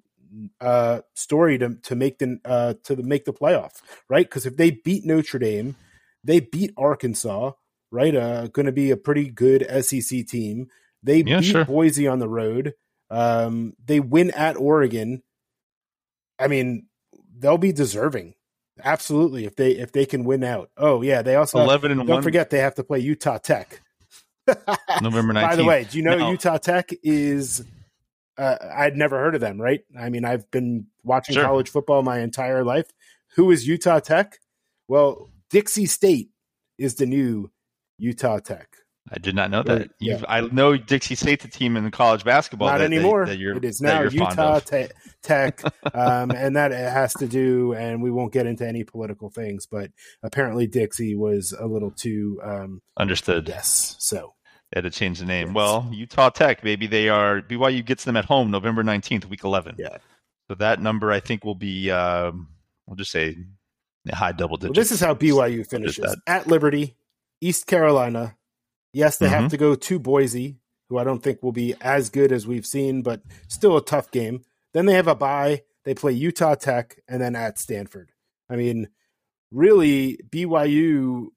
uh 0.61 1.01
story 1.15 1.59
to 1.59 1.75
to 1.83 1.95
make 1.95 2.19
the 2.19 2.39
uh 2.45 2.75
to 2.85 2.95
the, 2.97 3.03
make 3.03 3.25
the 3.25 3.33
playoff 3.33 3.81
right 4.09 4.27
because 4.27 4.45
if 4.45 4.57
they 4.57 4.71
beat 4.71 5.05
notre 5.05 5.39
dame 5.39 5.77
they 6.25 6.41
beat 6.41 6.73
arkansas 6.77 7.53
right 7.91 8.15
uh 8.15 8.47
going 8.49 8.67
to 8.67 8.73
be 8.73 8.91
a 8.91 8.97
pretty 8.97 9.31
good 9.31 9.67
sec 9.83 10.27
team 10.27 10.69
they 11.03 11.23
Yeah, 11.23 11.41
beat 11.41 11.53
sure. 11.53 11.65
boise 11.65 12.07
on 12.07 12.19
the 12.19 12.29
road 12.29 12.75
um 13.11 13.73
they 13.85 14.01
win 14.01 14.31
at 14.33 14.57
oregon 14.57 15.23
i 16.39 16.47
mean 16.49 16.87
they'll 17.39 17.59
be 17.59 17.73
deserving 17.73 18.35
absolutely 18.85 19.45
if 19.47 19.57
they 19.57 19.71
if 19.73 19.93
they 19.93 20.05
can 20.07 20.25
win 20.25 20.45
out 20.45 20.71
oh 20.77 21.01
yeah 21.03 21.23
they 21.23 21.35
also 21.37 21.59
have- 21.59 21.67
11 21.67 21.91
and 21.93 22.01
one 22.01 22.07
don't 22.07 22.17
1 22.17 22.23
forget 22.23 22.51
they 22.51 22.59
have 22.59 22.75
to 22.75 22.85
play 22.85 22.99
utah 22.99 23.39
tech 23.39 23.81
November 25.03 25.33
19th. 25.33 25.43
by 25.43 25.57
the 25.57 25.65
way, 25.65 25.87
do 25.91 25.99
you 25.99 26.05
know 26.05 26.17
Now- 26.17 26.31
Utah 26.31 26.57
Tech 26.59 26.91
is? 27.03 27.65
Uh, 28.39 28.57
I'd 28.77 28.97
never 28.97 29.19
heard 29.19 29.35
of 29.35 29.41
them. 29.41 29.61
Right? 29.61 29.81
I 29.99 30.09
mean, 30.09 30.25
I've 30.25 30.49
been 30.53 30.87
watching 31.03 31.35
Sure. 31.35 31.43
college 31.43 31.69
football 31.69 32.03
my 32.05 32.21
entire 32.21 32.63
life. 32.63 32.87
Who 33.35 33.51
is 33.51 33.67
Utah 33.67 33.99
Tech? 33.99 34.39
Well, 34.87 35.31
Dixie 35.51 35.87
State 35.87 36.31
is 36.79 36.95
the 36.95 37.07
new 37.07 37.51
Utah 37.99 38.39
Tech. 38.39 38.69
I 39.13 39.19
did 39.19 39.35
not 39.37 39.51
know 39.51 39.63
that. 39.63 39.91
You've, 40.01 40.25
I 40.29 40.41
know 40.41 40.77
Dixie 40.77 41.15
State's 41.15 41.45
a 41.45 41.49
team 41.49 41.77
in 41.77 41.89
college 41.93 42.25
basketball. 42.25 42.69
Not 42.69 42.79
that, 42.79 42.91
that- 42.91 42.95
anymore. 42.97 43.27
That, 43.27 43.39
you're, 43.39 43.57
it 43.57 43.65
is 43.65 43.81
now 43.81 44.03
Utah. 44.03 44.59
Te- 44.61 44.89
Tech, 45.23 45.63
um, 45.95 46.31
and 46.33 46.57
that 46.57 46.73
it 46.73 46.91
has 46.93 47.13
to 47.15 47.27
do. 47.27 47.73
And 47.75 48.03
we 48.03 48.11
won't 48.11 48.33
get 48.33 48.47
into 48.47 48.67
any 48.67 48.83
political 48.85 49.31
things, 49.31 49.67
but 49.67 49.91
apparently 50.23 50.67
Dixie 50.67 51.15
was 51.15 51.53
a 51.53 51.67
little 51.67 51.91
too 51.93 52.41
um, 52.43 52.83
Understood. 52.97 53.49
yes. 53.49 53.97
So 54.01 54.35
They 54.73 54.79
had 54.79 54.85
to 54.85 54.97
change 54.97 55.19
the 55.21 55.25
name. 55.27 55.49
Yes. 55.49 55.55
Well, 55.55 55.89
Utah 55.93 56.31
Tech, 56.31 56.65
maybe 56.65 56.87
they 56.87 57.09
are. 57.09 57.41
BYU 57.43 57.85
gets 57.85 58.05
them 58.05 58.17
at 58.17 58.25
home 58.25 58.51
November 58.51 58.83
19th, 58.83 59.27
week 59.27 59.45
11. 59.45 59.77
Yeah. 59.79 59.99
So 60.49 60.55
that 60.57 60.81
number, 60.81 61.11
I 61.13 61.19
think, 61.21 61.45
will 61.45 61.55
be, 61.57 61.91
um, 61.91 62.49
we'll 62.87 62.97
just 62.97 63.11
say 63.11 63.37
high 64.13 64.31
double 64.33 64.59
Well, 64.61 64.73
digits. 64.73 64.79
this 64.91 64.93
is 64.93 65.01
how 65.05 65.15
BYU 65.15 65.69
finishes 65.69 66.17
at 66.27 66.47
Liberty, 66.47 66.97
East 67.41 67.67
Carolina. 67.67 68.36
Yes, 68.97 69.19
they 69.19 69.27
Mhm. 69.27 69.31
have 69.31 69.51
to 69.51 69.59
go 69.59 69.75
to 69.75 69.99
Boise, 69.99 70.57
who 70.89 70.97
I 70.97 71.05
don't 71.05 71.23
think 71.23 71.43
will 71.43 71.53
be 71.53 71.75
as 71.83 72.09
good 72.09 72.33
as 72.33 72.47
we've 72.47 72.65
seen, 72.65 73.03
but 73.03 73.21
still 73.47 73.77
a 73.77 73.85
tough 73.85 74.11
game. 74.11 74.43
Then 74.73 74.87
they 74.87 74.95
have 74.95 75.07
a 75.07 75.15
bye. 75.15 75.65
They 75.85 75.93
play 75.93 76.13
Utah 76.13 76.55
Tech 76.55 76.99
and 77.07 77.21
then 77.21 77.37
at 77.37 77.59
Stanford. 77.59 78.13
I 78.49 78.57
mean, 78.57 78.89
really, 79.51 80.19
BYU. 80.31 81.29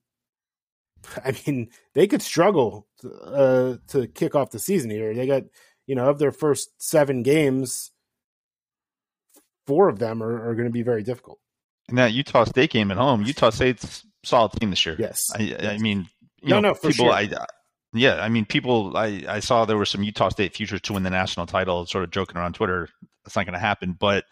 I 1.26 1.36
mean, 1.46 1.70
they 1.96 2.08
could 2.08 2.22
struggle 2.22 2.88
uh, 3.04 3.76
to 3.88 4.08
kick 4.08 4.36
off 4.36 4.52
the 4.52 4.60
season 4.60 4.90
here. 4.90 5.14
They 5.14 5.28
got, 5.28 5.44
you 5.86 5.96
know, 5.96 6.10
of 6.10 6.18
their 6.18 6.32
first 6.32 6.70
seven 6.82 7.24
games, 7.24 7.92
four 9.68 9.90
of 9.90 10.00
them 10.00 10.24
are, 10.24 10.50
are 10.50 10.56
going 10.56 10.68
to 10.68 10.74
be 10.74 10.84
very 10.84 11.04
difficult. 11.04 11.40
And 11.90 11.98
that 11.98 12.14
Utah 12.14 12.46
State 12.46 12.72
game 12.72 12.90
at 12.90 12.98
home, 12.98 13.24
Utah 13.24 13.50
State's 13.50 14.06
a 14.24 14.28
solid 14.28 14.54
team 14.54 14.70
this 14.70 14.86
year. 14.86 14.96
Yes. 14.98 15.30
I, 15.34 15.56
I 15.74 15.78
mean, 15.78 16.08
you 16.42 16.50
No, 16.50 16.60
know, 16.60 16.70
no, 16.70 16.74
for 16.74 16.90
people, 16.90 17.06
sure. 17.06 17.14
I, 17.14 17.30
yeah, 17.94 18.16
I 18.22 18.30
mean, 18.30 18.46
people, 18.46 18.96
I, 18.96 19.24
I 19.28 19.40
saw 19.40 19.66
there 19.66 19.78
were 19.78 19.86
some 19.86 20.04
Utah 20.04 20.30
State 20.30 20.56
futures 20.56 20.82
to 20.82 20.94
win 20.94 21.04
the 21.04 21.10
national 21.10 21.48
title, 21.48 21.86
sort 21.86 22.04
of 22.04 22.12
joking 22.12 22.38
around 22.38 22.54
Twitter. 22.54 22.88
It's 23.26 23.36
not 23.36 23.46
going 23.46 23.54
to 23.54 23.60
happen, 23.60 23.96
but 24.00 24.26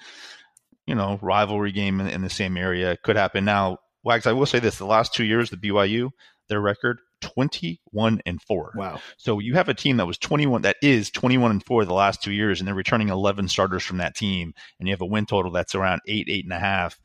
you 0.86 0.96
know, 0.96 1.20
rivalry 1.22 1.72
game 1.72 2.00
in, 2.00 2.08
in 2.08 2.22
the 2.22 2.30
same 2.30 2.56
area 2.58 2.98
could 3.04 3.16
happen. 3.16 3.46
Now, 3.46 3.78
Wags, 4.04 4.26
I 4.26 4.34
will 4.34 4.46
say 4.46 4.60
this: 4.60 4.78
the 4.78 4.86
last 4.86 5.14
two 5.14 5.26
years, 5.26 5.50
the 5.50 5.58
BYU, 5.58 6.12
their 6.50 6.62
record 6.62 7.00
twenty-one 7.20 8.22
and 8.26 8.42
four. 8.42 8.72
Wow. 8.76 9.02
So 9.18 9.40
you 9.40 9.56
have 9.56 9.70
a 9.70 9.74
team 9.74 9.98
that 9.98 10.06
was 10.08 10.18
21, 10.18 10.62
that 10.62 10.78
is 10.82 11.10
21 11.12 11.52
and 11.52 11.66
four 11.66 11.84
the 11.84 11.94
last 11.94 12.22
two 12.22 12.32
years, 12.32 12.60
and 12.60 12.68
they're 12.68 12.76
returning 12.76 13.10
11 13.10 13.50
starters 13.50 13.84
from 13.84 13.98
that 13.98 14.16
team, 14.16 14.54
and 14.80 14.88
you 14.88 14.94
have 14.94 15.02
a 15.02 15.06
win 15.06 15.26
total 15.26 15.52
that's 15.52 15.76
around 15.76 16.02
eight, 16.08 16.28
eight 16.30 16.46
and 16.46 16.54
a 16.54 16.60
half. 16.60 16.98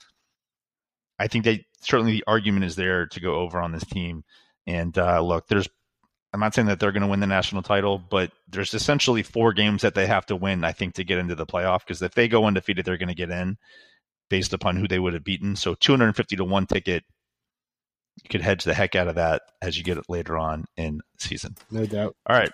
I 1.18 1.28
think 1.28 1.44
they 1.44 1.64
certainly 1.80 2.12
the 2.12 2.24
argument 2.26 2.64
is 2.64 2.76
there 2.76 3.06
to 3.06 3.20
go 3.20 3.36
over 3.36 3.60
on 3.60 3.72
this 3.72 3.84
team. 3.84 4.22
And 4.66 4.96
uh, 4.96 5.20
look, 5.20 5.48
there's, 5.48 5.68
I'm 6.32 6.40
not 6.40 6.54
saying 6.54 6.68
that 6.68 6.80
they're 6.80 6.92
going 6.92 7.02
to 7.02 7.08
win 7.08 7.20
the 7.20 7.26
national 7.26 7.62
title, 7.62 7.98
but 7.98 8.32
there's 8.48 8.74
essentially 8.74 9.22
four 9.22 9.52
games 9.52 9.82
that 9.82 9.94
they 9.94 10.06
have 10.06 10.26
to 10.26 10.36
win, 10.36 10.64
I 10.64 10.72
think, 10.72 10.94
to 10.94 11.04
get 11.04 11.18
into 11.18 11.34
the 11.34 11.46
playoff. 11.46 11.80
Because 11.80 12.00
if 12.00 12.14
they 12.14 12.28
go 12.28 12.46
undefeated, 12.46 12.84
they're 12.84 12.96
going 12.96 13.08
to 13.08 13.14
get 13.14 13.30
in 13.30 13.58
based 14.30 14.52
upon 14.54 14.76
who 14.76 14.88
they 14.88 14.98
would 14.98 15.12
have 15.12 15.24
beaten. 15.24 15.56
So 15.56 15.74
250 15.74 16.36
to 16.36 16.44
one 16.44 16.66
ticket, 16.66 17.04
you 18.22 18.28
could 18.30 18.40
hedge 18.40 18.64
the 18.64 18.74
heck 18.74 18.94
out 18.94 19.08
of 19.08 19.16
that 19.16 19.42
as 19.60 19.76
you 19.76 19.84
get 19.84 19.98
it 19.98 20.04
later 20.08 20.38
on 20.38 20.64
in 20.76 21.00
season. 21.18 21.54
No 21.70 21.84
doubt. 21.86 22.16
All 22.26 22.36
right. 22.36 22.52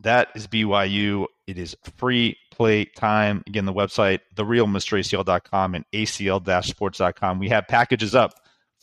That 0.00 0.28
is 0.34 0.46
BYU. 0.46 1.26
It 1.46 1.58
is 1.58 1.76
free 1.96 2.36
play 2.52 2.84
time. 2.84 3.42
Again, 3.46 3.64
the 3.64 3.72
website, 3.72 4.20
therealmracl.com 4.34 5.74
and 5.74 5.84
acl-sports.com. 5.92 7.38
We 7.38 7.48
have 7.48 7.68
packages 7.68 8.14
up, 8.14 8.34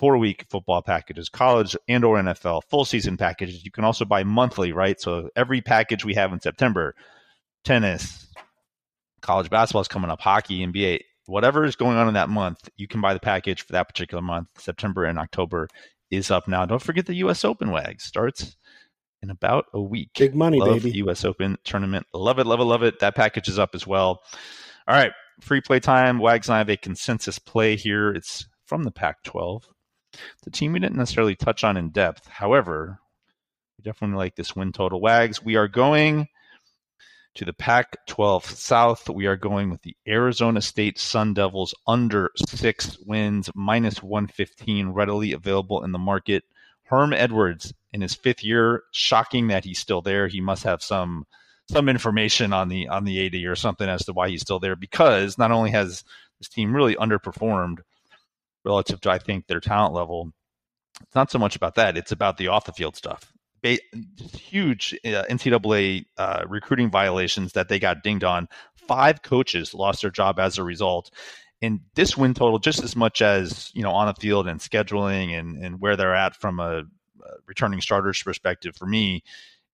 four-week 0.04 0.46
football 0.50 0.82
packages, 0.82 1.30
college 1.30 1.78
and 1.88 2.04
or 2.04 2.18
NFL, 2.18 2.62
full 2.70 2.84
season 2.84 3.16
packages. 3.16 3.64
You 3.64 3.72
can 3.72 3.86
also 3.86 4.04
buy 4.04 4.26
monthly, 4.26 4.74
right? 4.74 5.00
So 5.00 5.30
every 5.34 5.62
package 5.62 6.04
we 6.04 6.14
have 6.16 6.34
in 6.34 6.42
September, 6.42 6.94
tennis, 7.64 8.28
college 9.22 9.50
basketball 9.50 9.84
is 9.84 9.88
coming 9.88 10.12
up, 10.12 10.20
hockey, 10.20 10.60
NBA, 10.60 11.00
whatever 11.28 11.64
is 11.64 11.78
going 11.78 11.96
on 11.96 12.10
in 12.10 12.16
that 12.16 12.28
month, 12.28 12.68
you 12.76 12.86
can 12.86 13.00
buy 13.00 13.14
the 13.14 13.20
package 13.22 13.62
for 13.62 13.72
that 13.72 13.88
particular 13.88 14.22
month. 14.22 14.50
September 14.58 15.06
and 15.06 15.18
October 15.18 15.70
is 16.12 16.30
up 16.30 16.50
now. 16.50 16.66
Don't 16.66 16.84
forget 16.84 17.06
the 17.06 17.16
U.S. 17.16 17.46
Open 17.46 17.72
WAG 17.72 18.02
starts 18.02 18.58
in 19.22 19.30
about 19.30 19.68
a 19.74 19.80
week. 19.80 20.10
Big 20.20 20.36
money, 20.36 20.60
love 20.60 20.84
baby. 20.84 20.98
U.S. 20.98 21.24
Open 21.24 21.58
tournament. 21.64 22.06
Love 22.14 22.40
it, 22.40 22.46
love 22.46 22.60
it, 22.60 22.66
love 22.66 22.84
it. 22.84 23.00
That 23.00 23.16
package 23.16 23.48
is 23.48 23.58
up 23.58 23.74
as 23.74 23.88
well. 23.88 24.22
All 24.86 24.98
right, 24.98 25.14
free 25.40 25.62
play 25.62 25.80
time. 25.80 26.20
Wags 26.20 26.50
and 26.50 26.56
I 26.56 26.58
have 26.58 26.70
a 26.70 26.76
consensus 26.76 27.40
play 27.40 27.78
here. 27.78 28.12
It's 28.12 28.46
from 28.66 28.84
the 28.84 28.92
Pac-12. 28.92 29.64
The 30.44 30.52
team 30.52 30.74
we 30.74 30.80
didn't 30.80 30.98
necessarily 30.98 31.36
touch 31.36 31.64
on 31.64 31.78
in 31.78 31.90
depth. 31.90 32.28
However, 32.28 33.00
we 33.78 33.84
definitely 33.84 34.18
like 34.18 34.36
this 34.36 34.56
win 34.56 34.72
total. 34.72 35.02
Wags, 35.02 35.44
we 35.44 35.56
are 35.56 35.68
going 35.68 36.28
to 37.36 37.46
the 37.46 37.54
Pac 37.54 37.98
12 38.08 38.46
South. 38.46 39.10
We 39.10 39.26
are 39.26 39.36
going 39.36 39.70
with 39.70 39.82
the 39.82 39.96
Arizona 40.08 40.62
State 40.62 41.00
Sun 41.00 41.34
Devils 41.34 41.74
under 41.88 42.32
six 42.48 42.98
wins, 43.00 43.50
minus 43.56 44.04
115, 44.04 44.90
readily 44.90 45.32
available 45.32 45.84
in 45.84 45.92
the 45.92 46.00
market. 46.00 46.44
Herm 46.84 47.14
Edwards 47.14 47.74
in 47.92 48.02
his 48.02 48.14
fifth 48.14 48.44
year, 48.44 48.84
shocking 48.92 49.48
that 49.48 49.64
he's 49.64 49.80
still 49.80 50.02
there. 50.02 50.28
He 50.28 50.42
must 50.42 50.64
have 50.64 50.84
some 50.84 51.26
some 51.72 51.88
information 51.88 52.52
on 52.52 52.68
the 52.68 52.90
on 52.90 53.06
the 53.06 53.26
AD 53.26 53.36
or 53.46 53.56
something 53.56 53.88
as 53.88 54.06
to 54.06 54.14
why 54.14 54.30
he's 54.30 54.42
still 54.42 54.60
there 54.60 54.76
because 54.76 55.38
not 55.38 55.52
only 55.52 55.72
has 55.72 56.04
this 56.38 56.50
team 56.50 56.76
really 56.76 56.96
underperformed 56.96 57.80
relative 58.64 59.02
to 59.02 59.12
I 59.12 59.20
think 59.20 59.48
their 59.48 59.60
talent 59.60 59.94
level, 59.94 60.32
it's 61.02 61.16
not 61.16 61.32
so 61.32 61.40
much 61.40 61.56
about 61.56 61.76
that. 61.76 61.98
It's 61.98 62.12
about 62.12 62.38
the 62.38 62.48
off 62.48 62.66
the 62.66 62.74
field 62.74 62.96
stuff. 62.96 63.32
Ba- 63.62 63.80
huge 64.34 64.94
uh, 65.06 65.24
NCAA 65.30 66.06
uh, 66.18 66.44
recruiting 66.48 66.92
violations 66.92 67.54
that 67.54 67.70
they 67.70 67.80
got 67.80 68.04
dinged 68.04 68.24
on. 68.24 68.48
Five 68.76 69.22
coaches 69.22 69.74
lost 69.74 70.02
their 70.02 70.12
job 70.12 70.40
as 70.40 70.58
a 70.58 70.64
result. 70.64 71.12
And 71.62 71.80
this 71.96 72.18
win 72.18 72.34
total, 72.34 72.60
just 72.60 72.84
as 72.84 72.96
much 72.96 73.22
as 73.22 73.72
you 73.74 73.84
know, 73.84 73.92
on 73.92 74.08
the 74.08 74.14
field 74.20 74.48
and 74.48 74.60
scheduling 74.60 75.38
and 75.40 75.64
and 75.64 75.80
where 75.80 75.96
they're 75.96 76.16
at 76.16 76.36
from 76.36 76.60
a, 76.60 76.80
a 76.80 76.84
returning 77.48 77.80
starters 77.80 78.22
perspective, 78.22 78.76
for 78.76 78.86
me, 78.86 79.24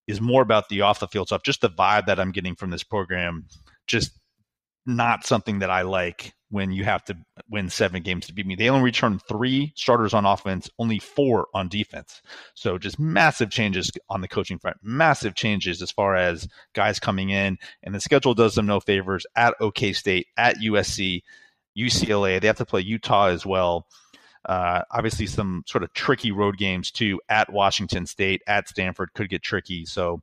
is 0.06 0.20
more 0.20 0.42
about 0.42 0.68
the 0.68 0.82
off 0.82 1.00
the 1.00 1.08
field 1.08 1.28
stuff. 1.28 1.42
Just 1.42 1.60
the 1.60 1.70
vibe 1.70 2.06
that 2.06 2.20
I'm 2.20 2.30
getting 2.30 2.54
from 2.54 2.70
this 2.70 2.84
program, 2.84 3.46
just 3.88 4.12
not 4.86 5.26
something 5.26 5.60
that 5.60 5.70
I 5.70 5.82
like 5.82 6.32
when 6.50 6.72
you 6.72 6.84
have 6.84 7.04
to 7.04 7.16
win 7.48 7.70
seven 7.70 8.02
games 8.02 8.26
to 8.26 8.34
beat 8.34 8.46
me. 8.46 8.56
They 8.56 8.68
only 8.68 8.84
returned 8.84 9.22
three 9.22 9.72
starters 9.76 10.12
on 10.12 10.26
offense, 10.26 10.68
only 10.78 10.98
four 10.98 11.46
on 11.54 11.68
defense. 11.68 12.20
So 12.54 12.76
just 12.76 12.98
massive 12.98 13.50
changes 13.50 13.90
on 14.08 14.20
the 14.20 14.28
coaching 14.28 14.58
front, 14.58 14.76
massive 14.82 15.34
changes 15.34 15.80
as 15.80 15.92
far 15.92 16.16
as 16.16 16.48
guys 16.74 16.98
coming 16.98 17.30
in. 17.30 17.56
And 17.84 17.94
the 17.94 18.00
schedule 18.00 18.34
does 18.34 18.54
them 18.56 18.66
no 18.66 18.80
favors 18.80 19.26
at 19.36 19.54
OK 19.60 19.92
State, 19.92 20.26
at 20.36 20.56
USC, 20.56 21.22
UCLA. 21.78 22.40
They 22.40 22.48
have 22.48 22.56
to 22.56 22.66
play 22.66 22.80
Utah 22.80 23.26
as 23.26 23.46
well. 23.46 23.86
Uh, 24.44 24.82
obviously, 24.90 25.26
some 25.26 25.62
sort 25.66 25.84
of 25.84 25.92
tricky 25.92 26.32
road 26.32 26.56
games 26.56 26.90
too 26.90 27.20
at 27.28 27.52
Washington 27.52 28.06
State, 28.06 28.42
at 28.48 28.68
Stanford 28.68 29.12
could 29.14 29.28
get 29.28 29.42
tricky. 29.42 29.84
So 29.84 30.20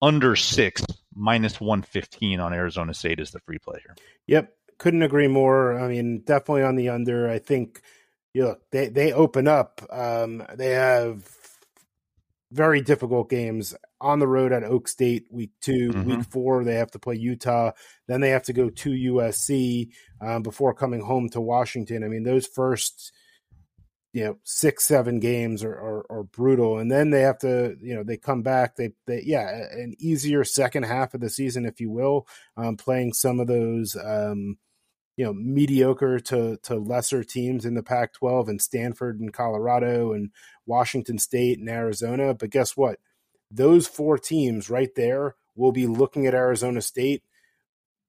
under 0.00 0.34
six, 0.34 0.82
minus 1.14 1.60
115 1.60 2.40
on 2.40 2.54
Arizona 2.54 2.94
State 2.94 3.20
is 3.20 3.32
the 3.32 3.40
free 3.40 3.58
play 3.58 3.80
here. 3.84 3.96
Yep 4.28 4.54
couldn't 4.78 5.02
agree 5.02 5.28
more. 5.28 5.78
I 5.78 5.88
mean, 5.88 6.20
definitely 6.20 6.62
on 6.62 6.76
the 6.76 6.88
under. 6.88 7.28
I 7.28 7.38
think 7.38 7.82
you 8.32 8.42
know 8.42 8.56
they 8.70 8.88
they 8.88 9.12
open 9.12 9.48
up. 9.48 9.82
Um, 9.90 10.44
they 10.54 10.70
have 10.70 11.28
very 12.50 12.80
difficult 12.80 13.28
games 13.28 13.74
on 14.00 14.18
the 14.20 14.26
road 14.26 14.52
at 14.52 14.64
Oak 14.64 14.88
State 14.88 15.26
week 15.30 15.50
2 15.60 15.90
mm-hmm. 15.90 16.04
Week 16.04 16.24
four, 16.30 16.64
they 16.64 16.76
have 16.76 16.90
to 16.92 16.98
play 16.98 17.16
Utah. 17.16 17.72
Then 18.06 18.20
they 18.20 18.30
have 18.30 18.44
to 18.44 18.52
go 18.52 18.70
to 18.70 18.90
USC 18.90 19.90
um, 20.20 20.42
before 20.42 20.72
coming 20.72 21.02
home 21.02 21.28
to 21.30 21.40
Washington. 21.40 22.04
I 22.04 22.08
mean, 22.08 22.22
those 22.22 22.46
first 22.46 23.12
you 24.14 24.24
know 24.24 24.38
six 24.42 24.84
seven 24.84 25.20
games 25.20 25.62
are, 25.62 25.74
are, 25.74 26.06
are, 26.10 26.22
brutal 26.22 26.78
and 26.78 26.90
then 26.90 27.10
they 27.10 27.20
have 27.20 27.38
to 27.38 27.76
you 27.82 27.94
know 27.94 28.02
they 28.02 28.16
come 28.16 28.42
back 28.42 28.74
they 28.74 28.90
they 29.06 29.22
yeah 29.24 29.46
an 29.70 29.94
easier 29.98 30.44
second 30.44 30.84
half 30.84 31.12
of 31.12 31.20
the 31.20 31.28
season 31.28 31.66
if 31.66 31.78
you 31.78 31.90
will 31.90 32.26
um, 32.56 32.74
playing 32.74 33.12
some 33.12 33.38
of 33.38 33.46
those 33.46 33.96
um, 33.96 34.56
you 35.18 35.24
know 35.24 35.34
mediocre 35.34 36.20
to 36.20 36.56
to 36.62 36.76
lesser 36.76 37.24
teams 37.24 37.66
in 37.66 37.74
the 37.74 37.82
Pac-12 37.82 38.48
and 38.48 38.62
Stanford 38.62 39.18
and 39.18 39.32
Colorado 39.32 40.12
and 40.12 40.30
Washington 40.64 41.18
State 41.18 41.58
and 41.58 41.68
Arizona. 41.68 42.34
But 42.34 42.50
guess 42.50 42.76
what? 42.76 43.00
Those 43.50 43.88
four 43.88 44.16
teams 44.16 44.70
right 44.70 44.94
there 44.94 45.34
will 45.56 45.72
be 45.72 45.88
looking 45.88 46.26
at 46.26 46.34
Arizona 46.34 46.80
State 46.80 47.24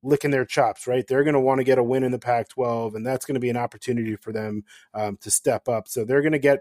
licking 0.03 0.29
their 0.29 0.45
chops, 0.45 0.85
right? 0.85 1.05
They're 1.07 1.23
going 1.23 1.33
to 1.33 1.39
want 1.39 1.57
to 1.57 1.63
get 1.63 1.79
a 1.79 1.83
win 1.83 2.03
in 2.03 2.11
the 2.11 2.19
Pac 2.19 2.49
12, 2.49 2.95
and 2.95 3.05
that's 3.05 3.25
going 3.25 3.33
to 3.33 3.41
be 3.41 3.49
an 3.49 3.57
opportunity 3.57 4.15
for 4.15 4.31
them 4.31 4.63
um, 4.93 5.17
to 5.21 5.31
step 5.31 5.67
up. 5.67 5.87
So 5.87 6.05
they're 6.05 6.21
going 6.21 6.33
to 6.33 6.39
get 6.39 6.59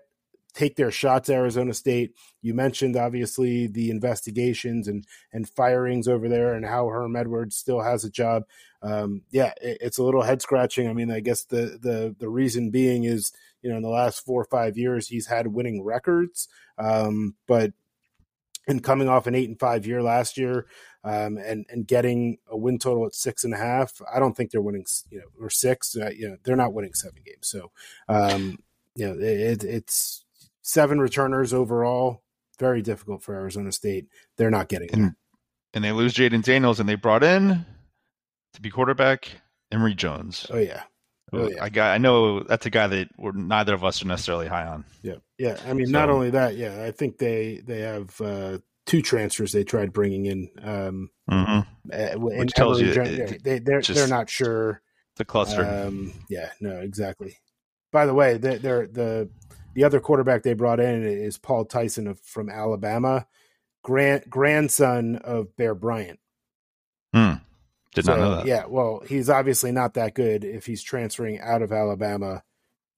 take 0.59 0.75
their 0.75 0.91
shots 0.91 1.31
Arizona 1.31 1.73
State. 1.73 2.15
You 2.43 2.53
mentioned 2.53 2.97
obviously 2.97 3.69
the 3.69 3.91
investigations 3.91 4.89
and 4.89 5.07
and 5.33 5.49
firings 5.49 6.09
over 6.09 6.29
there 6.29 6.55
and 6.55 6.67
how 6.67 6.89
Herm 6.89 7.15
Edwards 7.15 7.57
still 7.57 7.81
has 7.81 8.05
a 8.05 8.11
job. 8.11 8.43
Um, 8.83 9.23
yeah, 9.31 9.53
it, 9.63 9.79
it's 9.81 9.99
a 9.99 10.03
little 10.03 10.23
head 10.23 10.43
scratching. 10.43 10.89
I 10.89 10.93
mean, 10.93 11.11
I 11.11 11.21
guess 11.21 11.45
the 11.45 11.79
the 11.81 12.15
the 12.19 12.29
reason 12.29 12.71
being 12.71 13.05
is 13.05 13.33
you 13.63 13.71
know 13.71 13.77
in 13.77 13.83
the 13.83 13.89
last 13.89 14.25
four 14.25 14.43
or 14.43 14.47
five 14.47 14.77
years 14.77 15.07
he's 15.07 15.27
had 15.27 15.47
winning 15.47 15.85
records, 15.85 16.49
um, 16.77 17.37
but 17.47 17.73
and 18.67 18.83
coming 18.83 19.09
off 19.09 19.27
an 19.27 19.35
eight 19.35 19.49
and 19.49 19.59
five 19.59 19.87
year 19.87 20.03
last 20.03 20.37
year, 20.37 20.67
um, 21.05 21.39
and 21.39 21.67
and 21.71 21.87
getting 21.87 22.39
a 22.51 22.57
win 22.57 22.81
total 22.81 23.07
at 23.07 23.15
six 23.15 23.45
and 23.45 23.55
a 23.55 23.59
half, 23.59 24.03
I 24.13 24.19
don't 24.19 24.37
think 24.37 24.51
they're 24.51 24.61
winning, 24.61 24.87
you 25.11 25.19
know, 25.19 25.45
or 25.45 25.51
six. 25.51 25.97
Uh, 25.97 26.11
you 26.11 26.29
know, 26.29 26.37
they're 26.43 26.57
not 26.57 26.75
winning 26.75 26.95
seven 26.95 27.23
games. 27.25 27.47
So, 27.47 27.71
um, 28.09 28.59
you 28.97 29.07
know, 29.07 29.15
it, 29.19 29.63
it's 29.63 30.25
seven 30.69 31.01
returners 31.01 31.55
overall. 31.55 32.23
Very 32.59 32.83
difficult 32.83 33.23
for 33.23 33.35
Arizona 33.35 33.73
State. 33.73 34.07
They're 34.37 34.51
not 34.51 34.69
getting 34.69 34.91
and, 34.93 35.15
and 35.73 35.83
they 35.83 35.93
lose 35.93 36.15
Jayden 36.15 36.43
Daniels, 36.43 36.79
and 36.81 36.89
they 36.89 36.97
brought 36.97 37.25
in 37.25 37.65
to 38.53 38.61
be 38.61 38.71
quarterback 38.71 39.31
Emory 39.73 39.95
Jones. 39.95 40.47
Oh 40.51 40.59
yeah. 40.59 40.83
Oh, 41.33 41.49
yeah. 41.49 41.63
I 41.63 41.69
got. 41.69 41.93
I 41.95 41.99
know 41.99 42.43
that's 42.43 42.67
a 42.67 42.71
guy 42.71 42.87
that 42.87 43.09
we're 43.19 43.33
neither 43.33 43.75
of 43.75 43.85
us 43.85 44.03
are 44.03 44.07
necessarily 44.07 44.49
high 44.49 44.67
on. 44.67 44.85
Yeah, 45.03 45.17
yeah. 45.39 45.59
I 45.67 45.75
mean, 45.75 45.87
so, 45.87 45.93
not 45.93 46.09
only 46.09 46.31
that. 46.31 46.57
Yeah, 46.57 46.83
I 46.83 46.91
think 46.91 47.19
they 47.19 47.61
they 47.67 47.81
have 47.81 48.19
uh, 48.21 48.59
two 48.87 49.03
transfers 49.03 49.53
they 49.53 49.63
tried 49.63 49.93
bringing 49.93 50.25
in. 50.25 50.49
Um, 50.63 51.11
mm-hmm. 51.31 52.21
Which 52.23 52.53
tells 52.53 52.81
you 52.81 52.93
it, 52.93 53.45
they 53.45 53.59
they're 53.59 53.83
they're 53.83 54.09
not 54.09 54.31
sure. 54.31 54.81
The 55.17 55.25
cluster. 55.25 55.65
Um, 55.65 56.15
yeah. 56.31 56.51
No. 56.61 56.81
Exactly. 56.81 57.37
By 57.93 58.07
the 58.07 58.15
way, 58.15 58.37
they're, 58.37 58.59
they're 58.59 58.87
the 58.87 59.31
the 59.79 59.85
other 59.85 60.01
quarterback 60.01 60.43
they 60.43 60.55
brought 60.55 60.81
in 60.81 61.05
is 61.05 61.39
Paul 61.39 61.65
Tyson 61.65 62.09
of, 62.09 62.19
from 62.19 62.51
Alabama, 62.51 63.29
grand 63.85 64.25
grandson 64.29 65.21
of 65.23 65.55
Bear 65.55 65.73
Bryant. 65.73 66.19
Hmm. 67.15 67.35
Did 67.95 68.07
so, 68.07 68.17
not 68.17 68.21
know 68.21 68.35
that. 68.39 68.47
Yeah, 68.47 68.65
well, 68.67 69.05
he's 69.07 69.31
obviously 69.31 69.71
not 69.71 69.95
that 69.95 70.15
good 70.15 70.43
if 70.43 70.67
he's 70.67 70.83
transferring 70.83 71.39
out 71.39 71.63
of 71.63 71.71
Alabama 71.71 72.43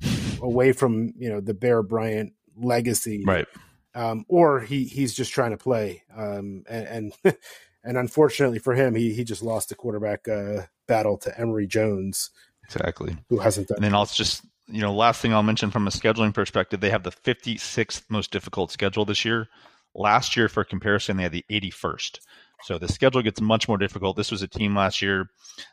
away 0.40 0.72
from 0.72 1.12
you 1.18 1.28
know 1.28 1.42
the 1.42 1.52
Bear 1.52 1.82
Bryant 1.82 2.32
legacy, 2.56 3.24
right? 3.26 3.46
Um, 3.94 4.24
or 4.28 4.60
he 4.60 4.84
he's 4.84 5.12
just 5.12 5.34
trying 5.34 5.50
to 5.50 5.58
play, 5.58 6.02
um, 6.16 6.64
and 6.66 7.12
and, 7.24 7.36
and 7.84 7.98
unfortunately 7.98 8.58
for 8.58 8.74
him, 8.74 8.94
he 8.94 9.12
he 9.12 9.22
just 9.22 9.42
lost 9.42 9.68
the 9.68 9.74
quarterback 9.74 10.26
uh, 10.28 10.62
battle 10.88 11.18
to 11.18 11.38
Emory 11.38 11.66
Jones, 11.66 12.30
exactly, 12.64 13.18
who 13.28 13.36
hasn't 13.36 13.68
done. 13.68 13.76
And 13.76 13.84
then 13.84 13.94
I'll 13.94 14.06
just 14.06 14.46
you 14.70 14.80
know, 14.80 14.94
last 14.94 15.20
thing 15.20 15.32
I'll 15.32 15.42
mention 15.42 15.70
from 15.70 15.86
a 15.86 15.90
scheduling 15.90 16.34
perspective, 16.34 16.80
they 16.80 16.90
have 16.90 17.02
the 17.02 17.10
56th 17.10 18.02
most 18.08 18.30
difficult 18.30 18.70
schedule 18.70 19.04
this 19.04 19.24
year. 19.24 19.48
Last 19.94 20.36
year, 20.36 20.48
for 20.48 20.64
comparison, 20.64 21.16
they 21.16 21.24
had 21.24 21.32
the 21.32 21.44
81st. 21.50 22.20
So 22.62 22.78
the 22.78 22.88
schedule 22.88 23.22
gets 23.22 23.40
much 23.40 23.68
more 23.68 23.78
difficult. 23.78 24.16
This 24.16 24.30
was 24.30 24.42
a 24.42 24.48
team 24.48 24.76
last 24.76 25.02
year 25.02 25.30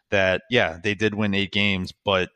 that, 0.09 0.43
yeah, 0.49 0.77
they 0.81 0.95
did 0.95 1.13
win 1.13 1.33
eight 1.33 1.51
games, 1.51 1.93
but 2.03 2.29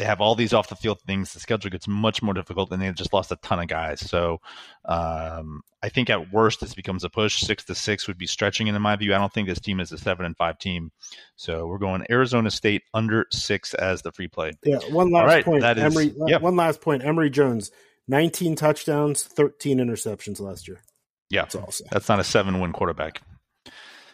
they 0.00 0.06
have 0.06 0.22
all 0.22 0.34
these 0.34 0.54
off 0.54 0.70
the 0.70 0.76
field 0.76 0.98
things. 1.02 1.34
The 1.34 1.40
schedule 1.40 1.70
gets 1.70 1.86
much 1.86 2.22
more 2.22 2.32
difficult, 2.32 2.72
and 2.72 2.80
they've 2.80 2.94
just 2.94 3.12
lost 3.12 3.30
a 3.32 3.36
ton 3.36 3.60
of 3.60 3.68
guys. 3.68 4.00
So 4.00 4.40
um, 4.86 5.60
I 5.82 5.90
think 5.90 6.08
at 6.08 6.32
worst 6.32 6.60
this 6.60 6.72
becomes 6.72 7.04
a 7.04 7.10
push. 7.10 7.42
Six 7.42 7.64
to 7.64 7.74
six 7.74 8.08
would 8.08 8.16
be 8.16 8.26
stretching, 8.26 8.68
in 8.68 8.80
my 8.80 8.96
view. 8.96 9.14
I 9.14 9.18
don't 9.18 9.30
think 9.30 9.46
this 9.46 9.60
team 9.60 9.78
is 9.78 9.92
a 9.92 9.98
seven 9.98 10.24
and 10.24 10.34
five 10.38 10.58
team. 10.58 10.90
So 11.36 11.66
we're 11.66 11.76
going 11.76 12.06
Arizona 12.08 12.50
State 12.50 12.84
under 12.94 13.26
six 13.30 13.74
as 13.74 14.00
the 14.00 14.10
free 14.10 14.26
play. 14.26 14.52
Yeah. 14.64 14.78
One 14.90 15.12
last 15.12 15.26
right, 15.26 15.44
point. 15.44 15.64
Emory, 15.64 16.14
yeah. 16.26 16.38
One 16.38 16.56
last 16.56 16.80
point. 16.80 17.04
Emory 17.04 17.28
Jones, 17.28 17.70
19 18.08 18.56
touchdowns, 18.56 19.22
13 19.22 19.76
interceptions 19.76 20.40
last 20.40 20.66
year. 20.66 20.80
Yeah, 21.28 21.42
that's, 21.42 21.56
awesome. 21.56 21.88
that's 21.92 22.08
not 22.08 22.20
a 22.20 22.24
seven 22.24 22.58
win 22.58 22.72
quarterback. 22.72 23.20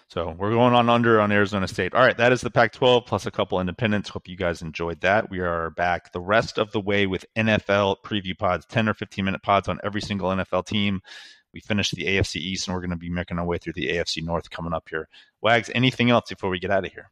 So 0.09 0.37
we're 0.39 0.53
going 0.53 0.73
on 0.73 0.89
under 0.89 1.21
on 1.21 1.33
Arizona 1.33 1.67
State. 1.67 1.93
All 1.93 2.01
right, 2.01 2.17
that 2.17 2.33
is 2.33 2.41
the 2.41 2.51
Pac 2.51 2.73
12 2.73 3.07
plus 3.07 3.27
a 3.27 3.31
couple 3.31 3.61
independents. 3.61 4.09
Hope 4.09 4.29
you 4.29 4.37
guys 4.37 4.63
enjoyed 4.63 5.01
that. 5.01 5.31
We 5.31 5.41
are 5.41 5.71
back 5.71 6.13
the 6.13 6.21
rest 6.21 6.59
of 6.59 6.71
the 6.71 6.81
way 6.81 7.07
with 7.07 7.27
NFL 7.37 7.97
preview 8.05 8.39
pods, 8.39 8.67
10 8.67 8.89
or 8.89 8.95
15 8.95 9.25
minute 9.25 9.43
pods 9.43 9.69
on 9.69 9.81
every 9.83 10.01
single 10.01 10.31
NFL 10.31 10.67
team. 10.67 11.01
We 11.53 11.61
finished 11.61 11.95
the 11.97 12.05
AFC 12.05 12.37
East 12.37 12.69
and 12.69 12.75
we're 12.75 12.83
going 12.83 12.91
to 12.91 12.97
be 12.97 13.11
making 13.11 13.39
our 13.39 13.45
way 13.45 13.59
through 13.59 13.73
the 13.73 13.89
AFC 13.89 14.23
North 14.23 14.49
coming 14.49 14.73
up 14.73 14.89
here. 14.89 15.09
Wags, 15.43 15.71
anything 15.75 16.11
else 16.11 16.29
before 16.29 16.51
we 16.51 16.61
get 16.61 16.71
out 16.71 16.85
of 16.85 16.93
here? 16.93 17.11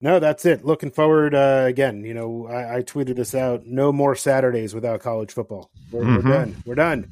No, 0.00 0.18
that's 0.18 0.46
it. 0.46 0.64
Looking 0.64 0.90
forward 0.90 1.34
uh, 1.34 1.64
again. 1.66 2.04
You 2.04 2.14
know, 2.14 2.46
I, 2.46 2.76
I, 2.76 2.82
tweeted 2.82 3.16
this 3.16 3.34
out. 3.34 3.66
No 3.66 3.92
more 3.92 4.14
Saturdays 4.14 4.74
without 4.74 5.00
college 5.00 5.32
football. 5.32 5.70
We're, 5.90 6.02
mm-hmm. 6.02 6.28
we're 6.28 6.34
done. 6.34 6.62
We're 6.66 6.74
done. 6.74 7.10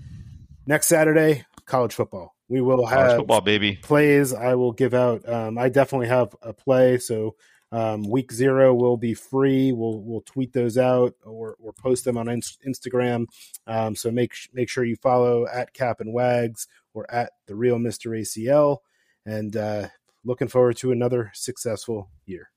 Next 0.67 0.87
Saturday, 0.87 1.45
college 1.65 1.95
football. 1.95 2.35
We 2.53 2.61
will 2.61 2.84
have 2.84 3.16
football, 3.16 3.40
baby. 3.40 3.76
Plays. 3.76 4.34
I 4.34 4.57
will 4.57 4.72
give 4.72 4.92
out. 4.92 5.26
Um, 5.26 5.57
I 5.57 5.70
definitely 5.70 6.09
have 6.09 6.36
a 6.42 6.53
play. 6.53 6.98
So 6.98 7.34
um, 7.72 8.03
week 8.03 8.30
zero 8.30 8.74
will 8.74 8.98
be 8.98 9.14
free. 9.14 9.72
We'll 9.72 10.03
we'll 10.03 10.20
tweet 10.20 10.53
those 10.53 10.76
out 10.76 11.14
or, 11.24 11.57
or 11.59 11.72
post 11.72 12.05
them 12.05 12.18
on 12.18 12.26
Instagram. 12.26 13.24
Um, 13.66 13.96
so 13.96 14.11
make 14.11 14.34
make 14.53 14.68
sure 14.68 14.84
you 14.84 14.96
follow 14.96 15.46
at 15.50 15.72
Captain 15.72 16.12
Wags 16.12 16.68
or 16.92 17.11
at 17.11 17.32
the 17.46 17.55
Real 17.55 17.78
Mister 17.78 18.11
ACL. 18.11 18.80
And 19.24 19.57
uh, 19.57 19.88
looking 20.22 20.48
forward 20.48 20.76
to 20.76 20.92
another 20.92 21.30
successful 21.32 22.11
year. 22.26 22.50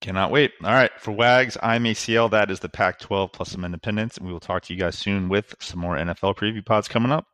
Cannot 0.00 0.32
wait. 0.32 0.50
All 0.64 0.72
right. 0.72 0.90
For 0.98 1.12
Wags, 1.12 1.56
I'm 1.62 1.84
ACL. 1.84 2.28
That 2.28 2.50
is 2.50 2.58
the 2.58 2.68
Pac 2.68 2.98
12 2.98 3.30
plus 3.30 3.50
some 3.50 3.64
independents. 3.64 4.16
And 4.16 4.26
we 4.26 4.32
will 4.32 4.40
talk 4.40 4.64
to 4.64 4.74
you 4.74 4.80
guys 4.80 4.98
soon 4.98 5.28
with 5.28 5.54
some 5.60 5.78
more 5.78 5.94
NFL 5.94 6.36
preview 6.36 6.66
pods 6.66 6.88
coming 6.88 7.12
up. 7.12 7.24